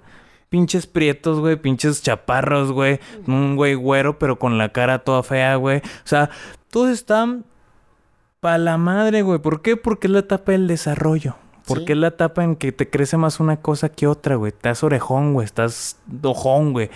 [0.49, 1.57] Pinches prietos, güey.
[1.57, 3.01] Pinches chaparros, güey.
[3.27, 5.79] Un güey güero, pero con la cara toda fea, güey.
[5.79, 6.31] O sea,
[6.71, 7.45] todos están
[8.41, 9.39] pa' la madre, güey.
[9.39, 9.77] ¿Por qué?
[9.77, 11.37] Porque es la etapa del desarrollo.
[11.67, 11.93] Porque Sí.
[11.93, 14.51] es la etapa en que te crece más una cosa que otra, güey.
[14.53, 15.45] Estás orejón, güey.
[15.45, 16.91] Estás ojón, güey.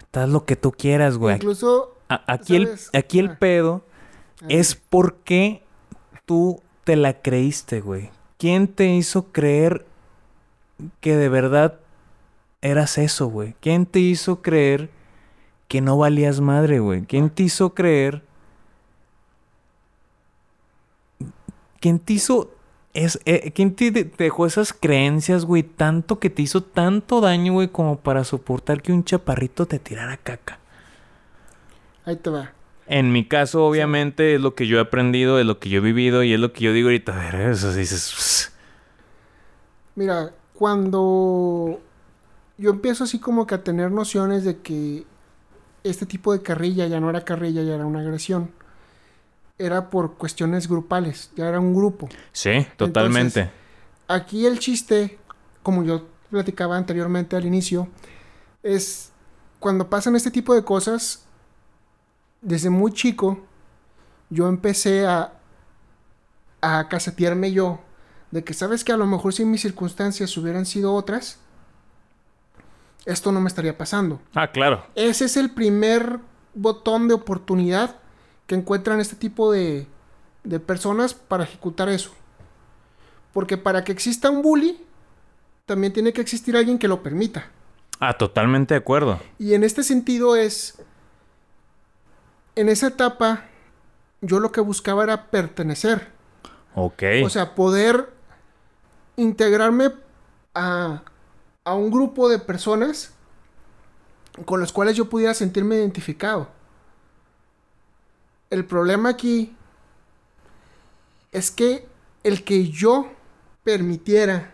[0.00, 1.36] Estás lo que tú quieras, güey.
[1.36, 3.36] Incluso, A- aquí, el, aquí el Ah.
[3.38, 3.84] pedo
[4.48, 5.62] es porque
[6.26, 8.10] tú te la creíste, güey.
[8.38, 9.84] ¿Quién te hizo creer
[11.00, 11.78] que de verdad
[12.62, 13.54] eras eso, güey?
[13.60, 14.90] ¿Quién te hizo creer
[15.68, 17.02] que no valías madre, güey?
[17.06, 18.22] ¿Quién te hizo creer?
[21.80, 22.50] ¿Quién te hizo
[22.94, 25.62] es, eh, ¿Quién te de- te dejó esas creencias, güey?
[25.62, 30.16] Tanto que te hizo tanto daño, güey, como para soportar que un chaparrito te tirara
[30.16, 30.58] caca.
[32.04, 32.57] ahí te va.
[32.88, 35.82] En mi caso, obviamente, es lo que yo he aprendido, es lo que yo he
[35.82, 37.12] vivido y es lo que yo digo ahorita.
[37.12, 38.50] A ver, eso dices.
[39.94, 41.80] Mira, cuando
[42.56, 45.04] yo empiezo así como que a tener nociones de que
[45.84, 48.50] este tipo de carrilla ya no era carrilla, ya era una agresión.
[49.58, 52.08] Era por cuestiones grupales, ya era un grupo.
[52.32, 53.50] Sí, totalmente.
[54.06, 55.18] Aquí el chiste,
[55.62, 57.88] como yo platicaba anteriormente al inicio,
[58.62, 59.12] es
[59.58, 61.26] cuando pasan este tipo de cosas,
[62.40, 63.40] desde muy chico,
[64.30, 65.32] yo empecé a,
[66.60, 67.80] a casetearme yo,
[68.30, 71.38] de que sabes que a lo mejor si mis circunstancias hubieran sido otras,
[73.06, 74.20] esto no me estaría pasando.
[74.34, 74.84] ah, claro.
[74.94, 76.20] Ese es el primer
[76.54, 77.96] botón de oportunidad
[78.46, 79.86] que encuentran este tipo de,
[80.44, 82.10] de personas para ejecutar eso.
[83.32, 84.78] Porque para que exista un bully,
[85.64, 87.50] también tiene que existir alguien que lo permita.
[88.00, 89.20] Ah, totalmente de acuerdo.
[89.38, 90.80] Y en este sentido es,
[92.58, 93.44] en esa etapa,
[94.20, 96.10] yo lo que buscaba era pertenecer.
[96.74, 97.04] Ok.
[97.24, 98.12] O sea, poder
[99.14, 99.92] integrarme
[100.54, 101.02] a,
[101.62, 103.12] a un grupo de personas
[104.44, 106.48] con los cuales yo pudiera sentirme identificado.
[108.50, 109.56] El problema aquí
[111.30, 111.86] es que
[112.24, 113.08] el que yo
[113.62, 114.52] permitiera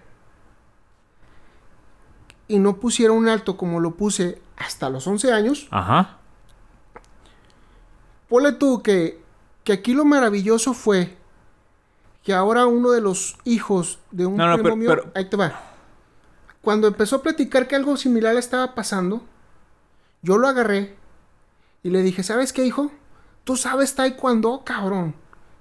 [2.49, 6.19] y no pusiera un alto como lo puse hasta los 11 años, Ajá.
[8.35, 9.21] Ponle tú que,
[9.63, 11.15] que aquí lo maravilloso fue
[12.25, 15.27] que ahora uno de los hijos de un No, no, primo pero- mío, pero- ahí
[15.27, 15.61] te va.
[16.61, 19.23] Cuando empezó a platicar que algo similar le estaba pasando,
[20.23, 20.97] yo lo agarré
[21.85, 22.91] y le dije, ¿sabes qué, hijo?
[23.45, 25.15] Tú sabes taekwondo, cabrón.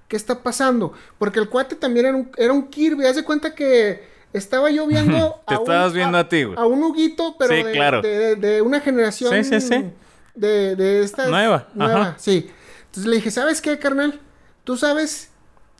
[0.08, 0.94] ¿Qué está pasando?
[1.16, 3.06] Porque el cuate también era un, era un Kirby.
[3.06, 4.02] Haz de cuenta que
[4.32, 5.40] estaba yo viendo...
[5.46, 6.58] Te un- estabas viendo a ti, güey.
[6.58, 8.02] A un Huguito, pero Sí, de, claro.
[8.02, 9.32] de- de una generación...
[9.32, 9.92] Sí, sí, sí.
[10.34, 11.28] De, de esta...
[11.28, 12.14] Nueva, Nueva, ajá.
[12.18, 12.50] sí.
[12.94, 14.20] Entonces le dije, ¿sabes qué, carnal?
[14.62, 15.30] ¿Tú sabes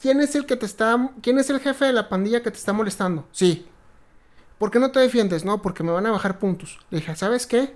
[0.02, 1.12] quién es el que te está...
[1.22, 3.24] quién es el jefe de la pandilla que te está molestando?
[3.30, 3.68] Sí.
[4.58, 5.44] ¿Por qué no te defiendes?
[5.44, 6.80] No, porque me van a bajar puntos.
[6.90, 7.72] Le dije, ¿sabes qué?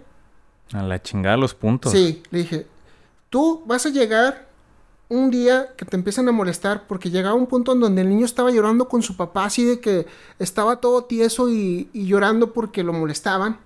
[0.73, 1.93] A la chingada los puntos.
[1.93, 2.67] Sí, le dije,
[3.31, 4.49] tú vas a llegar
[5.09, 8.25] un día que te empiezan a molestar porque llegaba un punto en donde el niño
[8.25, 10.09] estaba llorando con su papá así de que
[10.41, 13.61] estaba todo tieso y, y llorando porque lo molestaban,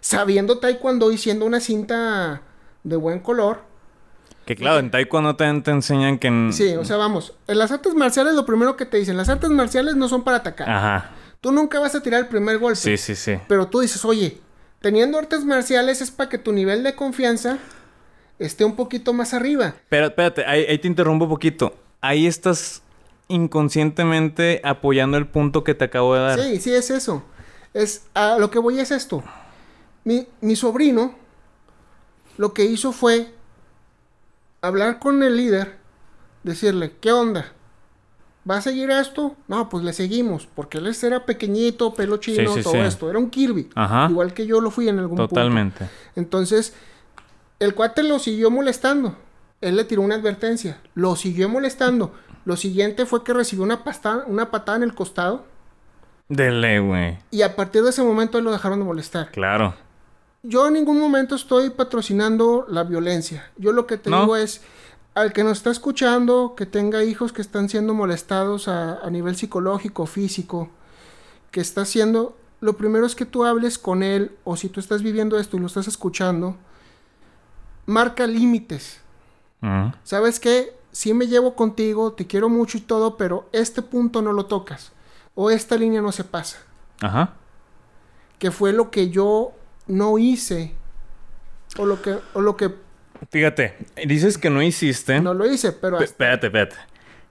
[0.00, 2.40] sabiendo taekwondo y siendo una cinta
[2.84, 3.73] de buen color.
[4.46, 6.26] Que claro, en taekwondo también te enseñan que...
[6.28, 9.28] en- Sí, o sea, vamos, en las artes marciales lo primero que te dicen, las
[9.28, 10.68] artes marciales no son para atacar.
[10.68, 11.10] Ajá.
[11.40, 12.76] Tú nunca vas a tirar el primer golpe.
[12.76, 13.38] Sí, sí, sí.
[13.48, 14.38] Pero tú dices, oye,
[14.80, 17.58] teniendo artes marciales es para que tu nivel de confianza
[18.38, 19.74] esté un poquito más arriba.
[19.88, 21.74] Pero espérate, ahí, ahí te interrumpo un poquito.
[22.00, 22.82] Ahí estás
[23.28, 26.40] inconscientemente apoyando el punto que te acabo de dar.
[26.40, 27.22] Sí, sí, es eso.
[27.72, 29.22] Es, a lo que voy es esto.
[30.04, 31.14] Mi, mi sobrino
[32.36, 33.32] lo que hizo fue
[34.66, 35.76] hablar con el líder,
[36.42, 37.52] decirle, ¿qué onda?
[38.48, 39.36] ¿Va a seguir esto?
[39.48, 42.80] No, pues le seguimos, porque él era pequeñito, pelo chino, Sí, sí, todo sí.
[42.80, 43.08] esto.
[43.08, 43.70] Era un Kirby.
[43.74, 44.06] Ajá.
[44.10, 45.28] Igual que yo lo fui en algún punto.
[45.34, 45.88] Totalmente.
[46.14, 46.74] Entonces,
[47.58, 49.16] el cuate lo siguió molestando.
[49.62, 50.78] Él le tiró una advertencia.
[50.94, 52.12] Lo siguió molestando.
[52.44, 55.46] Lo siguiente fue que recibió una, pasta- una patada en el costado.
[56.28, 57.18] Dele, güey.
[57.30, 59.30] Y a partir de ese momento lo dejaron de molestar.
[59.30, 59.74] Claro.
[60.46, 63.50] Yo en ningún momento estoy patrocinando la violencia.
[63.56, 64.20] Yo lo que te ¿No?
[64.20, 64.60] digo es,
[65.14, 69.36] al que nos está escuchando, que tenga hijos que están siendo molestados a, a nivel
[69.36, 70.68] psicológico, físico,
[71.50, 75.02] que está haciendo, lo primero es que tú hables con él, o si tú estás
[75.02, 76.56] viviendo esto y lo estás escuchando,
[77.86, 79.00] marca límites.
[80.02, 80.76] ¿Sabes qué?
[80.92, 84.92] Sí me llevo contigo, te quiero mucho y todo, pero este punto no lo tocas.
[85.34, 86.58] O esta línea no se pasa.
[87.00, 87.32] Ajá.
[88.38, 89.52] Que fue lo que yo
[89.86, 90.74] no hice.
[91.78, 92.70] O lo que, o lo que
[93.30, 93.76] Fíjate,
[94.06, 95.20] dices que no hiciste.
[95.20, 96.76] no lo hice, pero hasta- Espérate, espérate.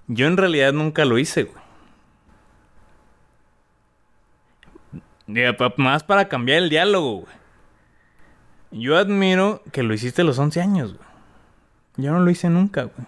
[0.08, 1.64] Yo en realidad nunca lo hice, güey.
[5.78, 7.34] Más para cambiar el diálogo, güey.
[8.72, 11.08] Yo admiro que lo hiciste a los 11 años, güey.
[11.98, 13.08] Yo no lo hice nunca, güey.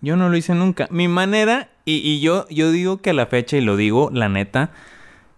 [0.00, 0.86] Yo no lo hice nunca.
[0.90, 4.28] Mi manera, y, y yo, yo digo que a la fecha, y lo digo, la
[4.28, 4.70] neta,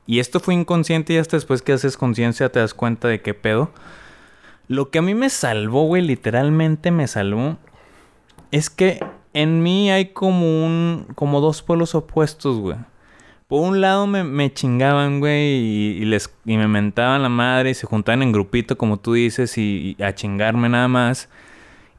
[0.07, 3.35] y esto fue inconsciente y hasta después que haces conciencia te das cuenta de qué
[3.35, 3.71] pedo.
[4.69, 7.59] Lo que a mí me salvó, güey, literalmente me salvó,
[8.51, 12.77] es que en mí hay como un, como dos polos opuestos, güey.
[13.49, 17.71] Por un lado me, me chingaban, güey, y, y les, y me mentaban la madre
[17.71, 21.29] y se juntaban en grupito, como tú dices, y, y a chingarme nada más.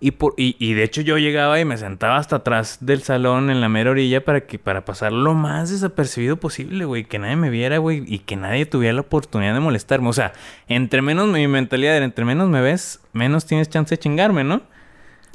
[0.06, 3.50] Y, por, y, y de hecho yo llegaba y me sentaba hasta atrás del salón
[3.50, 7.06] en la mera orilla para que para pasar lo más desapercibido posible, güey.
[7.06, 8.04] Que nadie me viera, güey.
[8.06, 10.10] Y que nadie tuviera la oportunidad de molestarme.
[10.10, 10.34] O sea,
[10.68, 14.62] entre menos mi mentalidad era, entre menos me ves, menos tienes chance de chingarme, ¿no?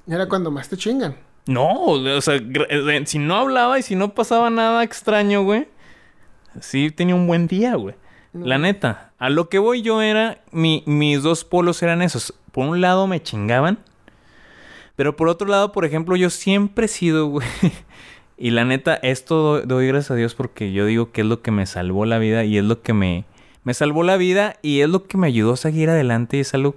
[0.06, 1.16] era cuando más te chingan.
[1.46, 5.66] No, o sea, gra- eh, si no hablaba y si no pasaba nada extraño, güey.
[6.60, 7.94] Sí tenía un buen día, güey.
[8.34, 9.12] La neta.
[9.18, 12.34] A lo que voy yo era, mi- mis dos polos eran esos.
[12.52, 13.78] Por un lado me chingaban.
[14.98, 17.46] Pero por otro lado, por ejemplo, yo siempre he sido, güey.
[18.36, 21.50] Y la neta, esto doy, gracias a Dios porque yo digo que es lo que
[21.50, 23.24] me salvó la vida y es lo que me,
[23.64, 26.54] me salvó la vida y es lo que me ayudó a seguir adelante y es
[26.54, 26.76] algo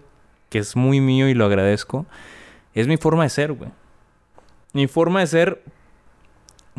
[0.50, 2.06] que es muy mío y lo agradezco.
[2.76, 3.72] Es mi forma de ser, güey.
[4.74, 5.64] Mi forma de ser,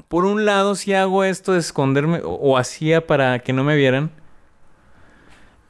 [0.06, 3.74] por un lado, si hago esto de esconderme o, o hacía para que no me
[3.74, 4.12] vieran.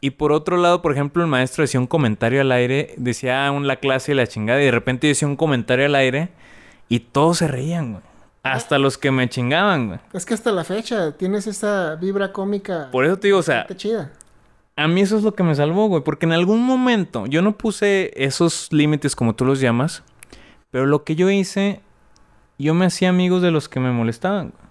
[0.04, 3.68] Y por otro lado, por ejemplo, el maestro decía un comentario al aire, decía un
[3.68, 6.30] la clase y la chingada, y de repente decía un comentario al aire
[6.88, 8.04] y todos se reían, güey.
[8.42, 10.00] Hasta los que me chingaban, güey.
[10.12, 12.88] Es que hasta la fecha tienes esa vibra cómica.
[12.90, 14.10] Por eso te digo, o sea, chida.
[14.74, 16.02] a mí eso es lo que me salvó, güey.
[16.02, 20.02] Porque en algún momento yo no puse esos límites como tú los llamas.
[20.72, 21.80] Pero lo que yo hice,
[22.58, 24.48] yo me hacía amigos de los que me molestaban.
[24.48, 24.62] güey.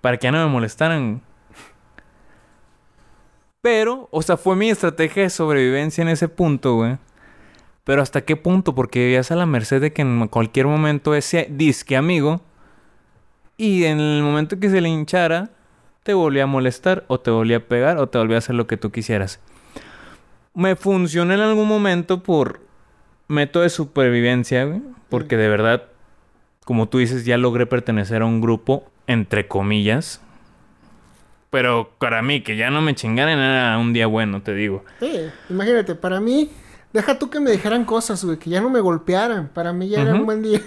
[0.00, 1.20] Para que ya no me molestaran.
[3.60, 6.98] Pero, o sea, fue mi estrategia de sobrevivencia en ese punto, güey.
[7.84, 8.74] Pero ¿hasta qué punto?
[8.74, 12.40] Porque vivías a la merced de que en cualquier momento ese disque amigo...
[13.58, 15.48] Y en el momento que se le hinchara,
[16.02, 18.66] te volvía a molestar, o te volvía a pegar, o te volvía a hacer lo
[18.66, 19.40] que tú quisieras.
[20.52, 22.60] Me funcionó en algún momento por
[23.28, 24.82] método de supervivencia, güey.
[25.08, 25.84] Porque de verdad,
[26.66, 30.20] como tú dices, ya logré pertenecer a un grupo, entre comillas.
[31.56, 34.84] Pero para mí, que ya no me chingaran era un día bueno, te digo.
[35.00, 36.50] Sí, imagínate, para mí,
[36.92, 39.48] deja tú que me dijeran cosas, güey, que ya no me golpearan.
[39.48, 40.60] Para mí ya era un buen día.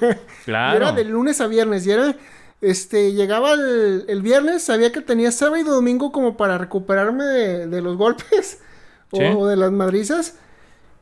[0.46, 0.74] Claro.
[0.74, 1.86] Y era de lunes a viernes.
[1.86, 2.16] Y era,
[2.60, 7.68] este, llegaba el, el viernes, sabía que tenía sábado y domingo como para recuperarme de,
[7.68, 8.60] de los golpes
[9.12, 10.40] o, de las madrizas.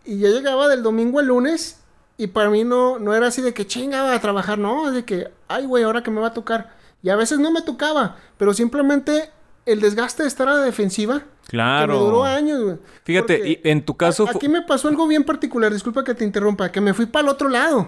[0.04, 1.80] Y ya llegaba del domingo al lunes.
[2.18, 5.06] Y para mí no, no era así de que chingaba a trabajar, no, es de
[5.06, 6.76] que, ay, güey, ahora que me va a tocar.
[7.02, 9.30] Y a veces no me tocaba, pero simplemente
[9.68, 11.22] el desgaste de estar a la defensiva.
[11.48, 11.94] Claro.
[11.94, 12.78] Que me duró años, güey.
[13.04, 14.28] Fíjate, y en tu caso...
[14.30, 17.30] Aquí me pasó algo bien particular, disculpa que te interrumpa, que me fui para el
[17.30, 17.88] otro lado.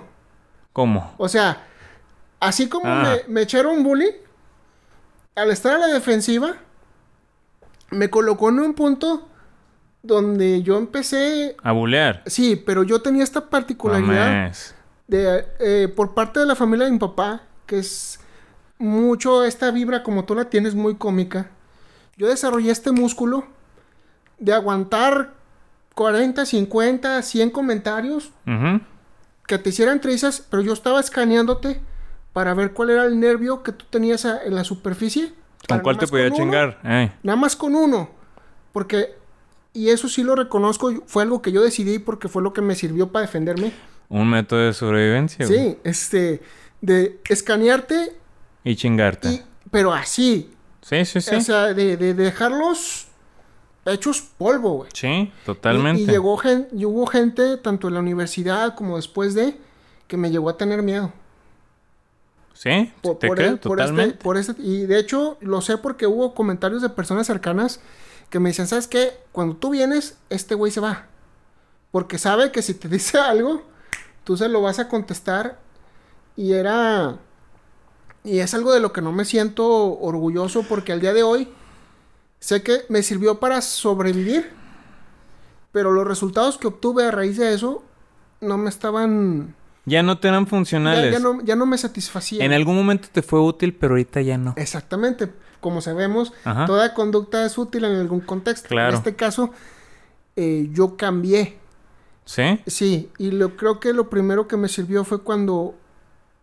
[0.74, 1.14] ¿Cómo?
[1.18, 1.66] O sea,
[2.40, 3.18] así como Ah.
[3.28, 4.14] me, me echaron bullying,
[5.36, 6.56] al estar a la defensiva,
[7.92, 9.28] me colocó en un punto
[10.02, 11.58] donde yo empecé...
[11.64, 12.24] A bulear.
[12.26, 14.54] Sí, pero yo tenía esta particularidad
[15.08, 18.20] de, eh, por parte de la familia de mi papá, que es
[18.78, 21.50] mucho esta vibra como tú la tienes, muy cómica.
[22.20, 23.46] Yo desarrollé este músculo
[24.40, 25.36] de aguantar
[25.96, 28.32] 40, 50, 100 comentarios
[29.48, 31.80] que te hicieran trizas, pero yo estaba escaneándote
[32.34, 35.32] para ver cuál era el nervio que tú tenías en la superficie.
[35.66, 36.80] ¿Con cuál te podía uno, chingar?
[37.24, 38.10] Nada más con uno.
[38.74, 39.16] Porque,
[39.72, 42.76] y eso sí lo reconozco, fue algo que yo decidí porque fue lo que me
[42.76, 43.72] sirvió para defenderme.
[44.10, 45.58] Un método de sobrevivencia, güey.
[45.58, 46.42] Sí, este,
[46.82, 48.14] de escanearte,
[48.66, 49.30] Y chingarte.
[49.30, 49.42] y,
[49.72, 50.52] pero así,
[50.90, 51.36] Sí, sí, sí.
[51.36, 53.06] o sea, de, de dejarlos
[53.86, 54.90] hechos polvo, güey.
[54.94, 56.02] Sí, totalmente.
[56.02, 59.58] Y, y llegó gen- y hubo gente, tanto en la universidad como después de,
[60.08, 61.12] que me llegó a tener miedo.
[62.54, 64.24] Sí, Por, te por creo, el- por este- totalmente.
[64.24, 67.80] por este- y de hecho, lo sé porque hubo comentarios de personas cercanas
[68.30, 69.14] que me decían, ¿sabes qué?
[69.32, 71.06] Cuando tú vienes, este güey se va.
[71.92, 73.64] Porque sabe que si te dice algo,
[74.24, 75.58] tú se lo vas a contestar.
[76.36, 77.18] Y era...
[78.24, 79.66] Y es algo de lo que no me siento
[80.00, 81.48] orgulloso porque al día de hoy
[82.40, 84.52] sé que me sirvió para sobrevivir.
[85.72, 87.84] Pero los resultados que obtuve a raíz de eso
[88.42, 89.56] no me estaban...
[89.86, 91.14] Ya no te eran Ya, funcionales.
[91.14, 92.42] ya no, ya no me satisfacían.
[92.44, 94.54] En algún momento te fue útil, pero ahorita ya no.
[94.58, 95.32] Exactamente.
[95.62, 96.66] Como sabemos, Ajá.
[96.66, 98.68] toda conducta es útil en algún contexto.
[98.70, 98.90] Claro.
[98.90, 99.52] En este caso,
[100.36, 101.58] eh, yo cambié.
[102.26, 102.60] ¿Sí?
[102.68, 105.76] Sí, y lo, creo que lo primero que me sirvió fue cuando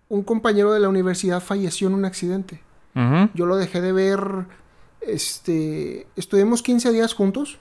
[0.08, 2.62] un compañero de la universidad falleció en un accidente.
[3.34, 4.46] Yo lo dejé de ver,
[5.02, 7.58] este, estuvimos 15 días juntos,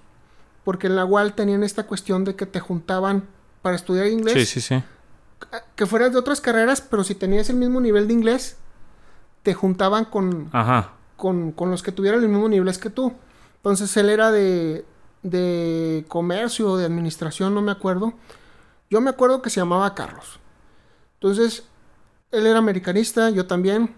[0.64, 3.26] porque en la UAL tenían esta cuestión de que te juntaban
[3.62, 4.84] para estudiar inglés, Sí, sí, sí.
[5.76, 8.58] que fueras de otras carreras, pero si tenías el mismo nivel de inglés,
[9.44, 10.94] te juntaban con, Ajá.
[11.18, 13.14] con, con los que tuvieran el mismo nivel que tú.
[13.58, 14.86] Entonces él era de,
[15.22, 18.14] de comercio o de administración, no me acuerdo.
[18.90, 20.40] Yo me acuerdo que se llamaba Carlos.
[21.16, 21.64] Entonces,
[22.38, 23.96] él era americanista, yo también.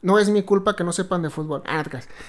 [0.00, 1.62] No es mi culpa que no sepan de fútbol.
[1.66, 1.82] Ah.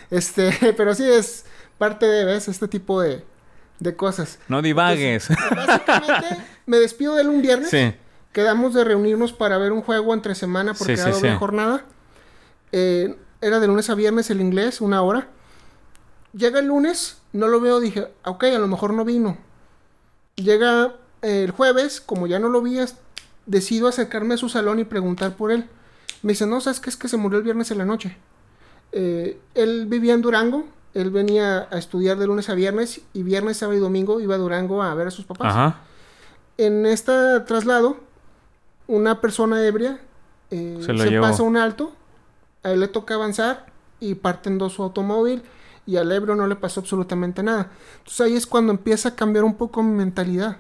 [0.09, 1.45] Este, pero sí es
[1.77, 2.47] parte de ¿ves?
[2.47, 3.23] este tipo de,
[3.79, 4.39] de cosas.
[4.47, 5.29] No divagues.
[5.55, 7.69] Básicamente, me despido de él un viernes.
[7.69, 7.93] sí.
[8.31, 11.37] Quedamos de reunirnos para ver un juego entre semana porque Sí, era doble sí.
[11.39, 11.83] jornada.
[12.71, 15.29] Eh, era de lunes a viernes el inglés, una hora.
[16.33, 19.35] Llega el lunes, no lo veo, dije, ok, a lo mejor no vino.
[20.35, 20.93] Llega
[21.23, 22.77] eh, el jueves, como ya no lo vi,
[23.49, 25.65] decido acercarme a su salón y preguntar por él.
[26.21, 26.89] Me dice, no, ¿sabes qué?
[26.89, 28.15] Es que se murió el viernes en la noche.
[28.91, 33.57] Eh, él vivía en Durango, él venía a estudiar de lunes a viernes y viernes,
[33.57, 35.79] sábado y domingo iba a Durango a ver a sus papás Ajá.
[36.57, 37.97] en este traslado,
[38.87, 39.99] una persona ebria
[40.49, 41.93] eh, Se se, pasa un alto,
[42.63, 43.67] a él le toca avanzar
[43.99, 45.43] y parten dos su automóvil
[45.85, 47.71] y al ebrio no le pasó absolutamente nada.
[47.99, 50.57] Entonces ahí es cuando empieza a cambiar un poco mi mentalidad.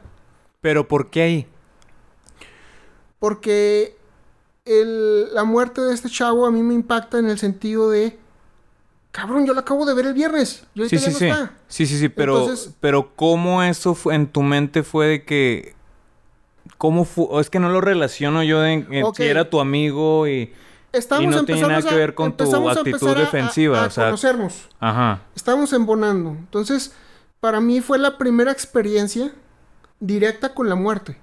[0.61, 1.47] Pero ¿por qué ahí?
[3.19, 3.95] Porque
[4.65, 8.17] el- la muerte de este chavo a mí me impacta en el sentido de,
[9.11, 11.25] cabrón, yo lo acabo de ver el viernes, y ahorita Sí, sí, no sí.
[11.27, 11.51] está.
[11.67, 15.75] Sí, sí, sí, pero, Entonces- pero ¿cómo eso fue en tu mente fue de que...
[16.77, 17.25] ¿Cómo fue?
[17.29, 20.53] O Es que no lo relaciono yo de si era tu amigo y...
[20.91, 24.05] Estamos Y no tiene nada que ver con tu actitud a- defensiva, a o sea-
[24.05, 24.69] conocernos.
[24.79, 25.21] Ajá.
[25.35, 26.31] Estábamos embonando.
[26.31, 26.93] Entonces,
[27.39, 29.31] para mí fue la primera experiencia
[29.99, 31.17] directa con la muerte.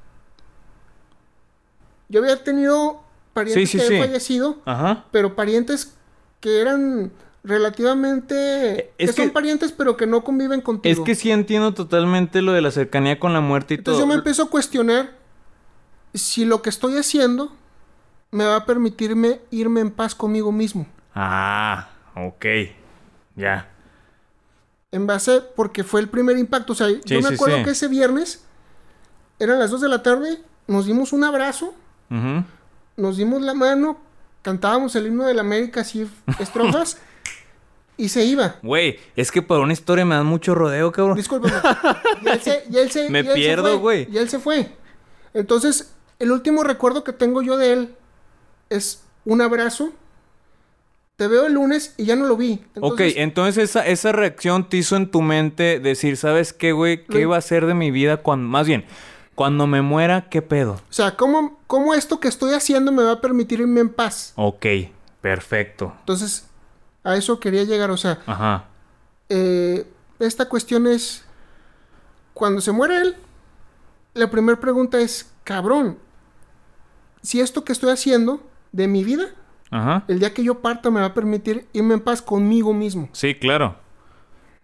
[2.08, 3.02] Yo había tenido
[3.32, 4.08] parientes Sí, sí, que habían sí.
[4.08, 5.04] fallecido, Ajá.
[5.10, 5.94] pero parientes
[6.40, 7.10] que eran
[7.44, 8.92] relativamente...
[8.98, 10.92] Es que, son que- parientes, pero que no conviven contigo.
[11.02, 14.06] Es que sí entiendo totalmente lo de la cercanía con la muerte y Entonces todo.
[14.08, 15.12] yo me empiezo a cuestionar
[16.14, 17.52] si lo que estoy haciendo
[18.30, 20.86] me va a permitirme irme en paz conmigo mismo.
[21.14, 22.44] Ah, ok.
[23.36, 23.68] Ya.
[24.92, 26.72] En base, porque fue el primer impacto.
[26.72, 27.64] O sea, yo me sí, acuerdo sí.
[27.64, 28.44] que ese viernes
[29.38, 31.74] eran las 2 de la tarde, nos dimos un abrazo,
[32.96, 33.98] Nos dimos la mano,
[34.42, 36.98] cantábamos el himno de la América, así, estrofas,
[37.96, 38.56] y se iba.
[38.62, 41.16] Güey, es que para una historia me dan mucho rodeo, cabrón.
[41.16, 41.54] Discúlpame.
[42.22, 44.08] Y él se, y él se- Me y él se pierdo, güey.
[44.10, 44.70] Y él se fue.
[45.34, 47.94] Entonces, el último recuerdo que tengo yo de él
[48.70, 49.92] es un abrazo.
[51.16, 52.62] Te veo el lunes y ya no lo vi.
[52.78, 57.04] ok, Entonces, esa, esa reacción te hizo en tu mente decir, ¿sabes qué, güey?
[57.06, 58.46] ¿Qué iba a ser de mi vida cuando...
[58.48, 58.84] Más bien,
[59.36, 60.72] cuando me muera, ¿qué pedo?
[60.72, 64.32] O sea, ¿cómo, ¿cómo esto que estoy haciendo me va a permitir irme en paz?
[64.34, 64.66] Ok,
[65.20, 65.94] perfecto.
[66.00, 66.48] Entonces,
[67.04, 67.90] a eso quería llegar.
[67.90, 68.64] O sea, Ajá.
[69.28, 69.86] eh,
[70.18, 71.22] esta cuestión es,
[72.32, 73.16] cuando se muere él,
[74.14, 75.98] la primera pregunta es, cabrón,
[77.22, 78.40] si esto que estoy haciendo
[78.72, 79.26] de mi vida,
[79.70, 80.04] Ajá.
[80.08, 83.10] el día que yo parta me va a permitir irme en paz conmigo mismo.
[83.12, 83.76] Sí, claro.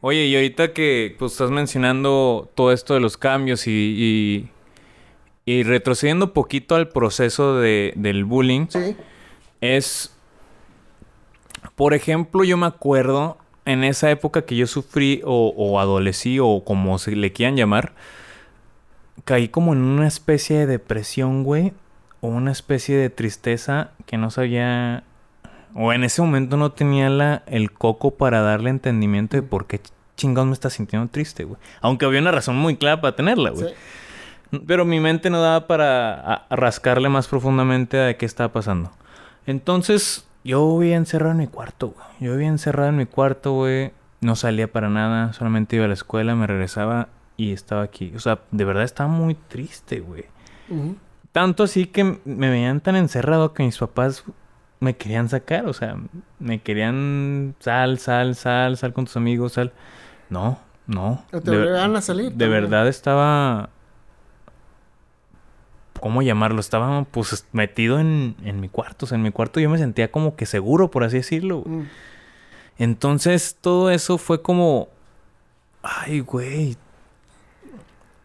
[0.00, 4.50] Oye, y ahorita que pues, estás mencionando todo esto de los cambios y, y,
[5.45, 8.97] y retrocediendo poquito al proceso de, del bullying, Sí.
[9.61, 10.14] es,
[11.74, 16.62] por ejemplo, yo me acuerdo en esa época que yo sufrí o, o adolecí o
[16.64, 17.93] como se le quieran llamar,
[19.24, 21.72] caí como en una especie de depresión, güey,
[22.20, 25.05] o una especie de tristeza que no sabía,
[25.74, 29.80] o en ese momento no tenía la, el coco para darle entendimiento de por qué
[30.16, 31.59] chingados me está sintiendo triste, güey.
[31.80, 33.68] Aunque había una razón muy clara para tenerla, güey.
[33.68, 33.74] sí.
[34.66, 38.90] Pero mi mente no daba para rascarle más profundamente a qué estaba pasando.
[39.46, 42.07] Entonces, yo vivía encerrado en mi cuarto, güey.
[42.20, 43.92] Yo vivía encerrado en mi cuarto, güey.
[44.20, 45.32] No salía para nada.
[45.32, 48.12] Solamente iba a la escuela, me regresaba y estaba aquí.
[48.14, 50.24] O sea, de verdad estaba muy triste, güey.
[51.32, 54.24] Tanto así que me veían tan encerrado que mis papás
[54.80, 55.66] me querían sacar.
[55.66, 55.96] O sea,
[56.38, 59.72] me querían sal, sal, sal, sal con tus amigos, sal.
[60.28, 61.24] No, no.
[61.30, 62.24] Te De- obligaban a salir.
[62.26, 62.50] de también.
[62.50, 63.70] verdad estaba.
[66.03, 66.59] ¿Cómo llamarlo?
[66.59, 69.07] Estaba pues metido en, en mi cuarto.
[69.07, 71.62] O sea, en mi cuarto yo me sentía como que seguro, por así decirlo.
[71.64, 71.82] Mm.
[72.76, 74.88] Entonces todo eso fue como.
[75.80, 76.76] Ay, güey.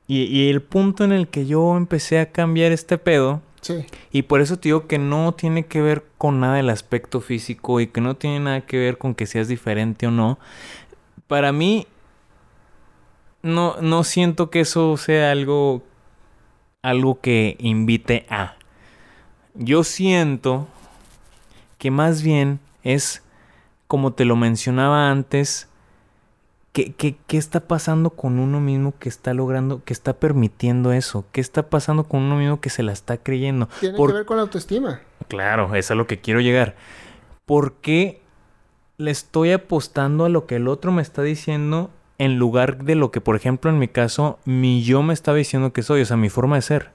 [0.07, 3.43] Y, y el punto en el que yo empecé a cambiar este pedo.
[3.61, 3.85] Sí.
[4.11, 7.79] Y por eso te digo que no tiene que ver con nada el aspecto físico
[7.79, 10.39] y que no tiene nada que ver con que seas diferente o no.
[11.27, 11.85] Para mí,
[13.43, 15.83] no, no siento que eso sea algo,
[16.89, 18.55] algo que invite a.
[19.53, 20.67] Yo siento
[21.77, 23.23] que más bien es,
[23.87, 25.67] como te lo mencionaba antes,
[26.73, 31.25] ¿Qué, qué, qué está pasando con uno mismo que está logrando, que está permitiendo eso?
[31.31, 33.67] ¿Qué está pasando con uno mismo que se la está creyendo?
[33.79, 35.01] Tiene Por- que ver con la autoestima.
[35.27, 36.75] Claro, es a lo que quiero llegar.
[37.47, 38.21] ¿Por qué
[38.97, 43.11] le estoy apostando a lo que el otro me está diciendo en lugar de lo
[43.11, 46.01] que, por ejemplo, en mi caso, mi yo me estaba diciendo que soy?
[46.01, 46.91] O sea, mi forma de ser.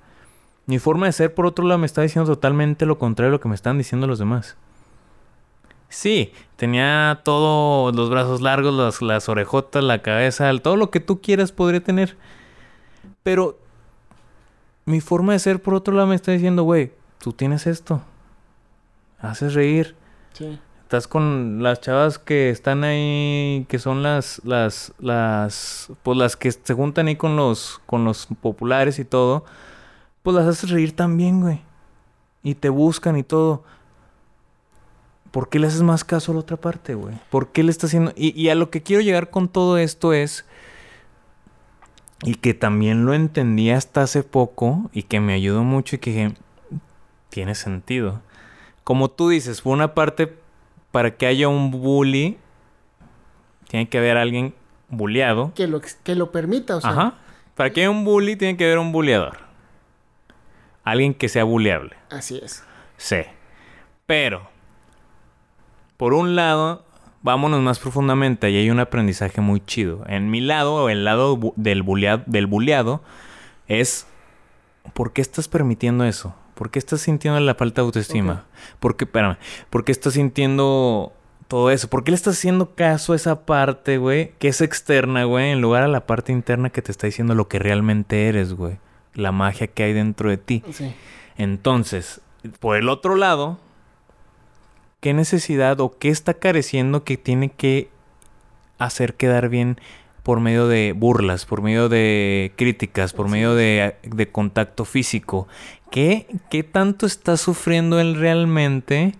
[0.66, 3.40] Mi forma de ser, por otro lado, me está diciendo totalmente lo contrario de lo
[3.40, 4.56] que me están diciendo los demás.
[5.88, 11.20] Sí, tenía todos los brazos largos, las, las orejotas, la cabeza, todo lo que tú
[11.20, 12.16] quieras podría tener.
[13.22, 13.58] Pero
[14.84, 18.02] mi forma de ser, por otro lado, me está diciendo, güey, tú tienes esto.
[19.18, 19.94] Haces reír.
[20.32, 20.58] Sí.
[20.92, 26.52] Estás con las chavas que están ahí, que son las, las, las, pues las que
[26.52, 29.46] se juntan ahí con los, con los populares y todo.
[30.22, 31.62] Pues las haces reír también, güey.
[32.42, 33.64] Y te buscan y todo.
[35.30, 37.14] ¿Por qué le haces más caso a la otra parte, güey?
[37.30, 38.12] ¿Por qué le estás haciendo...?
[38.14, 40.44] Y, a lo que quiero llegar con todo esto es...
[42.22, 46.34] Y que también lo entendí hasta hace poco y que me ayudó mucho y que
[47.30, 48.20] tiene sentido.
[48.84, 50.41] Como tú dices, por una parte,
[50.92, 52.38] para que haya un bully,
[53.68, 54.54] tiene que haber alguien
[54.88, 55.52] bulleado.
[55.54, 56.90] Que lo, que lo permita, o sea.
[56.90, 57.14] Ajá.
[57.56, 59.38] Para que haya un bully, tiene que haber un bulleador.
[60.84, 61.96] Alguien que sea bulleable.
[62.10, 62.64] Así es.
[62.96, 63.18] Sí.
[64.06, 64.48] Pero,
[65.96, 66.84] por un lado,
[67.22, 68.50] vámonos más profundamente.
[68.50, 70.04] Y hay un aprendizaje muy chido.
[70.08, 73.02] En mi lado, o el lado bu- del, bulea- del bulleado,
[73.68, 74.06] es
[74.94, 76.34] ¿por qué estás permitiendo eso?
[76.54, 78.32] ¿Por qué estás sintiendo la falta de autoestima?
[78.32, 78.78] Ok.
[78.80, 79.36] ¿Por qué, espérame,
[79.70, 81.12] ¿por qué estás sintiendo
[81.48, 81.88] todo eso?
[81.88, 85.60] ¿Por qué le estás haciendo caso a esa parte, güey, que es externa, güey, en
[85.60, 88.78] lugar a la parte interna que te está diciendo lo que realmente eres, güey?
[89.14, 90.62] La magia que hay dentro de ti.
[90.72, 90.94] Sí.
[91.36, 92.20] Entonces,
[92.60, 93.58] por el otro lado,
[95.00, 97.90] ¿qué necesidad o qué está careciendo que tiene que
[98.78, 99.78] hacer quedar bien
[100.22, 105.48] por medio de burlas, por medio de críticas, por medio de, de contacto físico?
[105.92, 109.14] ¿Qué, ¿Qué tanto está sufriendo él realmente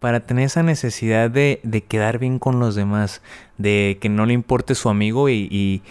[0.00, 3.20] para tener esa necesidad de, de quedar bien con los demás?
[3.58, 5.82] De que no le importe su amigo y, y,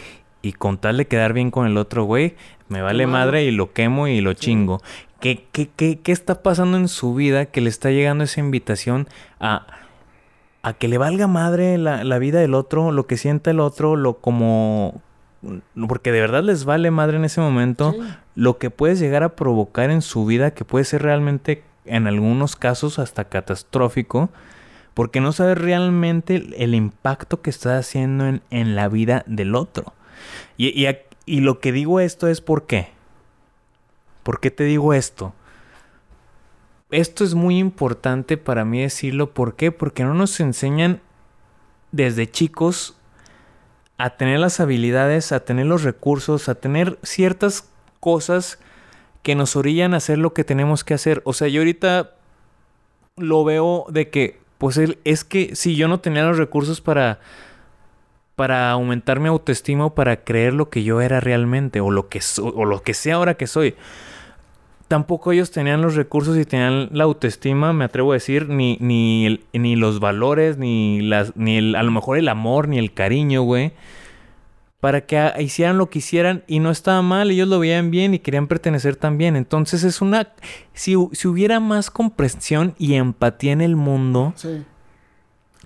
[0.41, 2.33] y con tal de quedar bien con el otro güey,
[2.69, 4.81] me vale madre y lo quemo y lo chingo.
[5.19, 9.07] ¿Qué, qué, qué, qué está pasando en su vida que le está llegando esa invitación
[9.39, 9.67] a,
[10.63, 13.95] a que le valga madre la, la vida del otro, lo que sienta el otro,
[13.95, 15.03] lo como...
[15.87, 17.99] Porque de verdad les vale madre en ese momento Sí.
[18.35, 22.55] lo que puedes llegar a provocar en su vida, que puede ser realmente, en algunos
[22.55, 24.29] casos, hasta catastrófico,
[24.93, 29.55] porque no sabes realmente el, el impacto que estás haciendo en, en la vida del
[29.55, 29.93] otro.
[30.57, 30.87] Y, y,
[31.25, 32.89] y lo que digo esto es por qué.
[34.23, 35.33] ¿Por qué te digo esto?
[36.91, 39.31] Esto es muy importante para mí decirlo.
[39.33, 39.71] ¿Por qué?
[39.71, 41.01] Porque no nos enseñan
[41.91, 42.94] desde chicos
[43.97, 47.69] a tener las habilidades, a tener los recursos, a tener ciertas
[47.99, 48.59] cosas
[49.23, 51.21] que nos orillan a hacer lo que tenemos que hacer.
[51.25, 52.11] O sea, yo ahorita
[53.17, 57.19] lo veo de que, pues él, es que si yo no tenía los recursos para
[58.35, 62.19] para aumentar mi autoestima o para creer lo que yo era realmente o lo que
[62.21, 63.75] so- o lo que sé ahora que soy.
[64.87, 69.25] Tampoco ellos tenían los recursos y tenían la autoestima, me atrevo a decir, ni, ni,
[69.25, 72.93] el- ni los valores, ni las, ni el, a lo mejor el amor, ni el
[72.93, 73.73] cariño, güey.
[74.79, 78.19] Para que hicieran lo que hicieran y no estaba mal, ellos lo veían bien y
[78.19, 79.35] querían pertenecer también.
[79.35, 80.33] Entonces es una...
[80.73, 84.63] Si, si hubiera más comprensión y empatía en el mundo, Sí.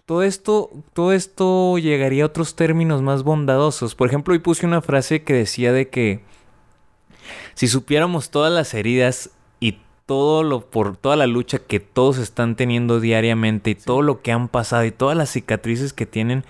[0.05, 3.95] todo esto, todo esto llegaría a otros términos más bondadosos.
[3.95, 6.22] Por ejemplo, hoy puse una frase que decía de que
[7.60, 12.55] Si supiéramos todas las heridas y todo lo por toda la lucha que todos están
[12.55, 16.45] teniendo diariamente y todo lo que han pasado y todas las cicatrices que tienen,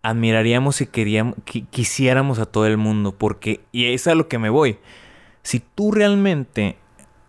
[0.00, 3.12] admiraríamos y queríamos, quisiéramos a todo el mundo.
[3.18, 4.78] Porque, y es a lo que me voy.
[5.42, 6.78] Si tú realmente,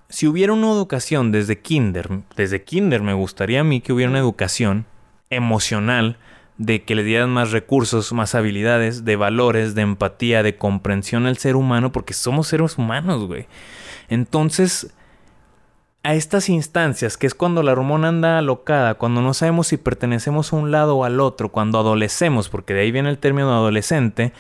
[0.07, 4.19] si hubiera una educación desde kinder, desde kinder me gustaría a mí que hubiera una
[4.19, 4.85] educación
[5.29, 6.17] emocional
[6.59, 11.37] de que le dieran más recursos, más habilidades, de valores, de empatía, de comprensión al
[11.37, 13.47] ser humano, porque somos seres humanos, güey.
[14.09, 14.93] Entonces,
[16.03, 20.51] a estas instancias, que es cuando la hormona anda alocada, cuando no sabemos si pertenecemos
[20.51, 24.33] a un lado o al otro, cuando adolecemos, porque de ahí viene el término adolescente,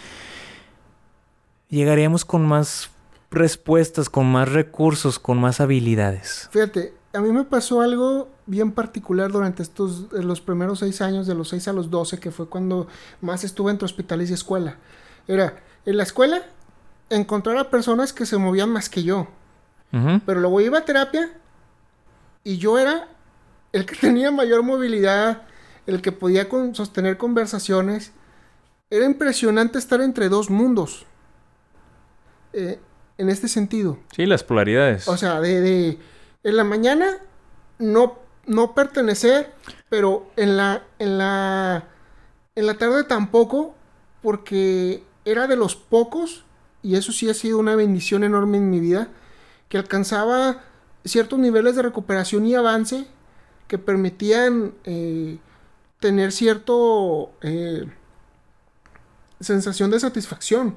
[1.69, 2.91] llegaríamos con más
[3.31, 6.49] respuestas, con más recursos, con más habilidades.
[6.51, 11.27] Fíjate, a mí me pasó algo bien particular durante estos eh, los primeros seis años,
[11.27, 12.87] de los seis a los doce, que fue cuando
[13.21, 14.77] más estuve entre hospitales y escuela.
[15.27, 16.41] Era, en la escuela,
[17.09, 19.27] encontrar a personas que se movían más que yo.
[20.25, 21.31] Pero luego iba a terapia
[22.43, 23.07] y yo era
[23.71, 25.43] el que tenía mayor movilidad,
[25.87, 28.11] el que podía sostener conversaciones.
[28.91, 31.05] Era impresionante estar entre dos mundos.
[32.53, 32.79] Eh,
[33.17, 33.99] en este sentido.
[34.15, 35.07] Sí, las polaridades.
[35.07, 35.99] O sea, de
[36.43, 37.17] en la mañana
[37.79, 38.19] no,
[38.49, 39.53] no pertenecer,
[39.89, 41.85] pero en la, en la,
[42.55, 43.75] en la tarde tampoco,
[44.21, 46.43] porque era de los pocos,
[46.81, 49.07] y eso sí ha sido una bendición enorme en mi vida,
[49.69, 50.63] que alcanzaba
[51.05, 53.05] ciertos niveles de recuperación y avance
[53.67, 55.37] que permitían eh,
[55.99, 57.85] tener cierto eh,
[59.39, 60.75] sensación de satisfacción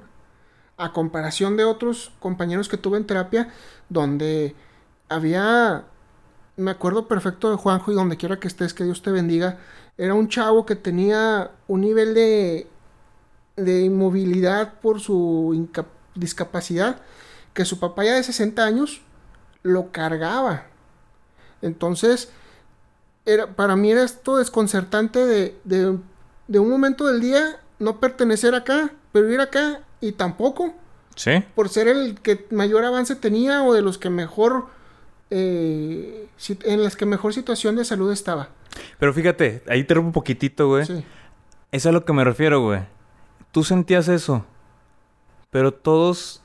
[0.77, 3.53] a comparación de otros compañeros que tuve en terapia
[3.89, 4.55] donde
[5.09, 5.85] había,
[6.63, 9.59] me acuerdo perfecto de Juanjo y donde quiera que estés, que Dios te bendiga,
[9.99, 12.67] era un chavo que tenía un nivel de,
[13.57, 15.69] de inmovilidad por su
[16.15, 17.01] discapacidad,
[17.53, 19.03] que su papá ya de 60 años
[19.63, 20.67] lo cargaba.
[21.61, 22.31] Entonces,
[23.25, 25.99] era, para mí era esto desconcertante de, de,
[26.49, 30.75] de un momento del día no pertenecer acá, pero ir acá y tampoco.
[31.15, 31.45] Sí.
[31.55, 34.67] Por ser el que mayor avance tenía o de los que mejor
[35.35, 36.29] eh,
[36.65, 38.51] en las que mejor situación de salud estaba.
[38.99, 40.85] Pero fíjate, ahí te rompo un poquitito, güey.
[40.85, 41.05] Sí.
[41.71, 42.81] Es a lo que me refiero, güey.
[43.51, 44.45] Tú sentías eso.
[45.51, 46.43] Pero todos,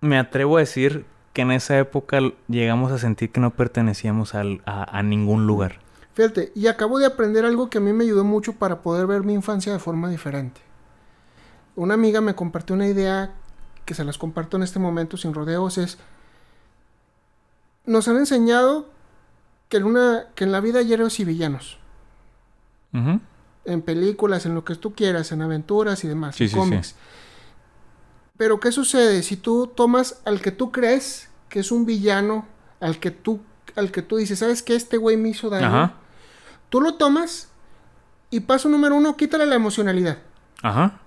[0.00, 1.04] me atrevo a decir
[1.34, 5.80] que en esa época llegamos a sentir que no pertenecíamos a, a ningún lugar.
[6.14, 9.24] Fíjate, y acabo de aprender algo que a mí me ayudó mucho para poder ver
[9.24, 10.60] mi infancia de forma diferente.
[11.76, 13.34] Una amiga me compartió una idea
[13.84, 15.98] que se las comparto en este momento sin rodeos, es
[17.88, 18.86] nos han enseñado
[19.68, 21.78] que en, una, que en la vida hay héroes y villanos.
[23.64, 26.94] En películas, en lo que tú quieras, en aventuras y demás, en cómics.
[28.36, 32.46] Pero ¿qué sucede si tú tomas al que tú crees que es un villano,
[32.80, 33.40] al que tú,
[33.74, 34.74] al que tú dices, ¿sabes qué?
[34.74, 35.92] Este güey me hizo daño.
[36.68, 37.48] Tú lo tomas
[38.30, 40.18] y paso número uno, quítale la emocionalidad.
[40.62, 41.00] Ajá.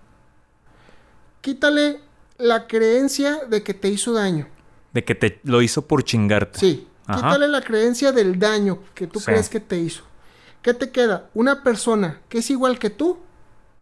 [1.42, 2.00] Quítale
[2.38, 4.48] la creencia de que te hizo daño.
[4.94, 6.60] De que te lo hizo por chingarte.
[6.60, 6.88] Sí.
[7.08, 10.04] Quítale la creencia del daño que tú crees que te hizo.
[10.62, 11.30] ¿Qué te queda?
[11.34, 13.20] Una persona que es igual que tú,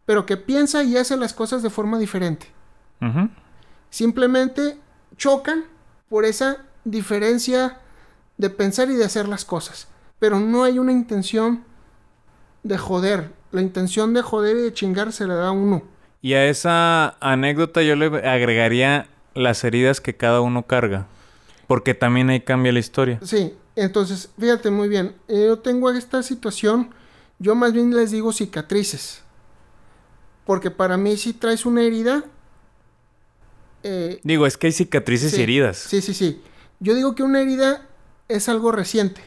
[0.05, 2.47] pero que piensa y hace las cosas de forma diferente.
[3.89, 4.78] Simplemente
[5.17, 5.66] chocan
[6.09, 7.79] por esa diferencia
[8.38, 9.88] de pensar y de hacer las cosas.
[10.17, 11.63] Pero no hay una intención
[12.63, 13.32] de joder.
[13.51, 15.84] La intención de joder y de chingar se la da a uno.
[16.21, 19.08] Y a esa anécdota yo le agregaría
[19.39, 21.07] las heridas que cada uno carga.
[21.67, 23.20] Porque también ahí cambia la historia.
[23.24, 25.16] Sí, entonces, fíjate muy bien.
[25.28, 26.89] Yo tengo esta situación,
[27.37, 29.21] yo más bien les digo cicatrices.
[30.45, 32.24] Porque para mí si traes una herida...
[33.83, 35.78] Eh, digo, es que hay cicatrices y heridas.
[35.78, 36.41] Sí, sí, sí.
[36.79, 37.86] Yo digo que una herida
[38.28, 39.21] es algo reciente.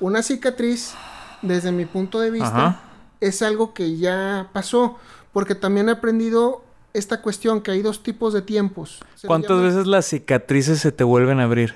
[0.00, 0.94] Una cicatriz,
[1.42, 2.80] desde mi punto de vista,
[3.20, 4.96] es algo que ya pasó.
[5.32, 6.64] Porque también he aprendido
[6.96, 9.04] esta cuestión que hay dos tipos de tiempos.
[9.26, 11.74] ¿Cuántas veces las cicatrices se te vuelven a abrir?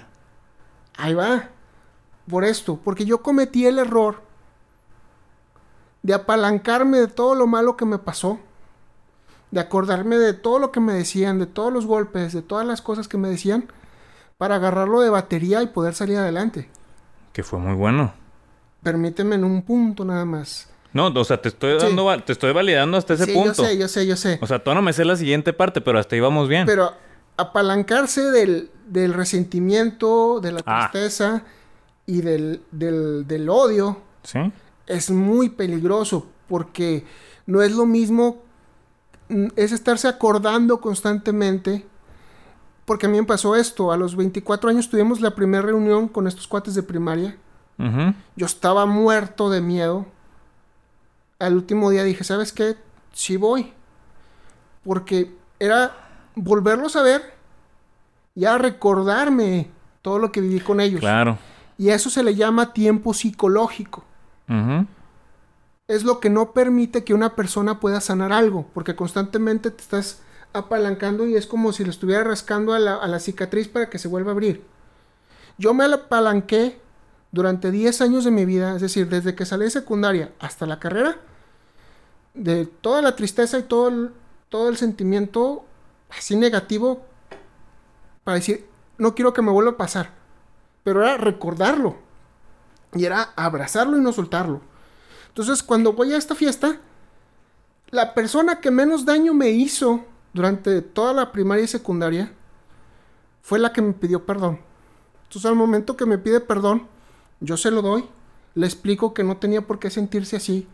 [0.96, 1.48] Ahí va.
[2.28, 4.22] Por esto, porque yo cometí el error
[6.02, 8.38] de apalancarme de todo lo malo que me pasó,
[9.50, 12.80] de acordarme de todo lo que me decían, de todos los golpes, de todas las
[12.80, 13.68] cosas que me decían,
[14.38, 16.70] para agarrarlo de batería y poder salir adelante.
[17.32, 18.14] Que fue muy bueno.
[18.82, 20.69] Permíteme en un punto nada más.
[20.92, 23.62] No, o sea, te estoy dando, te estoy validando hasta ese punto.
[23.62, 24.38] Yo sé, yo sé, yo sé.
[24.42, 26.66] O sea, tú no me sé la siguiente parte, pero hasta ahí vamos bien.
[26.66, 26.92] Pero
[27.36, 30.90] apalancarse del, del resentimiento, de la ah.
[30.90, 31.44] tristeza
[32.06, 34.38] y del, del, del odio ¿Sí?
[34.86, 37.04] es muy peligroso porque
[37.46, 38.42] no es lo mismo,
[39.28, 41.86] mm, es estarse acordando constantemente
[42.84, 43.92] Porque a mí me pasó esto.
[43.92, 47.36] A los 24 años tuvimos la primera reunión con estos cuates de primaria.
[48.34, 50.06] Yo estaba muerto de miedo.
[51.40, 52.76] Al último día dije, ¿sabes qué?
[53.12, 53.72] Sí voy.
[54.84, 55.96] Porque era
[56.36, 57.34] volverlos a ver
[58.34, 59.70] y a recordarme
[60.02, 61.00] todo lo que viví con ellos.
[61.00, 61.38] Claro.
[61.78, 64.04] Y a eso se le llama tiempo psicológico.
[65.86, 70.22] Es lo que no permite que una persona pueda sanar algo, porque constantemente te estás
[70.52, 73.98] apalancando y es como si le estuviera rascando a la, a la cicatriz para que
[73.98, 74.64] se vuelva a abrir.
[75.56, 76.80] Yo me apalanqué
[77.32, 80.80] durante 10 años de mi vida, es decir, desde que salí de secundaria hasta la
[80.80, 81.16] carrera,
[82.40, 84.10] de toda la tristeza y todo el,
[84.48, 85.66] todo el sentimiento
[86.08, 87.04] así negativo
[88.24, 90.14] para decir, no quiero que me vuelva a pasar.
[90.82, 91.96] Pero era recordarlo.
[92.94, 94.62] Y era abrazarlo y no soltarlo.
[95.28, 96.80] Entonces, cuando voy a esta fiesta,
[97.90, 102.32] la persona que menos daño me hizo durante toda la primaria y secundaria
[103.42, 104.60] fue la que me pidió perdón.
[105.24, 106.88] Entonces, al momento que me pide perdón,
[107.40, 108.08] yo se lo doy.
[108.54, 110.66] Le explico que no tenía por qué sentirse así.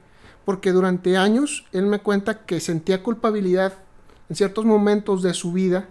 [0.46, 3.74] Porque durante años él me cuenta que sentía culpabilidad
[4.30, 5.88] en ciertos momentos de su vida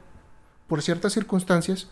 [0.68, 1.90] por ciertas circunstancias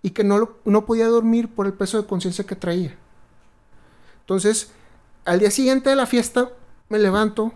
[0.00, 2.96] y que no, no podía dormir por el peso de conciencia que traía.
[4.20, 4.70] Entonces,
[5.24, 6.50] al día siguiente de la fiesta,
[6.88, 7.52] me levanto,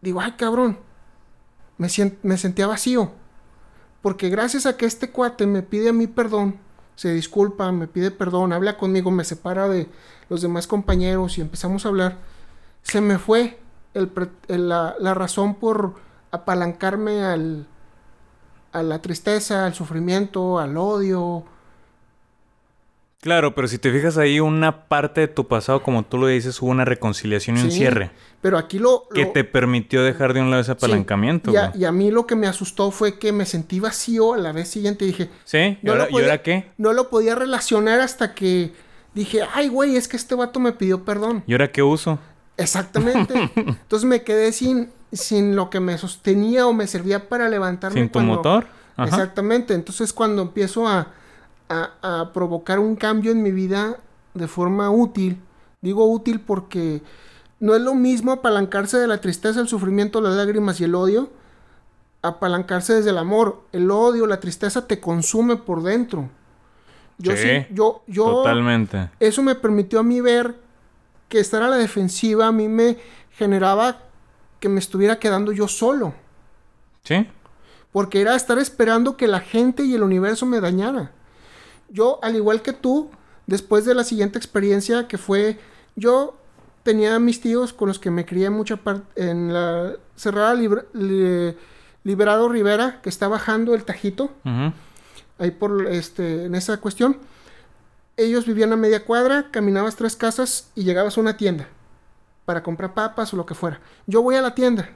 [0.00, 0.78] digo, ay cabrón,
[1.78, 1.88] me,
[2.22, 3.10] me sentía vacío.
[4.00, 6.56] Porque gracias a que este cuate me pide a mí perdón,
[6.94, 9.88] se disculpa, me pide perdón, habla conmigo, me separa de
[10.28, 12.18] los demás compañeros y empezamos a hablar,
[12.82, 13.58] se me fue
[13.94, 15.94] el pre- el- la, la razón por
[16.30, 17.66] apalancarme al,
[18.72, 21.44] a la tristeza, al sufrimiento, al odio.
[23.20, 26.60] Claro, pero si te fijas ahí, una parte de tu pasado, como tú lo dices,
[26.60, 28.10] hubo una reconciliación y un Sí, cierre
[28.40, 29.04] Pero aquí lo...
[29.14, 31.52] que te permitió dejar de un lado ese sí, apalancamiento.
[31.52, 31.82] y, a, güey.
[31.82, 34.68] y a mí lo que me asustó fue que me sentí vacío a la vez
[34.70, 35.58] siguiente y dije, ¿Sí?
[35.58, 36.72] ¿Y no ahora, ¿y ahora qué?
[36.78, 38.72] no lo podía relacionar hasta que
[39.14, 41.44] dije, ay güey, es que este vato me pidió perdón.
[41.46, 42.18] ¿Y ahora qué uso?
[42.56, 43.50] Exactamente.
[43.56, 48.00] Entonces me quedé sin, sin lo que me sostenía o me servía para levantarme.
[48.00, 48.66] ¿Sin tu cuando- motor?
[48.96, 49.08] Ajá.
[49.08, 49.74] Exactamente.
[49.74, 51.08] Entonces cuando empiezo a,
[51.68, 53.96] a- a provocar un cambio en mi vida
[54.34, 55.38] de forma útil,
[55.80, 57.02] digo útil porque
[57.60, 61.30] no es lo mismo apalancarse de la tristeza, el sufrimiento, las lágrimas y el odio,
[62.22, 63.62] apalancarse desde el amor.
[63.72, 66.28] El odio, la tristeza te consume por dentro.
[67.18, 69.10] Yo Sí, sí, yo, yo, Totalmente.
[69.20, 70.56] eso me permitió a mí ver
[71.32, 72.98] que estar a la defensiva a mí me
[73.30, 74.00] generaba
[74.60, 76.12] que me estuviera quedando yo solo.
[77.04, 77.26] ¿Sí?
[77.90, 81.10] Porque era estar esperando que la gente y el universo me dañara.
[81.88, 83.10] Yo, al igual que tú,
[83.46, 85.58] después de la siguiente experiencia que fue,
[85.96, 86.36] yo
[86.82, 90.86] tenía a mis tíos con los que me crié mucha parte en la cerrada Liber-
[90.92, 91.56] Li-
[92.04, 94.30] Liberado Rivera, que está bajando el Tajito
[95.38, 97.16] ahí por este en esa cuestión.
[98.24, 101.68] Ellos vivían a media cuadra, caminabas tres casas y llegabas a una tienda
[102.44, 103.80] para comprar papas o lo que fuera.
[104.06, 104.90] Yo voy a la tienda.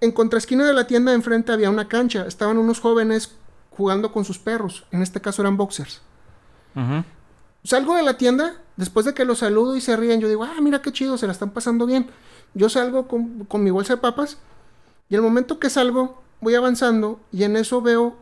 [0.00, 2.26] En contraesquina de la tienda enfrente había una cancha.
[2.26, 3.34] Estaban unos jóvenes
[3.70, 4.84] jugando con sus perros.
[4.92, 6.00] En este caso eran boxers.
[7.64, 10.60] Salgo de la tienda, después de que los saludo y se ríen, yo digo, ah,
[10.60, 12.08] mira qué chido, se la están pasando bien.
[12.54, 14.38] Yo salgo con, con mi bolsa de papas
[15.10, 18.16] y el momento que salgo, voy avanzando y en eso veo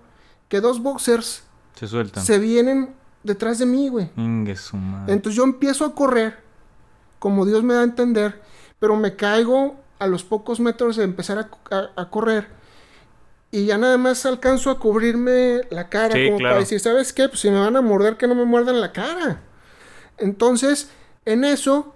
[0.49, 1.43] que dos boxers
[1.75, 2.25] Se sueltan.
[2.25, 2.95] se vienen
[3.27, 4.11] detrás de mí, güey.
[4.17, 5.13] Ingue su madre.
[5.13, 6.39] Entonces yo empiezo a correr,
[7.19, 8.41] como Dios me da a entender,
[8.79, 12.49] pero me caigo a los pocos metros de empezar a, a- a correr.
[13.51, 16.55] Y ya nada más alcanzo a cubrirme la cara, Sí, como claro.
[16.55, 17.29] para decir, ¿sabes qué?
[17.29, 19.41] Pues si me van a morder, que no me muerdan la cara.
[20.19, 20.91] Entonces,
[21.25, 21.95] en eso,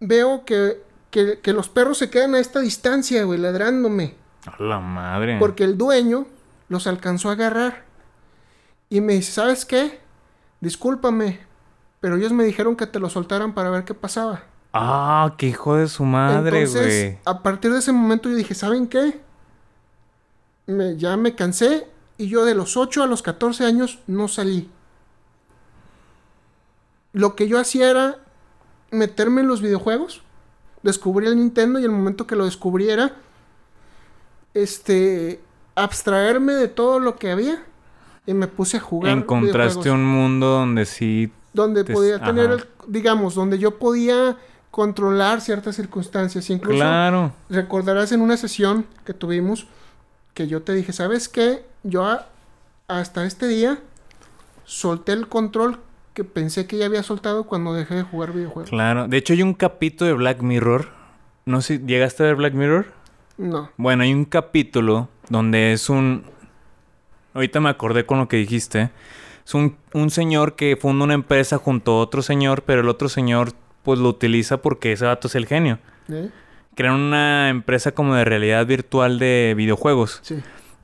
[0.00, 4.14] veo que, que, que los perros se quedan a esta distancia, güey, ladrándome.
[4.44, 5.36] A la madre.
[5.38, 6.26] Porque el dueño
[6.68, 7.84] los alcanzó a agarrar.
[8.90, 10.00] Y me dice, ¿sabes qué?
[10.66, 11.38] Discúlpame,
[12.00, 14.42] pero ellos me dijeron que te lo soltaran para ver qué pasaba.
[14.72, 17.18] Ah, qué hijo de su madre, güey.
[17.24, 19.20] a partir de ese momento yo dije, ¿saben qué?
[20.66, 21.86] Me- ya me cansé
[22.18, 24.68] y yo de los 8 a los 14 años no salí.
[27.12, 28.18] Lo que yo hacía era
[28.90, 30.22] meterme en los videojuegos,
[30.82, 33.12] descubrí el Nintendo y el momento que lo descubriera,
[34.52, 35.40] este,
[35.76, 37.64] abstraerme de todo lo que había
[38.26, 39.12] y me puse a jugar.
[39.16, 41.30] Encontraste un mundo donde sí.
[41.52, 44.36] donde te- podía tener, el, digamos, donde yo podía
[44.70, 46.50] controlar ciertas circunstancias.
[46.50, 47.32] Incluso Claro.
[47.48, 49.66] recordarás en una sesión que tuvimos
[50.34, 51.64] que yo te dije, ¿sabes qué?
[51.82, 52.26] Yo a-
[52.88, 53.78] hasta este día
[54.64, 55.78] solté el control
[56.12, 58.70] que pensé que ya había soltado cuando dejé de jugar videojuegos.
[58.70, 59.06] Claro.
[59.08, 60.88] De hecho, hay un capítulo de Black Mirror.
[61.46, 62.86] No sé, ¿llegaste a ver Black Mirror?
[63.38, 63.70] No.
[63.76, 66.24] Bueno, hay un capítulo donde es un.
[67.36, 68.90] Ahorita me acordé con lo que dijiste.
[69.44, 73.08] Es un, un señor que funda una empresa junto a otro señor, pero el otro
[73.08, 73.52] señor
[73.84, 75.78] pues lo utiliza porque ese vato es el genio.
[76.10, 76.30] ¿Eh?
[76.74, 80.18] Crean una empresa como de realidad virtual de videojuegos.
[80.22, 80.42] Sí.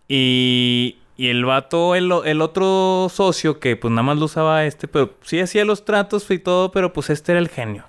[0.08, 4.86] Y, y el vato, el, el otro socio, que pues nada más lo usaba este,
[4.88, 7.84] pero sí hacía los tratos y todo, pero pues este era el genio.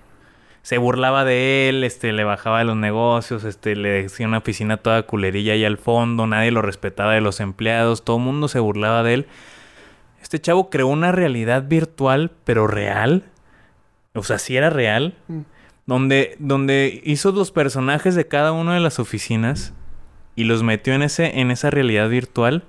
[0.63, 4.77] Se burlaba de él, este, le bajaba de los negocios, este, le decía una oficina
[4.77, 8.59] toda culerilla ahí al fondo, nadie lo respetaba de los empleados, todo el mundo se
[8.59, 9.27] burlaba de él.
[10.21, 13.25] Este chavo creó una realidad virtual, pero real.
[14.15, 15.15] O sea, sí era real.
[15.27, 15.41] Mm.
[15.85, 19.73] Donde, donde hizo los personajes de cada una de las oficinas
[20.33, 22.63] y los metió en, ese, en esa realidad virtual.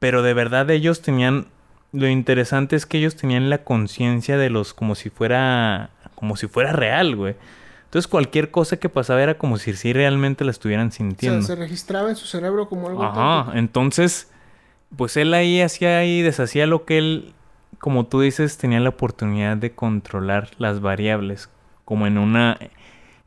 [0.00, 1.46] Pero de verdad ellos tenían...
[1.92, 5.90] Lo interesante es que ellos tenían la conciencia de los como si fuera...
[6.24, 7.36] Como si fuera real, güey.
[7.84, 11.42] Entonces cualquier cosa que pasaba era como si sí realmente la estuvieran O sea, sintiendo.
[11.42, 14.32] se registraba en su cerebro como algo Ajá, entonces,
[14.96, 17.34] pues él ahí hacía y deshacía lo que él,
[17.78, 21.50] como tú dices, tenía la oportunidad de controlar las variables.
[21.84, 22.58] Como en una,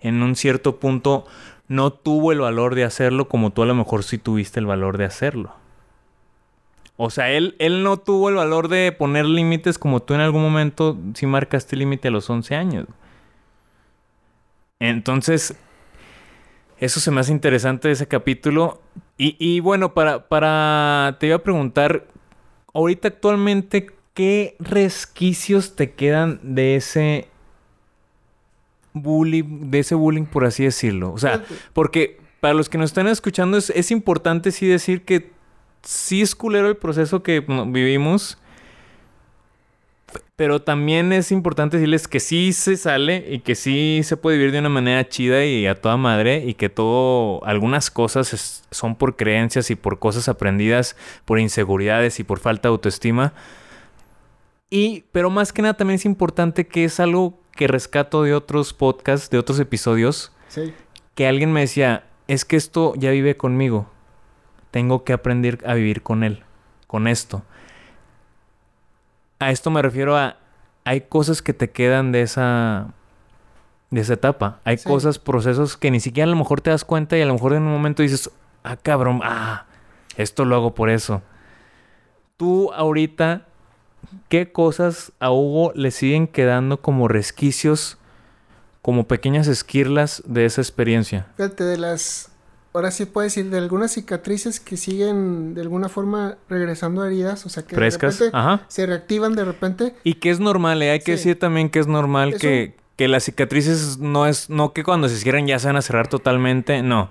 [0.02, 1.28] en un cierto punto,
[1.68, 4.98] no tuvo el valor de hacerlo como tú a lo mejor sí tuviste el valor
[4.98, 5.54] de hacerlo.
[6.98, 10.42] O sea, él, él no tuvo el valor de poner límites como tú en algún
[10.42, 12.88] momento sí marcaste límite a los 11 años.
[14.80, 15.56] Entonces,
[16.80, 18.82] eso se me hace interesante de ese capítulo.
[19.18, 21.18] Y, y bueno, para, para.
[21.20, 22.08] Te iba a preguntar.
[22.74, 27.28] Ahorita actualmente, ¿qué resquicios te quedan de ese
[28.94, 31.12] bullying, de ese bullying, por así decirlo?
[31.12, 31.44] O sea,
[31.74, 35.37] porque para los que nos están escuchando, es, es importante sí decir que
[35.90, 38.38] sí es culero el proceso que vivimos.
[40.36, 44.52] Pero también es importante decirles que sí se sale y que sí se puede vivir
[44.52, 48.96] de una manera chida y a toda madre y que todo, algunas cosas es- son
[48.96, 50.96] por creencias y por cosas aprendidas,
[51.26, 53.34] por inseguridades y por falta de autoestima.
[54.70, 58.74] Y, pero más que nada también es importante que es algo que rescato de otros
[58.74, 60.74] podcasts, de otros episodios, Sí.
[61.16, 63.90] que alguien me decía, es que esto ya vive conmigo.
[64.72, 66.44] Tengo que aprender a vivir con él,
[66.88, 67.44] con esto.
[69.40, 70.38] A esto me refiero a,
[70.84, 72.88] hay cosas que te quedan de esa,
[73.92, 74.60] de esa etapa.
[74.64, 74.88] Hay Sí.
[74.88, 77.54] cosas, procesos que ni siquiera a lo mejor te das cuenta y a lo mejor
[77.54, 78.32] en un momento dices,
[78.64, 79.66] ah, cabrón, ah,
[80.16, 81.22] esto lo hago por eso.
[82.38, 83.44] Tú ahorita,
[84.30, 87.98] ¿qué cosas a Hugo le siguen quedando como resquicios,
[88.82, 91.28] como pequeñas esquirlas de esa experiencia?
[91.36, 92.32] Fíjate, de las.
[92.74, 97.46] Ahora sí puedo decir, de algunas cicatrices que siguen de alguna forma regresando a heridas,
[97.46, 98.20] o sea que Frescas.
[98.20, 98.66] de repente Ajá.
[98.68, 99.96] se reactivan de repente.
[100.04, 100.92] Y que es normal, ¿eh?
[100.92, 104.74] hay que decir también que es normal Eso- que, que las cicatrices no es, no
[104.74, 107.10] que cuando se cierran ya se van a cerrar totalmente, no.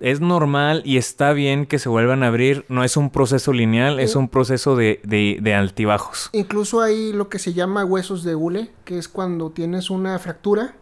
[0.00, 2.64] Es normal y está bien que se vuelvan a abrir.
[2.68, 6.30] No es un proceso lineal, es un proceso de, de, de altibajos.
[6.32, 10.74] Incluso hay lo que se llama huesos de hule, que es cuando tienes una fractura.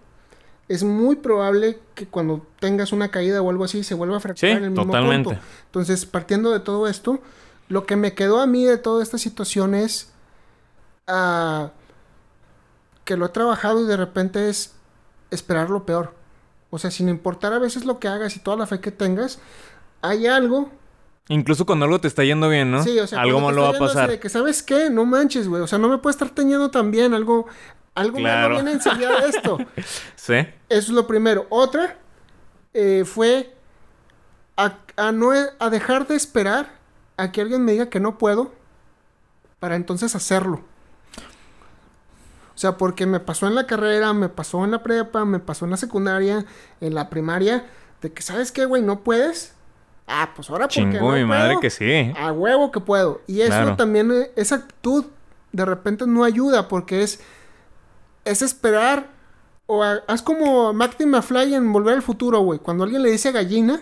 [0.69, 4.53] Es muy probable que cuando tengas una caída o algo así se vuelva a fracturar
[4.53, 5.31] Sí, en el mismo totalmente.
[5.31, 5.43] punto.
[5.67, 7.21] Entonces, partiendo de todo esto,
[7.69, 10.13] lo que me quedó a mí de toda esta situación es
[11.07, 11.71] ah,
[13.05, 14.75] que lo he trabajado y de repente es
[15.31, 16.15] esperar lo peor.
[16.71, 19.39] O sea, sin importar a veces lo que hagas y toda la fe que tengas,
[20.03, 20.71] hay algo
[21.29, 22.85] Incluso cuando algo te está yendo bien, ¿no?
[22.85, 24.09] Sí, o sea, algo malo va a pasar.
[24.09, 24.91] De que, ¿sabes qué?
[24.91, 25.61] No manches, güey.
[25.61, 27.15] O sea, no me puede estar teniendo tan bien.
[27.15, 27.47] Algo,
[27.97, 28.55] algo Claro.
[28.55, 29.59] malo viene enseguida de esto.
[30.15, 30.35] Sí.
[30.35, 31.47] Eso es lo primero.
[31.51, 31.97] Otra
[32.75, 33.55] eh, fue
[34.57, 36.71] a, a no a dejar de esperar
[37.17, 38.53] a que alguien me diga que no puedo
[39.61, 40.63] para entonces hacerlo.
[42.55, 45.67] O sea, porque me pasó en la carrera, me pasó en la prepa, me pasó
[45.67, 46.47] en la secundaria,
[46.81, 47.67] en la primaria,
[48.01, 48.83] de que, ¿sabes qué, güey?
[48.83, 49.55] ¿No puedes?
[50.07, 52.13] Ah, pues ahora porque Chingó no mi madre que sí.
[52.19, 53.21] a huevo que puedo.
[53.27, 53.77] Y eso Claro.
[53.77, 55.05] también, eh, esa actitud
[55.53, 57.21] de repente no ayuda porque es,
[58.27, 59.07] es esperar.
[59.67, 62.59] O a- haz como Marty McFly en Volver al Futuro, güey.
[62.61, 63.81] Cuando alguien le dice gallina,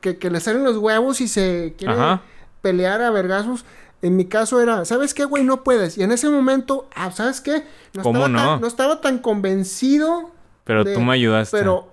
[0.00, 2.20] que, que le salen los huevos y se quiere Ajá.
[2.60, 3.64] pelear a vergazos.
[4.02, 5.44] En mi caso era, ¿sabes qué, güey?
[5.44, 5.96] No puedes.
[5.96, 7.64] Y en ese momento, ah, ¿sabes qué?
[7.94, 8.50] No ¿Cómo estaba no?
[8.52, 10.30] Tan, no estaba tan convencido.
[10.64, 11.56] Pero de- tú me ayudaste.
[11.56, 11.88] Pero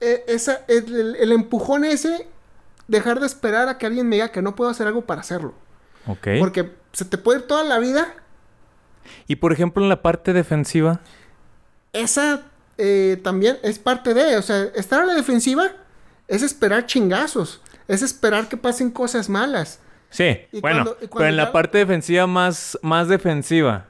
[0.00, 2.26] eh, esa, el, el- el empujón ese,
[2.88, 5.52] dejar de esperar a que alguien me diga que no puedo hacer algo para hacerlo.
[6.06, 6.28] Ok.
[6.38, 8.14] Porque se te puede ir toda la vida.
[9.26, 11.00] Y por ejemplo, en la parte defensiva.
[11.92, 12.42] Esa
[12.78, 14.36] eh, también es parte de.
[14.36, 15.64] O sea, estar a la defensiva
[16.28, 17.60] es esperar chingazos.
[17.88, 19.80] Es esperar que pasen cosas malas.
[20.10, 23.86] Sí, Y bueno, cuando- y cuando pero en la parte defensiva más, más defensiva.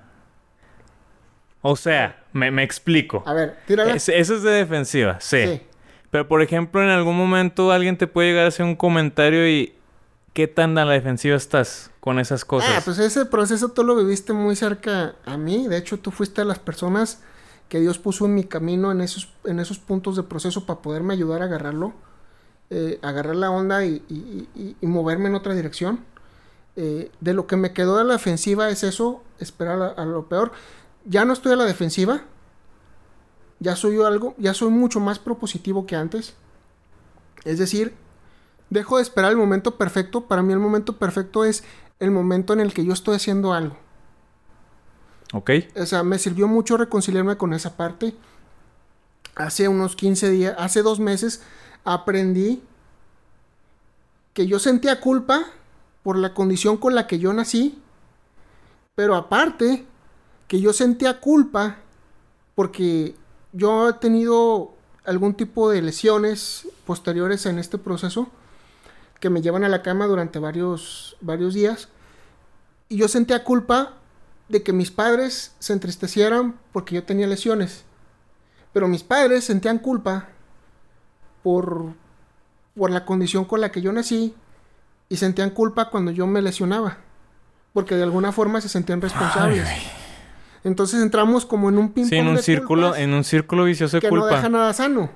[1.62, 3.22] O sea, me, me explico.
[3.26, 3.94] A ver, tírala.
[3.94, 5.44] Es- eso es de defensiva, sí.
[5.46, 5.62] Sí.
[6.10, 9.74] Pero por ejemplo, en algún momento alguien te puede llegar a hacer un comentario y
[10.32, 12.70] ¿qué tan a la defensiva estás con esas cosas?
[12.76, 15.68] Ah, pues ese proceso tú lo viviste muy cerca a mí.
[15.68, 17.20] De hecho, tú fuiste a las personas
[17.68, 21.14] que Dios puso en mi camino en esos, en esos puntos de proceso para poderme
[21.14, 21.92] ayudar a agarrarlo,
[22.70, 26.04] eh, agarrar la onda y, y, y, moverme en otra dirección.
[26.76, 30.28] Eh, de lo que me quedó a la defensiva es eso, esperar a, a, lo
[30.28, 30.52] peor.
[31.04, 32.22] Ya no estoy a la defensiva.
[33.58, 36.34] Ya soy yo algo, ya soy mucho más propositivo que antes.
[37.44, 37.94] Es decir,
[38.70, 40.22] dejo de esperar el momento perfecto.
[40.22, 41.64] Para mí el momento perfecto es
[41.98, 43.76] el momento en el que yo estoy haciendo algo.
[45.32, 45.50] Ok.
[45.76, 48.14] O sea, me sirvió mucho reconciliarme con esa parte.
[49.34, 51.42] Hace unos 15 días, hace dos meses,
[51.84, 52.62] aprendí
[54.32, 55.44] que yo sentía culpa
[56.02, 57.78] por la condición con la que yo nací.
[58.94, 59.86] Pero aparte,
[60.48, 61.76] que yo sentía culpa
[62.54, 63.14] porque
[63.52, 64.74] yo he tenido
[65.04, 68.30] algún tipo de lesiones posteriores en este proceso
[69.20, 71.88] que me llevan a la cama durante varios, varios días.
[72.88, 73.94] Y yo sentía culpa
[74.48, 77.84] de que mis padres se entristecieran porque yo tenía lesiones.
[78.72, 80.28] Pero mis padres sentían culpa
[81.42, 81.92] por,
[82.76, 84.34] por la condición con la que yo nací
[85.08, 86.98] y sentían culpa cuando yo me lesionaba.
[87.72, 89.66] Porque de alguna forma se sentían responsables.
[89.66, 89.82] Ay, ay.
[90.64, 94.00] Entonces entramos como en un ping Sí, en un círculo, en un círculo vicioso de
[94.02, 94.26] que culpa.
[94.30, 95.10] no deja nada sano.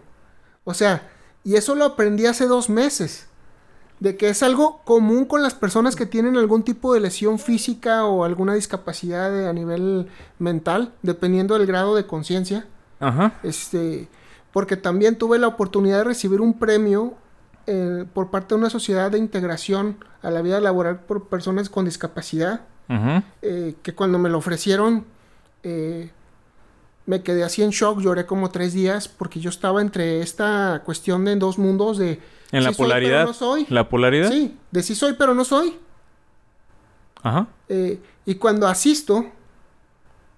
[0.65, 1.11] O sea,
[1.43, 3.29] y eso lo aprendí hace dos meses.
[4.05, 8.05] De que es algo común con las personas que tienen algún tipo de lesión física
[8.05, 10.09] o alguna discapacidad a nivel
[10.39, 12.67] mental, dependiendo del grado de conciencia.
[13.01, 13.33] Ajá.
[13.43, 14.11] Este,
[14.53, 17.15] porque también tuve la oportunidad de recibir un premio
[17.67, 21.87] eh, por parte de una sociedad de integración a la vida laboral por personas con
[21.87, 22.61] discapacidad.
[22.89, 23.25] Ajá.
[23.41, 25.07] Eh, que cuando me lo ofrecieron,
[25.63, 26.11] eh,
[27.07, 31.25] me quedé así en shock, lloré como tres días porque yo estaba entre esta cuestión
[31.25, 32.21] de dos mundos de...
[32.53, 33.19] En la sí soy, polaridad.
[33.19, 33.67] pero no soy.
[33.69, 34.31] La polaridad.
[34.31, 35.77] Sí, de sí soy pero no soy.
[37.23, 37.49] Ajá.
[37.69, 39.27] Eh, y cuando asisto,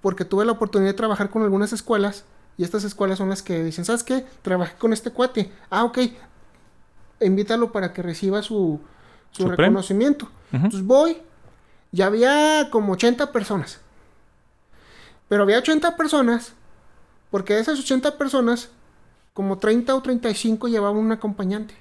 [0.01, 2.25] porque tuve la oportunidad de trabajar con algunas escuelas,
[2.57, 4.25] y estas escuelas son las que dicen, ¿sabes qué?
[4.43, 5.53] Trabajé con este cuate.
[5.69, 5.99] Ah, ok.
[7.21, 8.81] Invítalo para que reciba su,
[9.31, 10.25] su, ¿Su reconocimiento.
[10.25, 10.57] Ujú.
[10.57, 11.19] Entonces voy,
[11.93, 13.81] y había como 80 personas.
[15.29, 16.55] Pero había 80 personas,
[17.37, 18.71] porque de esas 80 personas,
[19.35, 21.75] como 30 o 35 llevaban un acompañante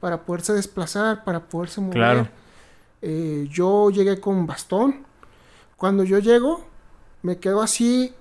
[0.00, 1.94] para poderse desplazar, para poderse mover.
[1.94, 2.28] Claro.
[3.00, 5.06] Eh, yo llegué con bastón.
[5.78, 6.66] Cuando yo llego,
[7.22, 8.12] me quedo así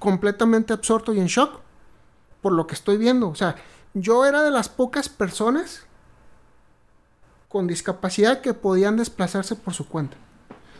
[0.00, 1.60] completamente absorto y en shock
[2.40, 3.28] por lo que estoy viendo.
[3.28, 3.54] O sea,
[3.94, 5.86] yo era de las pocas personas
[7.46, 10.16] con discapacidad que podían desplazarse por su cuenta.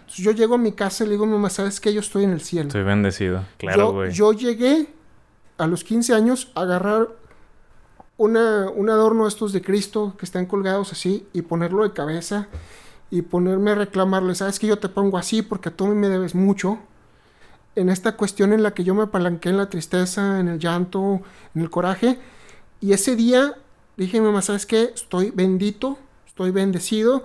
[0.01, 1.95] Entonces, yo llego a mi casa y le digo, mamá, ¿sabes qué?
[1.95, 2.67] Yo estoy en el cielo.
[2.67, 3.45] Estoy bendecido.
[3.59, 4.11] Claro, yo, güey.
[4.11, 4.89] yo llegué
[5.63, 7.09] a los 15 años agarrar
[8.19, 12.49] un adorno estos de Cristo que están colgados así y ponerlo de cabeza
[13.11, 16.81] y ponerme a reclamarle, sabes que yo te pongo así porque tú me debes mucho.
[17.77, 21.23] En esta cuestión en la que yo me apalanqué en la tristeza, en el llanto,
[21.55, 22.19] en el coraje.
[22.81, 23.55] Y ese día
[23.97, 24.91] dije, mamá, ¿sabes qué?
[24.95, 27.23] Estoy bendito, estoy bendecido.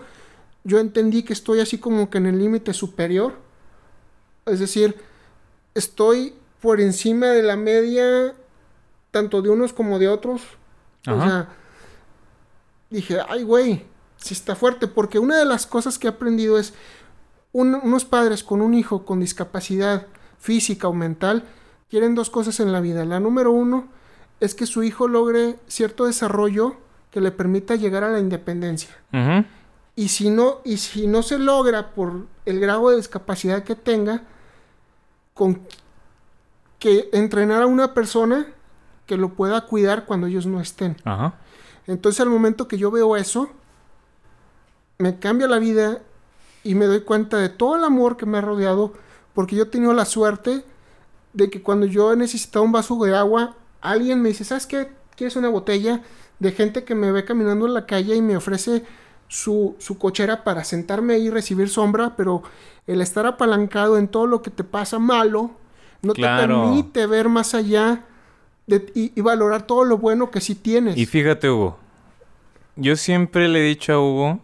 [0.63, 3.33] Yo entendí que estoy así como que en el límite superior.
[4.45, 4.95] Es decir,
[5.73, 8.33] estoy por encima de la media,
[9.11, 10.41] tanto de unos como de otros.
[11.07, 11.49] O sea,
[12.89, 13.85] dije, ay, güey,
[14.17, 16.73] sí está fuerte, porque una de las cosas que he aprendido es
[17.53, 20.07] un- unos padres con un hijo con discapacidad
[20.39, 21.43] física o mental
[21.89, 23.05] quieren dos cosas en la vida.
[23.05, 23.87] La número uno
[24.39, 26.75] es que su hijo logre cierto desarrollo
[27.11, 28.89] que le permita llegar a la independencia.
[29.95, 34.23] Y si no, y si no se logra por el grado de discapacidad que tenga,
[35.33, 35.61] con
[36.79, 38.47] que entrenar a una persona
[39.05, 40.97] que lo pueda cuidar cuando ellos no estén.
[41.03, 41.35] Ajá.
[41.87, 43.49] Entonces al momento que yo veo eso,
[44.97, 45.99] me cambia la vida
[46.63, 48.93] y me doy cuenta de todo el amor que me ha rodeado,
[49.33, 50.63] porque yo he tenido la suerte
[51.33, 54.89] de que cuando yo he necesitado un vaso de agua, alguien me dice, ¿sabes qué?
[55.15, 56.01] ¿Quieres una botella?
[56.39, 58.83] De gente que me ve caminando en la calle y me ofrece
[59.27, 62.43] su, su cochera para sentarme ahí y recibir sombra, pero
[62.85, 65.51] el estar apalancado en todo lo que te pasa malo,
[66.01, 66.61] no Claro.
[66.61, 68.03] te permite ver más allá
[68.67, 70.97] de- y, y valorar todo lo bueno que sí tienes.
[70.97, 71.77] Y fíjate, Hugo.
[72.75, 74.39] Yo siempre le he dicho a Hugo,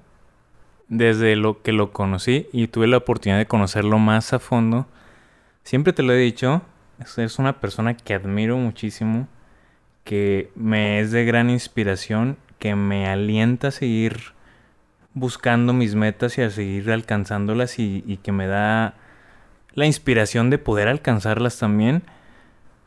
[0.88, 4.88] desde lo que lo conocí y tuve la oportunidad de conocerlo más a fondo,
[5.64, 6.62] siempre te lo he dicho,
[7.00, 9.28] es, una persona que admiro muchísimo,
[10.04, 14.34] que me es de gran inspiración, que me alienta a seguir
[15.14, 18.96] buscando mis metas y a seguir alcanzándolas y, y que me da
[19.74, 22.04] la inspiración de poder alcanzarlas también.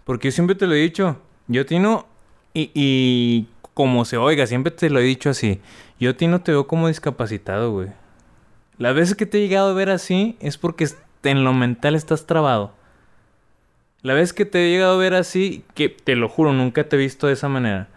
[0.05, 2.07] Porque yo siempre te lo he dicho, yo tengo...
[2.55, 5.61] Y, y como se oiga, siempre te lo he dicho así.
[6.01, 7.89] Yo a ti no te veo como discapacitado, güey.
[8.79, 10.89] Las veces que te he llegado a ver así es porque
[11.23, 12.73] en lo mental estás trabado.
[14.03, 16.97] La vez que te he llegado a ver así, que te lo juro, nunca te
[16.97, 17.89] he visto de esa manera.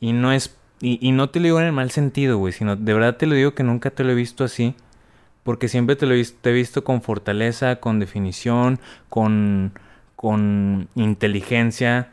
[0.00, 0.56] Y no es.
[0.80, 3.34] Y, no te lo digo en el mal sentido, güey, sino de verdad te lo
[3.34, 4.74] digo que nunca te lo he visto así.
[5.48, 9.72] Porque siempre te lo he visto, con fortaleza, con definición, con,
[10.14, 12.12] con inteligencia.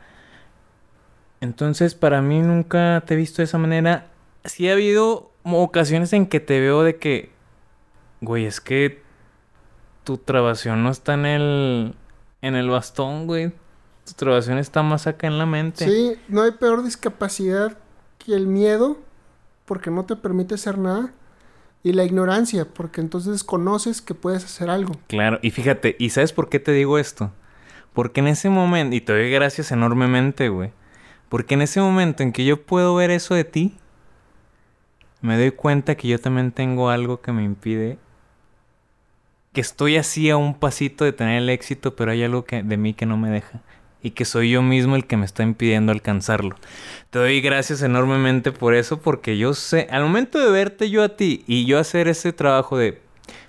[1.42, 4.06] Entonces, para mí nunca te he visto de esa manera.
[4.46, 7.28] Sí ha habido ocasiones en que te veo de que,
[8.22, 9.02] güey, es que
[10.02, 11.94] tu trabación no está en el,
[12.40, 13.52] en el bastón, güey.
[14.06, 15.84] Tu trabación está más acá en la mente.
[15.84, 17.76] Sí, no hay peor discapacidad
[18.16, 18.96] que el miedo,
[19.66, 21.12] porque no te permite hacer nada.
[21.86, 24.96] Y la ignorancia, porque entonces conoces que puedes hacer algo.
[25.06, 27.30] Claro, y fíjate, ¿y sabes por qué te digo esto?
[27.92, 30.72] Porque en ese momento, y te doy gracias enormemente, güey.
[31.28, 33.76] Porque en ese momento en que yo puedo ver eso de ti,
[35.20, 37.98] me doy cuenta que yo también tengo algo que me impide.
[39.52, 42.76] Que estoy así a un pasito de tener el éxito, pero hay algo que, de
[42.76, 43.62] mí que no me deja
[44.02, 46.56] y que soy yo mismo el que me está impidiendo alcanzarlo.
[47.10, 51.16] Te doy gracias enormemente por eso, porque yo sé, al momento de verte yo a
[51.16, 53.00] ti y yo hacer ese trabajo de,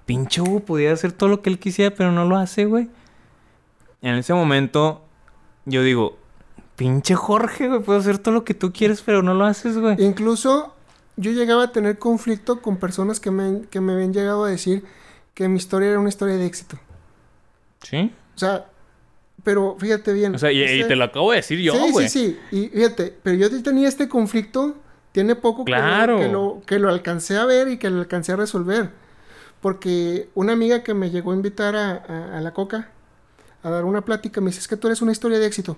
[0.07, 2.90] pinche Hugo podía hacer todo lo que él quisiera, pero no lo hace, güey.
[4.02, 5.03] En ese momento,
[5.65, 6.18] yo digo,
[6.76, 10.02] pinche Jorge, güey, puedo hacer todo lo que tú quieres, pero no lo haces, güey.
[10.03, 10.74] Incluso
[11.18, 14.86] yo llegaba a tener conflicto con personas que me, que me habían llegado a decir
[15.34, 16.78] que mi historia era una historia de éxito.
[17.82, 18.11] ¿Sí?
[18.36, 18.68] O sea,
[19.48, 20.36] pero fíjate bien.
[20.36, 22.10] O sea, y, te lo acabo de decir yo, güey.
[22.10, 22.57] Sí, sí, sí.
[22.57, 24.76] Y fíjate, pero yo tenía este conflicto,
[25.14, 26.18] tiene poco claro.
[26.18, 28.90] que, lo, que, lo, alcancé a ver y que lo alcancé a resolver.
[29.61, 32.90] Porque una amiga que me llegó a invitar a, la coca
[33.64, 35.78] a dar una plática me dice, es que tú eres una historia de éxito.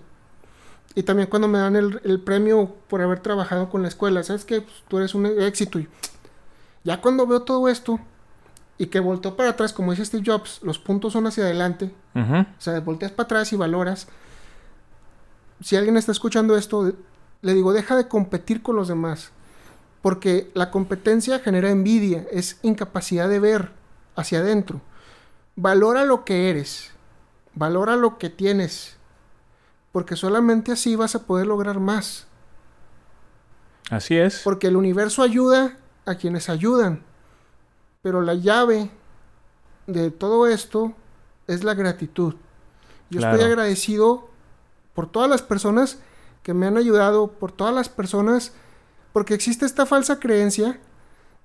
[0.95, 4.61] Y también cuando me dan el, premio por haber trabajado con la escuela, ¿sabes qué?
[4.61, 5.77] Pues, tú eres un éxito.
[5.77, 5.87] Y
[6.83, 7.99] ya cuando veo todo esto,
[8.79, 11.93] y que volteó para atrás, como dice Steve Jobs, los puntos son hacia adelante.
[12.15, 14.07] O sea, volteas para atrás y valoras.
[15.61, 16.93] Si alguien está escuchando esto,
[17.41, 19.31] le digo, deja de competir con los demás.
[20.01, 23.71] Porque la competencia genera envidia, es incapacidad de ver
[24.15, 24.79] hacia adentro.
[25.57, 26.91] Valora lo que eres,
[27.55, 28.95] valora lo que tienes,
[29.91, 32.27] porque solamente así vas a poder lograr más.
[33.89, 34.39] Así es.
[34.45, 37.08] Porque el universo ayuda a quienes ayudan.
[38.01, 38.89] Pero la llave
[39.87, 40.93] de todo esto
[41.47, 42.35] es la gratitud.
[43.09, 44.29] Yo estoy agradecido
[44.93, 45.99] por todas las personas
[46.43, 48.53] que me han ayudado, por todas las personas,
[49.13, 50.79] porque existe esta falsa creencia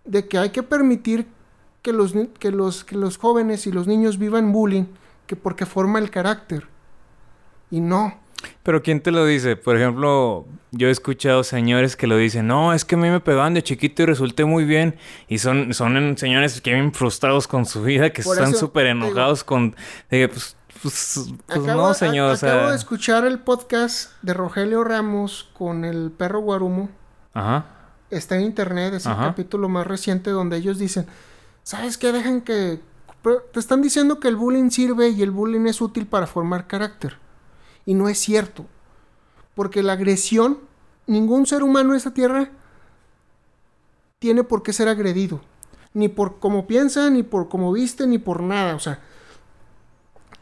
[0.04, 1.26] de que hay que permitir
[1.82, 4.84] que los, que los, que los jóvenes y los niños vivan bullying,
[5.26, 6.66] que porque forma el carácter.
[7.70, 8.18] Y no.
[8.62, 9.56] Pero ¿quién te lo dice?
[9.56, 13.20] Por ejemplo, yo he escuchado señores que lo dicen, no, es que a mí me
[13.20, 14.96] pegaban de chiquito y resulté muy bien.
[15.28, 19.76] Y son, son señores que vienen frustrados con su vida, que están súper enojados con...
[20.08, 22.36] pues, pues, pues no, señor.
[22.36, 26.90] acabo de escuchar el podcast de Rogelio Ramos con el perro Guarumo.
[27.32, 27.66] Ajá.
[28.10, 31.06] Está en internet, es el capítulo más reciente donde ellos dicen,
[31.62, 32.12] ¿sabes qué?
[32.12, 32.80] Dejan que...
[33.52, 37.16] Te están diciendo que el bullying sirve y el bullying es útil para formar carácter.
[37.86, 38.66] Y no es cierto.
[39.54, 40.58] Porque la agresión,
[41.06, 42.50] ningún ser humano en esta tierra
[44.18, 45.40] tiene por qué ser agredido.
[45.92, 48.74] Ni por cómo piensa, ni por cómo viste, ni por nada.
[48.74, 49.00] O sea.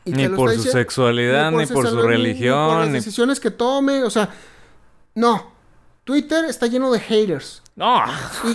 [0.04, 2.68] ni por su sexualidad, ni por, su religión.
[2.68, 4.02] Ni por las decisiones que tome.
[4.04, 4.30] O sea,
[5.14, 5.52] no.
[6.04, 7.62] Twitter está lleno de haters.
[7.76, 8.02] No,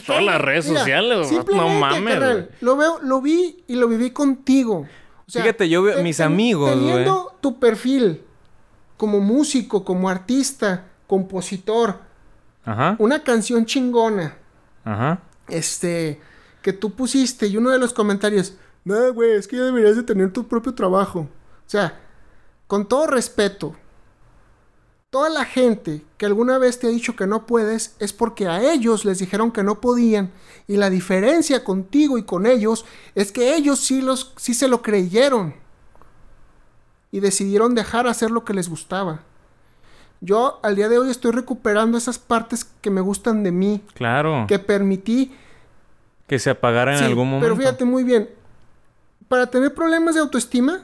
[0.06, 2.48] todas las redes sociales, no mames.
[2.62, 4.88] lo veo, lo vi y lo viví contigo.
[5.28, 8.22] Fíjate, yo veo mis amigos, Teniendo tu perfil
[8.98, 12.00] como músico, como artista, compositor,
[12.66, 12.96] Ajá.
[13.00, 14.38] una canción chingona.
[14.84, 15.22] Ajá.
[15.48, 16.20] Este,
[16.62, 20.04] que tú pusiste y uno de los comentarios, no, güey, es que ya deberías de
[20.04, 21.22] tener tu propio trabajo.
[21.22, 22.00] O sea,
[22.68, 23.76] con todo respeto,
[25.10, 28.62] toda la gente que alguna vez te ha dicho que no puedes es porque a
[28.72, 30.32] ellos les dijeron que no podían
[30.68, 34.82] y la diferencia contigo y con ellos es que ellos sí los sí se lo
[34.82, 35.56] creyeron
[37.12, 39.22] y decidieron dejar hacer lo que les gustaba.
[40.20, 43.84] Yo al día de hoy estoy recuperando esas partes que me gustan de mí.
[43.94, 44.46] Claro.
[44.48, 45.32] Que permití.
[46.28, 47.46] Que se apagara en algún momento.
[47.46, 48.30] Pero fíjate muy bien.
[49.28, 50.84] Para tener problemas de autoestima,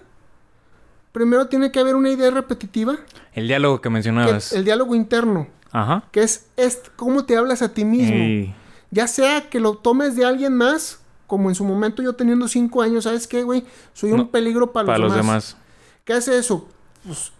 [1.11, 2.97] primero tiene que haber una idea repetitiva.
[3.33, 4.53] El diálogo que mencionabas.
[4.53, 5.47] el diálogo interno.
[5.71, 6.03] Ajá.
[6.11, 8.53] Que es, es cómo te hablas a ti mismo.
[8.91, 12.83] Ya sea que lo tomes de alguien más, como en su momento yo teniendo cinco
[12.83, 13.65] años, ¿sabes qué, güey?
[13.93, 15.57] Soy un peligro para, los, demás.
[16.03, 16.67] ¿Qué hace eso?
[17.05, 17.31] Pues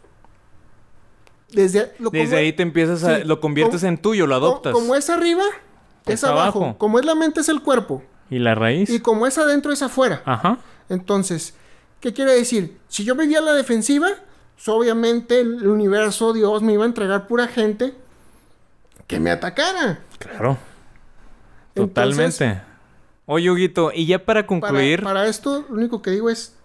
[1.52, 3.18] Desde, lo- Desde ahí te empiezas a...
[3.18, 4.74] sí, lo conviertes como- en tuyo, lo adoptas.
[4.74, 5.44] Como es arriba,
[6.06, 6.64] es, Es abajo.
[6.64, 6.78] abajo.
[6.78, 8.04] Como es la mente, es el cuerpo.
[8.30, 8.90] ¿Y la raíz?
[8.90, 10.22] Y como es adentro, es afuera.
[10.26, 10.58] Ajá.
[10.90, 11.54] Entonces,
[12.00, 12.80] ¿qué quiere decir?
[12.88, 14.08] Si yo vivía a la defensiva,
[14.56, 17.94] pues obviamente el universo, Dios me iba a entregar pura gente
[19.06, 20.00] que me atacara.
[20.18, 20.58] Claro.
[21.76, 22.62] Entonces, Totalmente.
[23.26, 25.04] Oye, Huguito, y ya para Para, concluir...
[25.04, 26.56] para esto, lo único que digo es,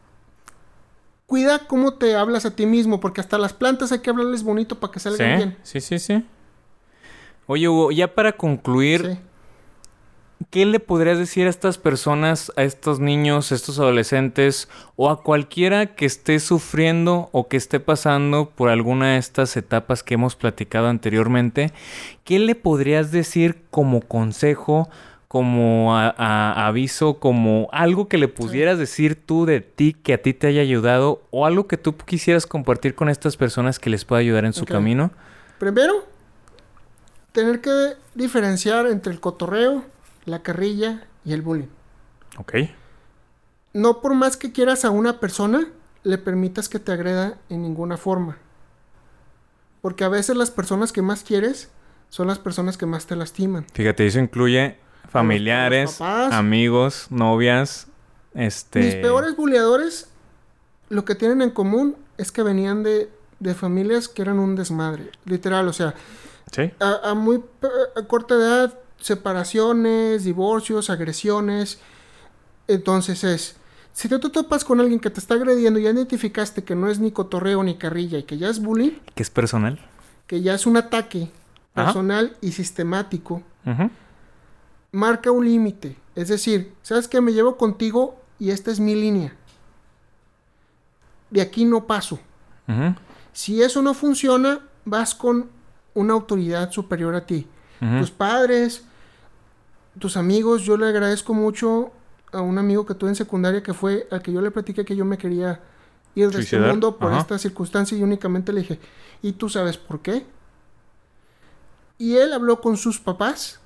[1.29, 4.81] cuida cómo te hablas a ti mismo, porque hasta las plantas hay que hablarles bonito
[4.81, 5.57] para que salgan sí, bien.
[5.63, 6.25] sí, sí, sí.
[7.47, 9.19] Oye, Hugo, ya para concluir, Sí.
[10.51, 15.23] ¿qué le podrías decir a estas personas, a estos niños, a estos adolescentes o a
[15.23, 20.35] cualquiera que esté sufriendo o que esté pasando por alguna de estas etapas que hemos
[20.35, 21.73] platicado anteriormente?
[22.25, 24.89] ¿Qué le podrías decir como consejo,
[25.29, 30.23] como a- a- aviso, como algo que le pudieras decir tú de ti que a
[30.23, 34.07] ti te haya ayudado o algo que tú quisieras compartir con estas personas que les
[34.07, 35.11] pueda ayudar en su camino?
[35.59, 36.07] Primero,
[37.33, 39.85] tener que diferenciar entre el cotorreo,
[40.25, 41.69] la carrilla y el bullying.
[42.39, 42.55] Ok.
[43.75, 45.67] No por más que quieras a una persona,
[46.05, 48.39] le permitas que te agreda en ninguna forma.
[49.83, 51.71] Porque a veces las personas que más quieres
[52.09, 53.67] son las personas que más te lastiman.
[53.75, 56.33] Fíjate, eso incluye familiares, papás.
[56.33, 57.87] amigos, novias,
[58.35, 58.81] este...
[58.81, 60.09] Mis peores buleadores,
[60.89, 63.11] lo que tienen en común es que venían de,
[63.41, 65.11] de familias que eran un desmadre.
[65.25, 65.95] Literal, o sea,
[66.51, 66.71] Sí.
[66.81, 67.43] a, a muy
[67.97, 71.79] a corta edad, separaciones, divorcios, agresiones.
[72.67, 73.57] Entonces es,
[73.93, 76.89] si tú te topas con alguien que te está agrediendo y ya identificaste que no
[76.89, 79.79] es ni cotorreo ni carrilla y que ya es bullying, Que es personal.
[80.27, 81.31] que ya es un ataque
[81.75, 81.87] Ajá.
[81.87, 83.91] personal y sistemático, Ujú.
[84.93, 85.97] Marca un límite.
[86.15, 87.21] Es decir, ¿sabes qué?
[87.21, 89.35] Me llevo contigo y esta es mi línea.
[91.31, 92.19] De aquí no paso.
[93.33, 95.49] Si eso no funciona, vas con
[95.95, 97.47] una autoridad superior a ti.
[98.01, 98.85] Tus padres,
[99.99, 101.93] tus amigos, yo le agradezco mucho
[102.33, 104.97] a un amigo que tuve en secundaria que fue al que yo le platiqué que
[104.97, 105.61] yo me quería
[106.15, 108.81] ir de este mundo por esta circunstancia y únicamente le dije,
[109.23, 110.27] ¿y tú sabes por qué?
[111.97, 113.61] Y él habló con sus papás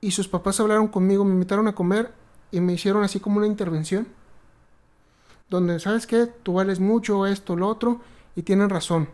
[0.00, 2.12] y sus papás hablaron conmigo, me invitaron a comer
[2.50, 4.06] y me hicieron así como una intervención
[5.50, 6.26] donde, ¿sabes qué?
[6.42, 8.00] Tú vales mucho, esto, lo otro,
[8.36, 9.08] y tienen razón.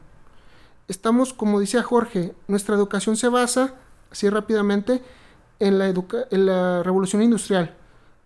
[0.88, 3.74] Estamos, como decía Jorge, nuestra educación se basa,
[4.10, 5.00] así rápidamente,
[5.60, 7.74] en la, educa- en la revolución industrial,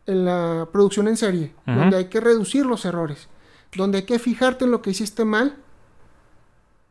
[0.07, 3.29] en la producción en serie, donde hay que reducir los errores,
[3.77, 5.55] donde hay que fijarte en lo que hiciste mal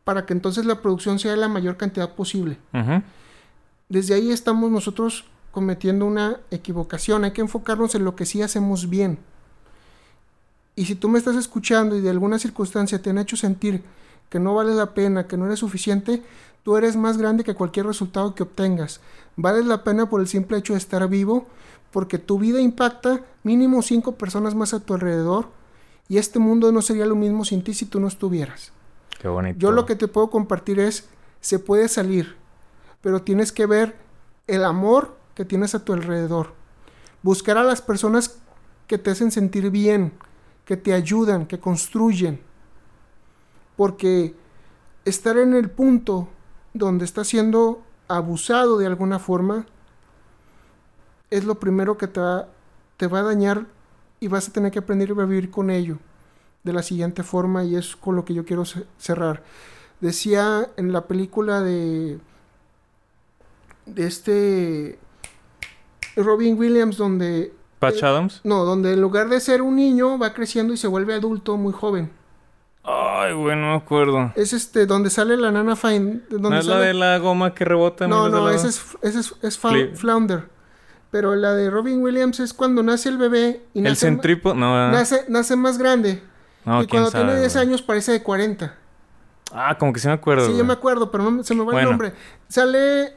[0.04, 2.58] para que entonces la producción sea la mayor cantidad posible.
[3.88, 7.24] Desde ahí estamos nosotros cometiendo una equivocación.
[7.24, 9.18] Hay que enfocarnos en lo que sí hacemos bien.
[10.76, 13.82] Y si tú me estás escuchando y de alguna circunstancia te han hecho sentir
[14.28, 16.22] que no vale la pena, que no eres suficiente,
[16.62, 19.00] tú eres más grande que cualquier resultado que obtengas.
[19.36, 21.46] Vales la pena por el simple hecho de estar vivo,
[21.90, 25.48] porque tu vida impacta mínimo cinco personas más a tu alrededor
[26.08, 28.72] y este mundo no sería lo mismo sin ti si tú no estuvieras.
[29.20, 29.58] Qué bonito.
[29.58, 31.08] Yo lo que te puedo compartir es,
[31.40, 32.36] se puede salir,
[33.00, 33.96] pero tienes que ver
[34.46, 36.52] el amor que tienes a tu alrededor.
[37.22, 38.40] Buscar a las personas
[38.88, 40.12] que te hacen sentir bien,
[40.64, 42.40] que te ayudan, que construyen.
[43.76, 44.34] Porque
[45.04, 46.28] estar en el punto
[46.74, 49.64] donde estás siendo abusado de alguna forma
[51.30, 52.48] es lo primero que te va,
[52.96, 53.66] te va a dañar
[54.18, 55.98] y vas a tener que aprender a vivir con ello
[56.64, 59.44] de la siguiente forma y es con lo que yo quiero ce- cerrar.
[60.00, 62.18] Decía en la película de
[63.86, 64.98] de este
[66.22, 68.40] Robin Williams donde Patch Adams.
[68.44, 71.72] no, donde en lugar de ser un niño va creciendo y se vuelve adulto muy
[71.72, 72.10] joven.
[72.84, 74.32] Ay, güey, no me acuerdo.
[74.34, 77.64] Es este donde sale la nana Fine, donde ¿No es la de la goma que
[77.64, 79.58] rebota en No, no, ese es ese es.
[79.58, 80.48] Flounder.
[81.10, 84.54] Pero la de Robin Williams es cuando nace el bebé y El nace, ma- centripo...
[84.54, 86.22] No, nace, nace más grande.
[86.66, 87.66] no y cuando tiene sabe, 10 güey.
[87.66, 88.74] años parece de 40.
[89.52, 91.72] Ah, como que sí me acuerdo, Sí, yo me acuerdo, pero no se me va
[91.72, 91.80] Bueno.
[91.80, 92.12] el nombre.
[92.48, 93.14] Sale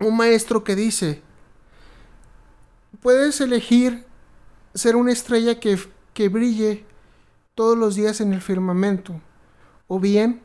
[0.00, 1.20] un maestro que dice,
[3.00, 4.04] puedes elegir
[4.74, 5.78] ser una estrella que,
[6.12, 6.84] que brille
[7.54, 9.20] todos los días en el firmamento,
[9.86, 10.42] o bien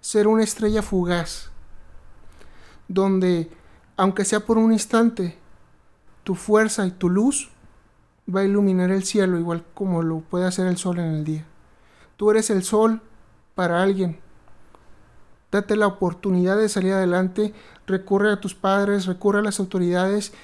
[0.00, 1.50] ser una estrella fugaz,
[2.88, 3.50] donde,
[3.96, 5.38] aunque sea por un instante,
[6.24, 7.50] tu fuerza y tu luz
[8.34, 11.46] va a iluminar el cielo igual como lo puede hacer el sol en el día.
[12.16, 13.00] Tú eres el sol
[13.54, 14.20] para alguien,
[15.50, 17.54] Date la oportunidad de salir adelante,
[17.86, 20.34] recurre a tus padres, recurre a las autoridades,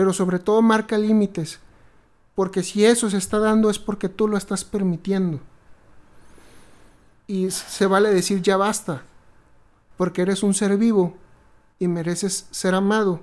[0.00, 1.60] pero sobre todo marca límites,
[2.34, 5.40] porque si eso se está dando es porque tú lo estás permitiendo.
[7.26, 9.02] Y se vale decir ya basta,
[9.98, 11.18] porque eres un ser vivo
[11.78, 13.20] y mereces ser amado,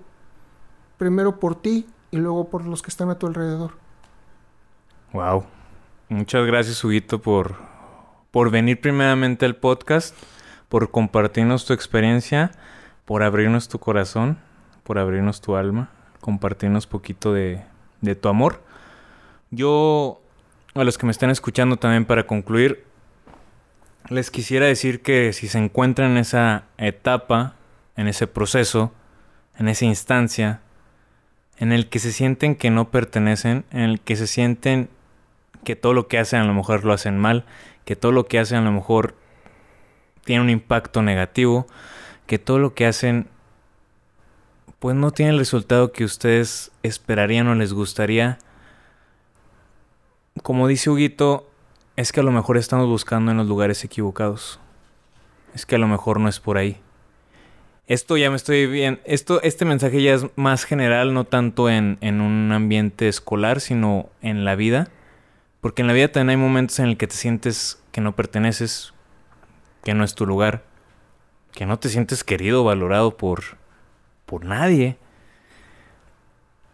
[1.00, 3.72] primero por ti y luego por los que están a tu alrededor.
[5.14, 5.46] Wow.
[6.10, 7.56] Muchas gracias, Huguito, por,
[8.30, 10.16] por venir primeramente al podcast,
[10.70, 12.52] por compartirnos tu experiencia,
[13.04, 14.38] por abrirnos tu corazón,
[14.84, 15.90] por abrirnos tu alma,
[16.22, 17.62] compartirnos poquito de,
[18.22, 18.62] tu amor.
[19.52, 20.22] Yo,
[20.76, 22.86] a los que me están escuchando también para concluir,
[24.10, 27.56] les quisiera decir que si se encuentran en esa etapa,
[27.96, 28.94] en ese proceso,
[29.58, 30.62] en esa instancia,
[31.58, 34.90] en el que se sienten que no pertenecen, en el que se sienten
[35.64, 37.46] que todo lo que hacen a lo mejor lo hacen mal,
[37.84, 39.16] que todo lo que hacen a lo mejor
[40.24, 41.68] tiene un impacto negativo,
[42.28, 43.28] que todo lo que hacen
[44.80, 48.38] pues no tiene el resultado que ustedes esperarían o les gustaría.
[50.44, 51.50] Como dice Huguito,
[51.96, 54.60] es que a lo mejor estamos buscando en los lugares equivocados.
[55.56, 56.78] Es que a lo mejor no es por ahí.
[57.88, 59.00] Esto ya me estoy bien.
[59.06, 64.10] Esto, este mensaje ya es más general, no tanto en, en un ambiente escolar, sino
[64.22, 64.90] en la vida.
[65.60, 68.94] Porque en la vida también hay momentos en el que te sientes que no perteneces,
[69.84, 70.64] que no es tu lugar,
[71.54, 73.57] que no te sientes querido, valorado por,
[74.28, 74.98] por nadie.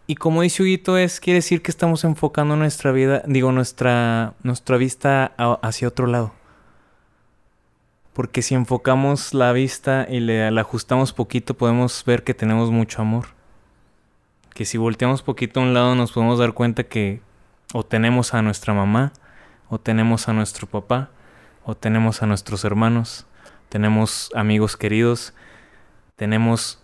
[0.06, 4.76] Y como dice Huguito, es, quiere decir que estamos enfocando nuestra vida, digo, nuestra, nuestra
[4.76, 6.34] vista hacia otro lado.
[8.12, 13.02] Porque si enfocamos la vista y le la ajustamos poquito, podemos ver que tenemos mucho
[13.02, 13.28] amor.
[14.54, 17.22] Que si volteamos poquito a un lado, nos podemos dar cuenta que
[17.74, 19.14] o tenemos a nuestra mamá,
[19.70, 21.10] o tenemos a nuestro papá,
[21.64, 23.26] o tenemos a nuestros hermanos,
[23.70, 25.34] tenemos amigos queridos,
[26.18, 26.83] tenemos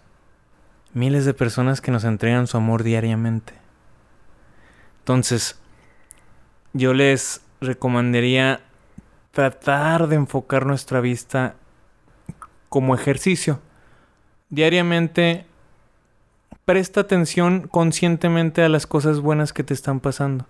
[0.94, 3.54] miles de personas que nos entregan su amor diariamente.
[5.00, 5.60] Entonces,
[6.74, 8.62] yo les recomendaría
[9.32, 11.56] tratar de enfocar nuestra vista
[12.70, 13.60] como ejercicio.
[14.50, 15.46] Diariamente,
[16.66, 20.46] presta atención conscientemente a las cosas buenas que te están pasando.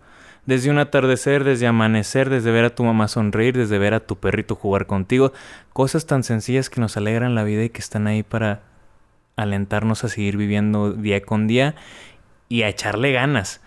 [0.45, 4.17] Desde un atardecer, desde amanecer, desde ver a tu mamá sonreír, desde ver a tu
[4.17, 5.33] perrito jugar contigo.
[5.73, 8.61] Cosas tan sencillas que nos alegran la vida y que están ahí para
[9.41, 11.75] alentarnos a seguir viviendo día con día
[12.49, 13.61] y a echarle ganas.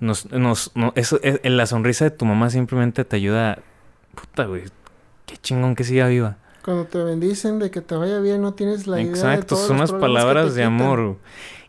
[0.00, 3.58] Nos, nos, eso, en eh, la sonrisa de tu mamá simplemente te ayuda.
[4.14, 4.64] Puta, güey.
[5.26, 6.36] Qué chingón que siga viva.
[6.62, 9.92] Cuando te bendicen de que te vaya bien, no tienes la idea Exacto, son unas
[9.92, 11.18] palabras de amor.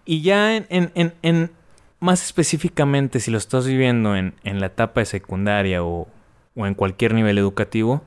[0.05, 1.51] Y ya en, en, en,
[1.99, 6.07] más específicamente, si lo estás viviendo en, en la etapa de secundaria o,
[6.55, 8.03] o en cualquier nivel educativo,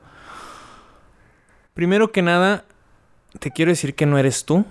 [1.73, 2.65] primero que nada,
[3.39, 4.65] te quiero decir que no eres tú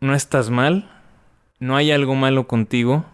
[0.00, 0.90] no estás mal,
[1.60, 3.04] no hay algo malo contigo.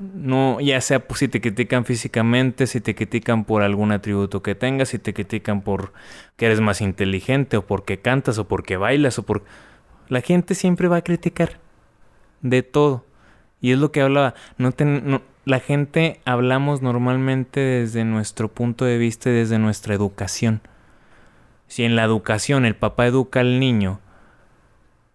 [0.00, 4.90] No, ya sea si te critican físicamente, si te critican por algún atributo que tengas,
[4.90, 5.92] si te critican por
[6.36, 9.42] que eres más inteligente o porque cantas o porque bailas o por
[10.08, 11.58] la gente siempre va a criticar
[12.42, 13.04] de todo.
[13.60, 14.72] Y es lo que hablaba, no,
[15.44, 20.60] la gente hablamos normalmente desde nuestro punto de vista y desde nuestra educación.
[21.66, 24.00] Si en la educación el papá educa al niño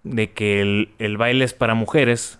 [0.03, 0.61] de que
[0.97, 2.39] el, baile es para mujeres,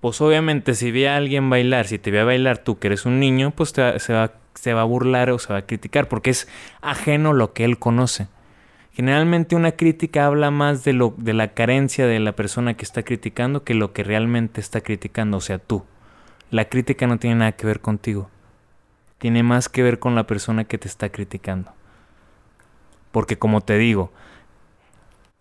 [0.00, 3.04] pues obviamente si ve a alguien bailar, si te ve a bailar tú que eres
[3.04, 6.30] un niño, pues se, va, se va a burlar o se va a criticar, porque
[6.30, 6.48] es
[6.80, 8.28] ajeno lo que él conoce.
[8.94, 13.02] Generalmente una crítica habla más de, lo, de la carencia de la persona que está
[13.02, 15.84] criticando que lo que realmente está criticando, o sea, tú.
[16.52, 18.30] La crítica no tiene nada que ver contigo.
[19.18, 21.72] Tiene más que ver con la persona que te está criticando.
[23.10, 24.12] Porque como te digo,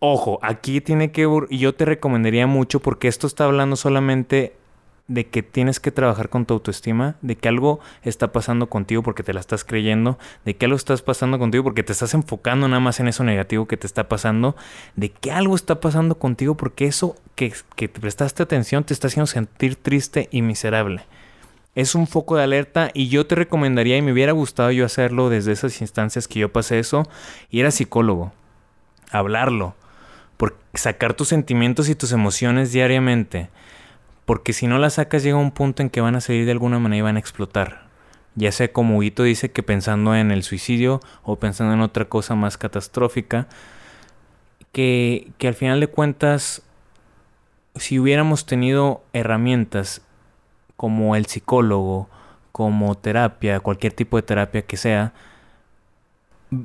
[0.06, 1.26] Ojo, aquí tiene que...
[1.50, 4.54] Yo te recomendaría mucho porque esto está hablando solamente
[5.08, 9.24] de que tienes que trabajar con tu autoestima, de que algo está pasando contigo porque
[9.24, 12.82] te la estás creyendo, de que algo está pasando contigo porque te estás enfocando nada
[12.82, 14.58] más en eso negativo que te está pasando,
[14.98, 19.08] de que algo está pasando contigo porque eso que, que te prestaste atención te está
[19.08, 21.06] haciendo sentir triste y miserable.
[21.76, 25.30] Es un foco de alerta y yo te recomendaría y me hubiera gustado yo hacerlo
[25.30, 27.08] desde esas instancias que yo pasé eso
[27.50, 28.34] y era psicólogo.
[29.10, 29.76] Hablarlo
[30.74, 33.50] sacar tus sentimientos y tus emociones diariamente.
[34.26, 36.80] Porque si no las sacas llega un punto en que van a salir de alguna
[36.80, 37.88] manera y van a explotar.
[38.36, 42.36] Ya sea como Huguito dice que pensando en el suicidio o pensando en otra cosa
[42.36, 43.48] más catastrófica.
[44.72, 46.64] Que, que al final de cuentas,
[47.76, 50.02] si hubiéramos tenido herramientas
[50.78, 52.10] como el psicólogo,
[52.52, 55.14] como terapia, cualquier tipo de terapia que sea,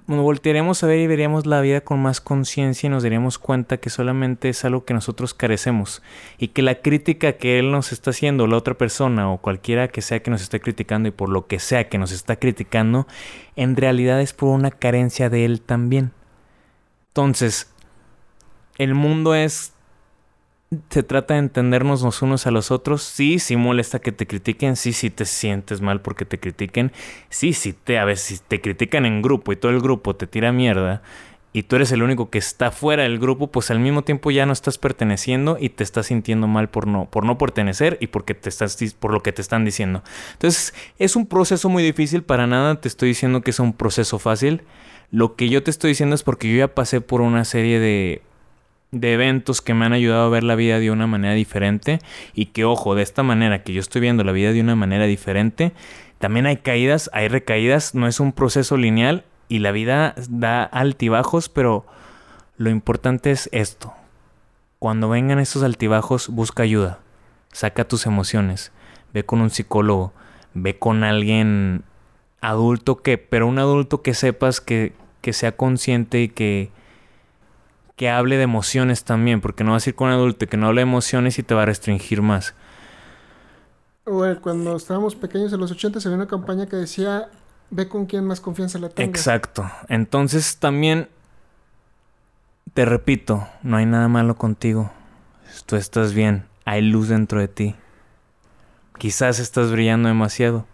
[0.07, 3.91] voltearemos a ver y veríamos la vida con más conciencia y nos daríamos cuenta que
[3.91, 6.03] solamente es algo que nosotros carecemos
[6.39, 10.03] y que la crítica que él nos está haciendo, la otra persona o cualquiera que
[10.03, 13.07] sea que nos esté criticando y por lo que sea que nos está criticando,
[13.57, 16.13] en realidad es por una carencia de él también.
[17.09, 17.73] Entonces,
[18.79, 19.73] el mundo es
[20.91, 23.03] se trata de entendernos los unos a los otros.
[23.03, 24.77] Sí, sí molesta que te critiquen.
[24.77, 26.93] Sí, sí te sientes mal porque te critiquen.
[27.31, 30.53] Sí, sí te, a veces te critican en grupo y todo el grupo te tira
[30.53, 31.03] mierda
[31.53, 34.47] y tú eres el único que está fuera del grupo, pues al mismo tiempo ya
[34.47, 38.35] no estás perteneciendo y te estás sintiendo mal por no, por no pertenecer y porque
[38.35, 40.03] te estás, por lo que te están diciendo.
[40.35, 44.19] Entonces, es un proceso muy difícil, para nada te estoy diciendo que es un proceso
[44.19, 44.63] fácil.
[45.11, 48.23] Lo que yo te estoy diciendo es porque yo ya pasé por una serie de
[48.91, 51.99] de eventos que me han ayudado a ver la vida de una manera diferente
[52.35, 55.05] y que ojo, de esta manera que yo estoy viendo la vida de una manera
[55.05, 55.73] diferente,
[56.19, 61.49] también hay caídas, hay recaídas, no es un proceso lineal y la vida da altibajos,
[61.49, 61.87] pero
[62.57, 63.93] lo importante es esto.
[64.79, 67.01] Cuando vengan estos altibajos, busca ayuda,
[67.53, 68.73] saca tus emociones,
[69.13, 70.13] ve con un psicólogo,
[70.55, 71.85] ve con alguien
[72.41, 76.71] adulto que, pero un adulto que sepas que, que sea consciente y que
[77.99, 80.69] que hable de emociones también, porque no vas a ir con un adulto que no
[80.69, 82.55] hable de emociones y te va a restringir más.
[84.07, 87.29] Bueno, cuando estábamos pequeños en los 80 se había una campaña que decía,
[87.71, 89.11] ve con quien más confianza la tenga.
[89.11, 89.69] Exacto.
[89.89, 91.09] Entonces también,
[92.73, 94.93] te repito, no hay nada malo contigo.
[95.67, 97.75] Tú estás bien, hay luz dentro de ti.
[98.97, 100.67] Quizás estás brillando demasiado.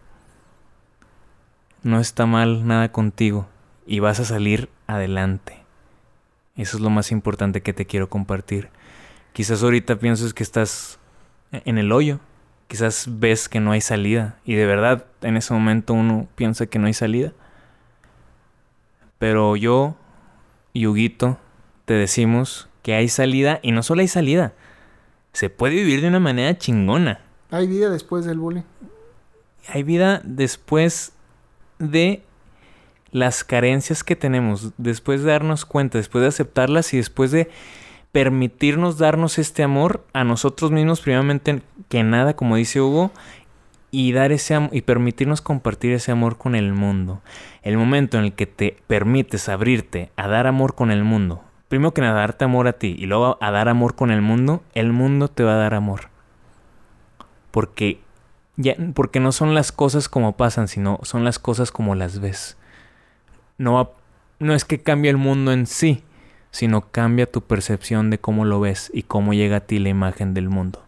[1.82, 3.46] No está mal nada contigo
[3.86, 5.63] y vas a salir adelante.
[6.56, 8.68] Eso es lo más importante que te quiero compartir.
[9.32, 10.98] Quizás ahorita piensas que estás
[11.50, 12.20] en el hoyo.
[12.68, 14.38] Quizás ves que no hay salida.
[14.44, 17.32] Y de verdad, en ese momento uno piensa que no hay salida.
[19.18, 19.96] Pero yo
[20.72, 21.38] y Huguito
[21.84, 23.58] te decimos que hay salida.
[23.62, 24.52] Y no solo hay salida.
[25.32, 27.20] Se puede vivir de una manera chingona.
[27.50, 28.62] Hay vida después del bullying.
[29.68, 31.12] Hay vida después
[31.80, 32.22] de
[33.14, 37.48] las carencias que tenemos, después de darnos cuenta, después de aceptarlas y después de
[38.10, 43.12] permitirnos darnos este amor a nosotros mismos, primeramente que nada, como dice Hugo,
[43.92, 47.22] y dar ese y permitirnos compartir ese amor con el mundo.
[47.62, 51.94] El momento en el que te permites abrirte a dar amor con el mundo, primero
[51.94, 54.92] que nada darte amor a ti y luego a dar amor con el mundo, el
[54.92, 56.08] mundo te va a dar amor.
[57.52, 58.00] Porque
[58.56, 62.56] ya, porque no son las cosas como pasan, sino son las cosas como las ves
[63.58, 63.92] no,
[64.38, 66.02] no es que cambie el mundo en sí,
[66.50, 70.34] sino cambia tu percepción de cómo lo ves y cómo llega a ti la imagen
[70.34, 70.82] del mundo.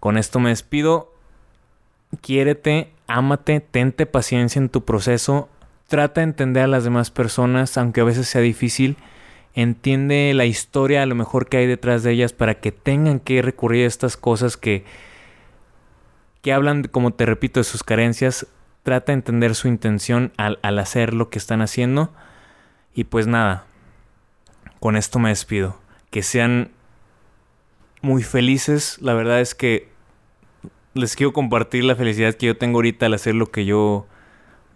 [0.00, 1.12] Con esto me despido.
[2.20, 5.48] Quiérete, ámate, tente paciencia en tu proceso.
[5.86, 8.96] Trata de entender a las demás personas, aunque a veces sea difícil.
[9.54, 13.42] Entiende la historia a lo mejor que hay detrás de ellas para que tengan que
[13.42, 14.84] recurrir a estas cosas que,
[16.40, 18.46] que hablan, como te repito, de sus carencias
[18.82, 22.12] trata de entender su intención al, hacer lo que están haciendo.
[22.94, 23.64] Y pues nada,
[24.80, 25.78] con esto me despido.
[26.10, 26.70] Que sean
[28.00, 28.98] muy felices.
[29.00, 29.88] La verdad es que
[30.94, 34.06] les quiero compartir la felicidad que yo tengo ahorita al hacer lo que yo,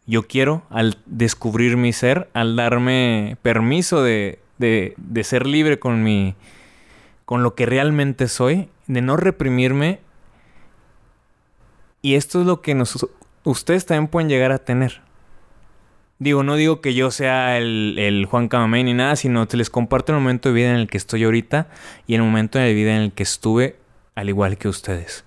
[0.06, 6.02] yo quiero, al descubrir mi ser, al darme permiso de, de, de ser libre con
[6.02, 6.34] mi
[7.26, 10.00] con lo que realmente soy, de no reprimirme.
[12.00, 13.08] Y esto es lo que nos
[13.46, 15.00] ustedes también pueden llegar a tener.
[16.18, 20.12] Digo, no digo que yo sea el, Juan Camamey ni nada, sino te les comparto
[20.12, 21.68] el momento de vida en el que estoy ahorita
[22.06, 23.76] y el momento de vida en el que estuve,
[24.14, 25.24] al igual que ustedes.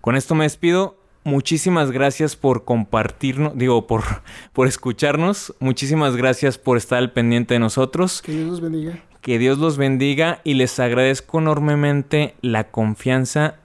[0.00, 0.98] Con esto me despido.
[1.24, 4.02] Muchísimas gracias por compartirnos, digo, por,
[4.52, 5.54] por escucharnos.
[5.58, 8.20] Muchísimas gracias por estar al pendiente de nosotros.
[8.20, 8.98] Que Dios los bendiga.
[9.22, 13.56] Que Dios los bendiga y les agradezco enormemente la confianza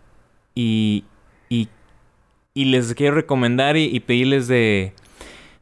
[0.55, 1.03] y,
[2.53, 4.93] y les quiero recomendar y, pedirles de,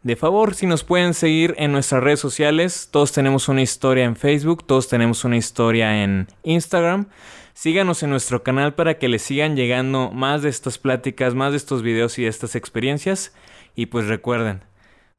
[0.03, 2.89] de favor si nos pueden seguir en nuestras redes sociales.
[2.91, 7.07] Todos tenemos una historia en Facebook, todos tenemos una historia en Instagram.
[7.53, 11.57] Síganos en nuestro canal para que les sigan llegando más de estas pláticas, más de
[11.57, 13.33] estos videos y de estas experiencias.
[13.75, 14.61] Y pues recuerden,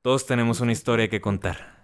[0.02, 1.77] todos tenemos una historia que contar.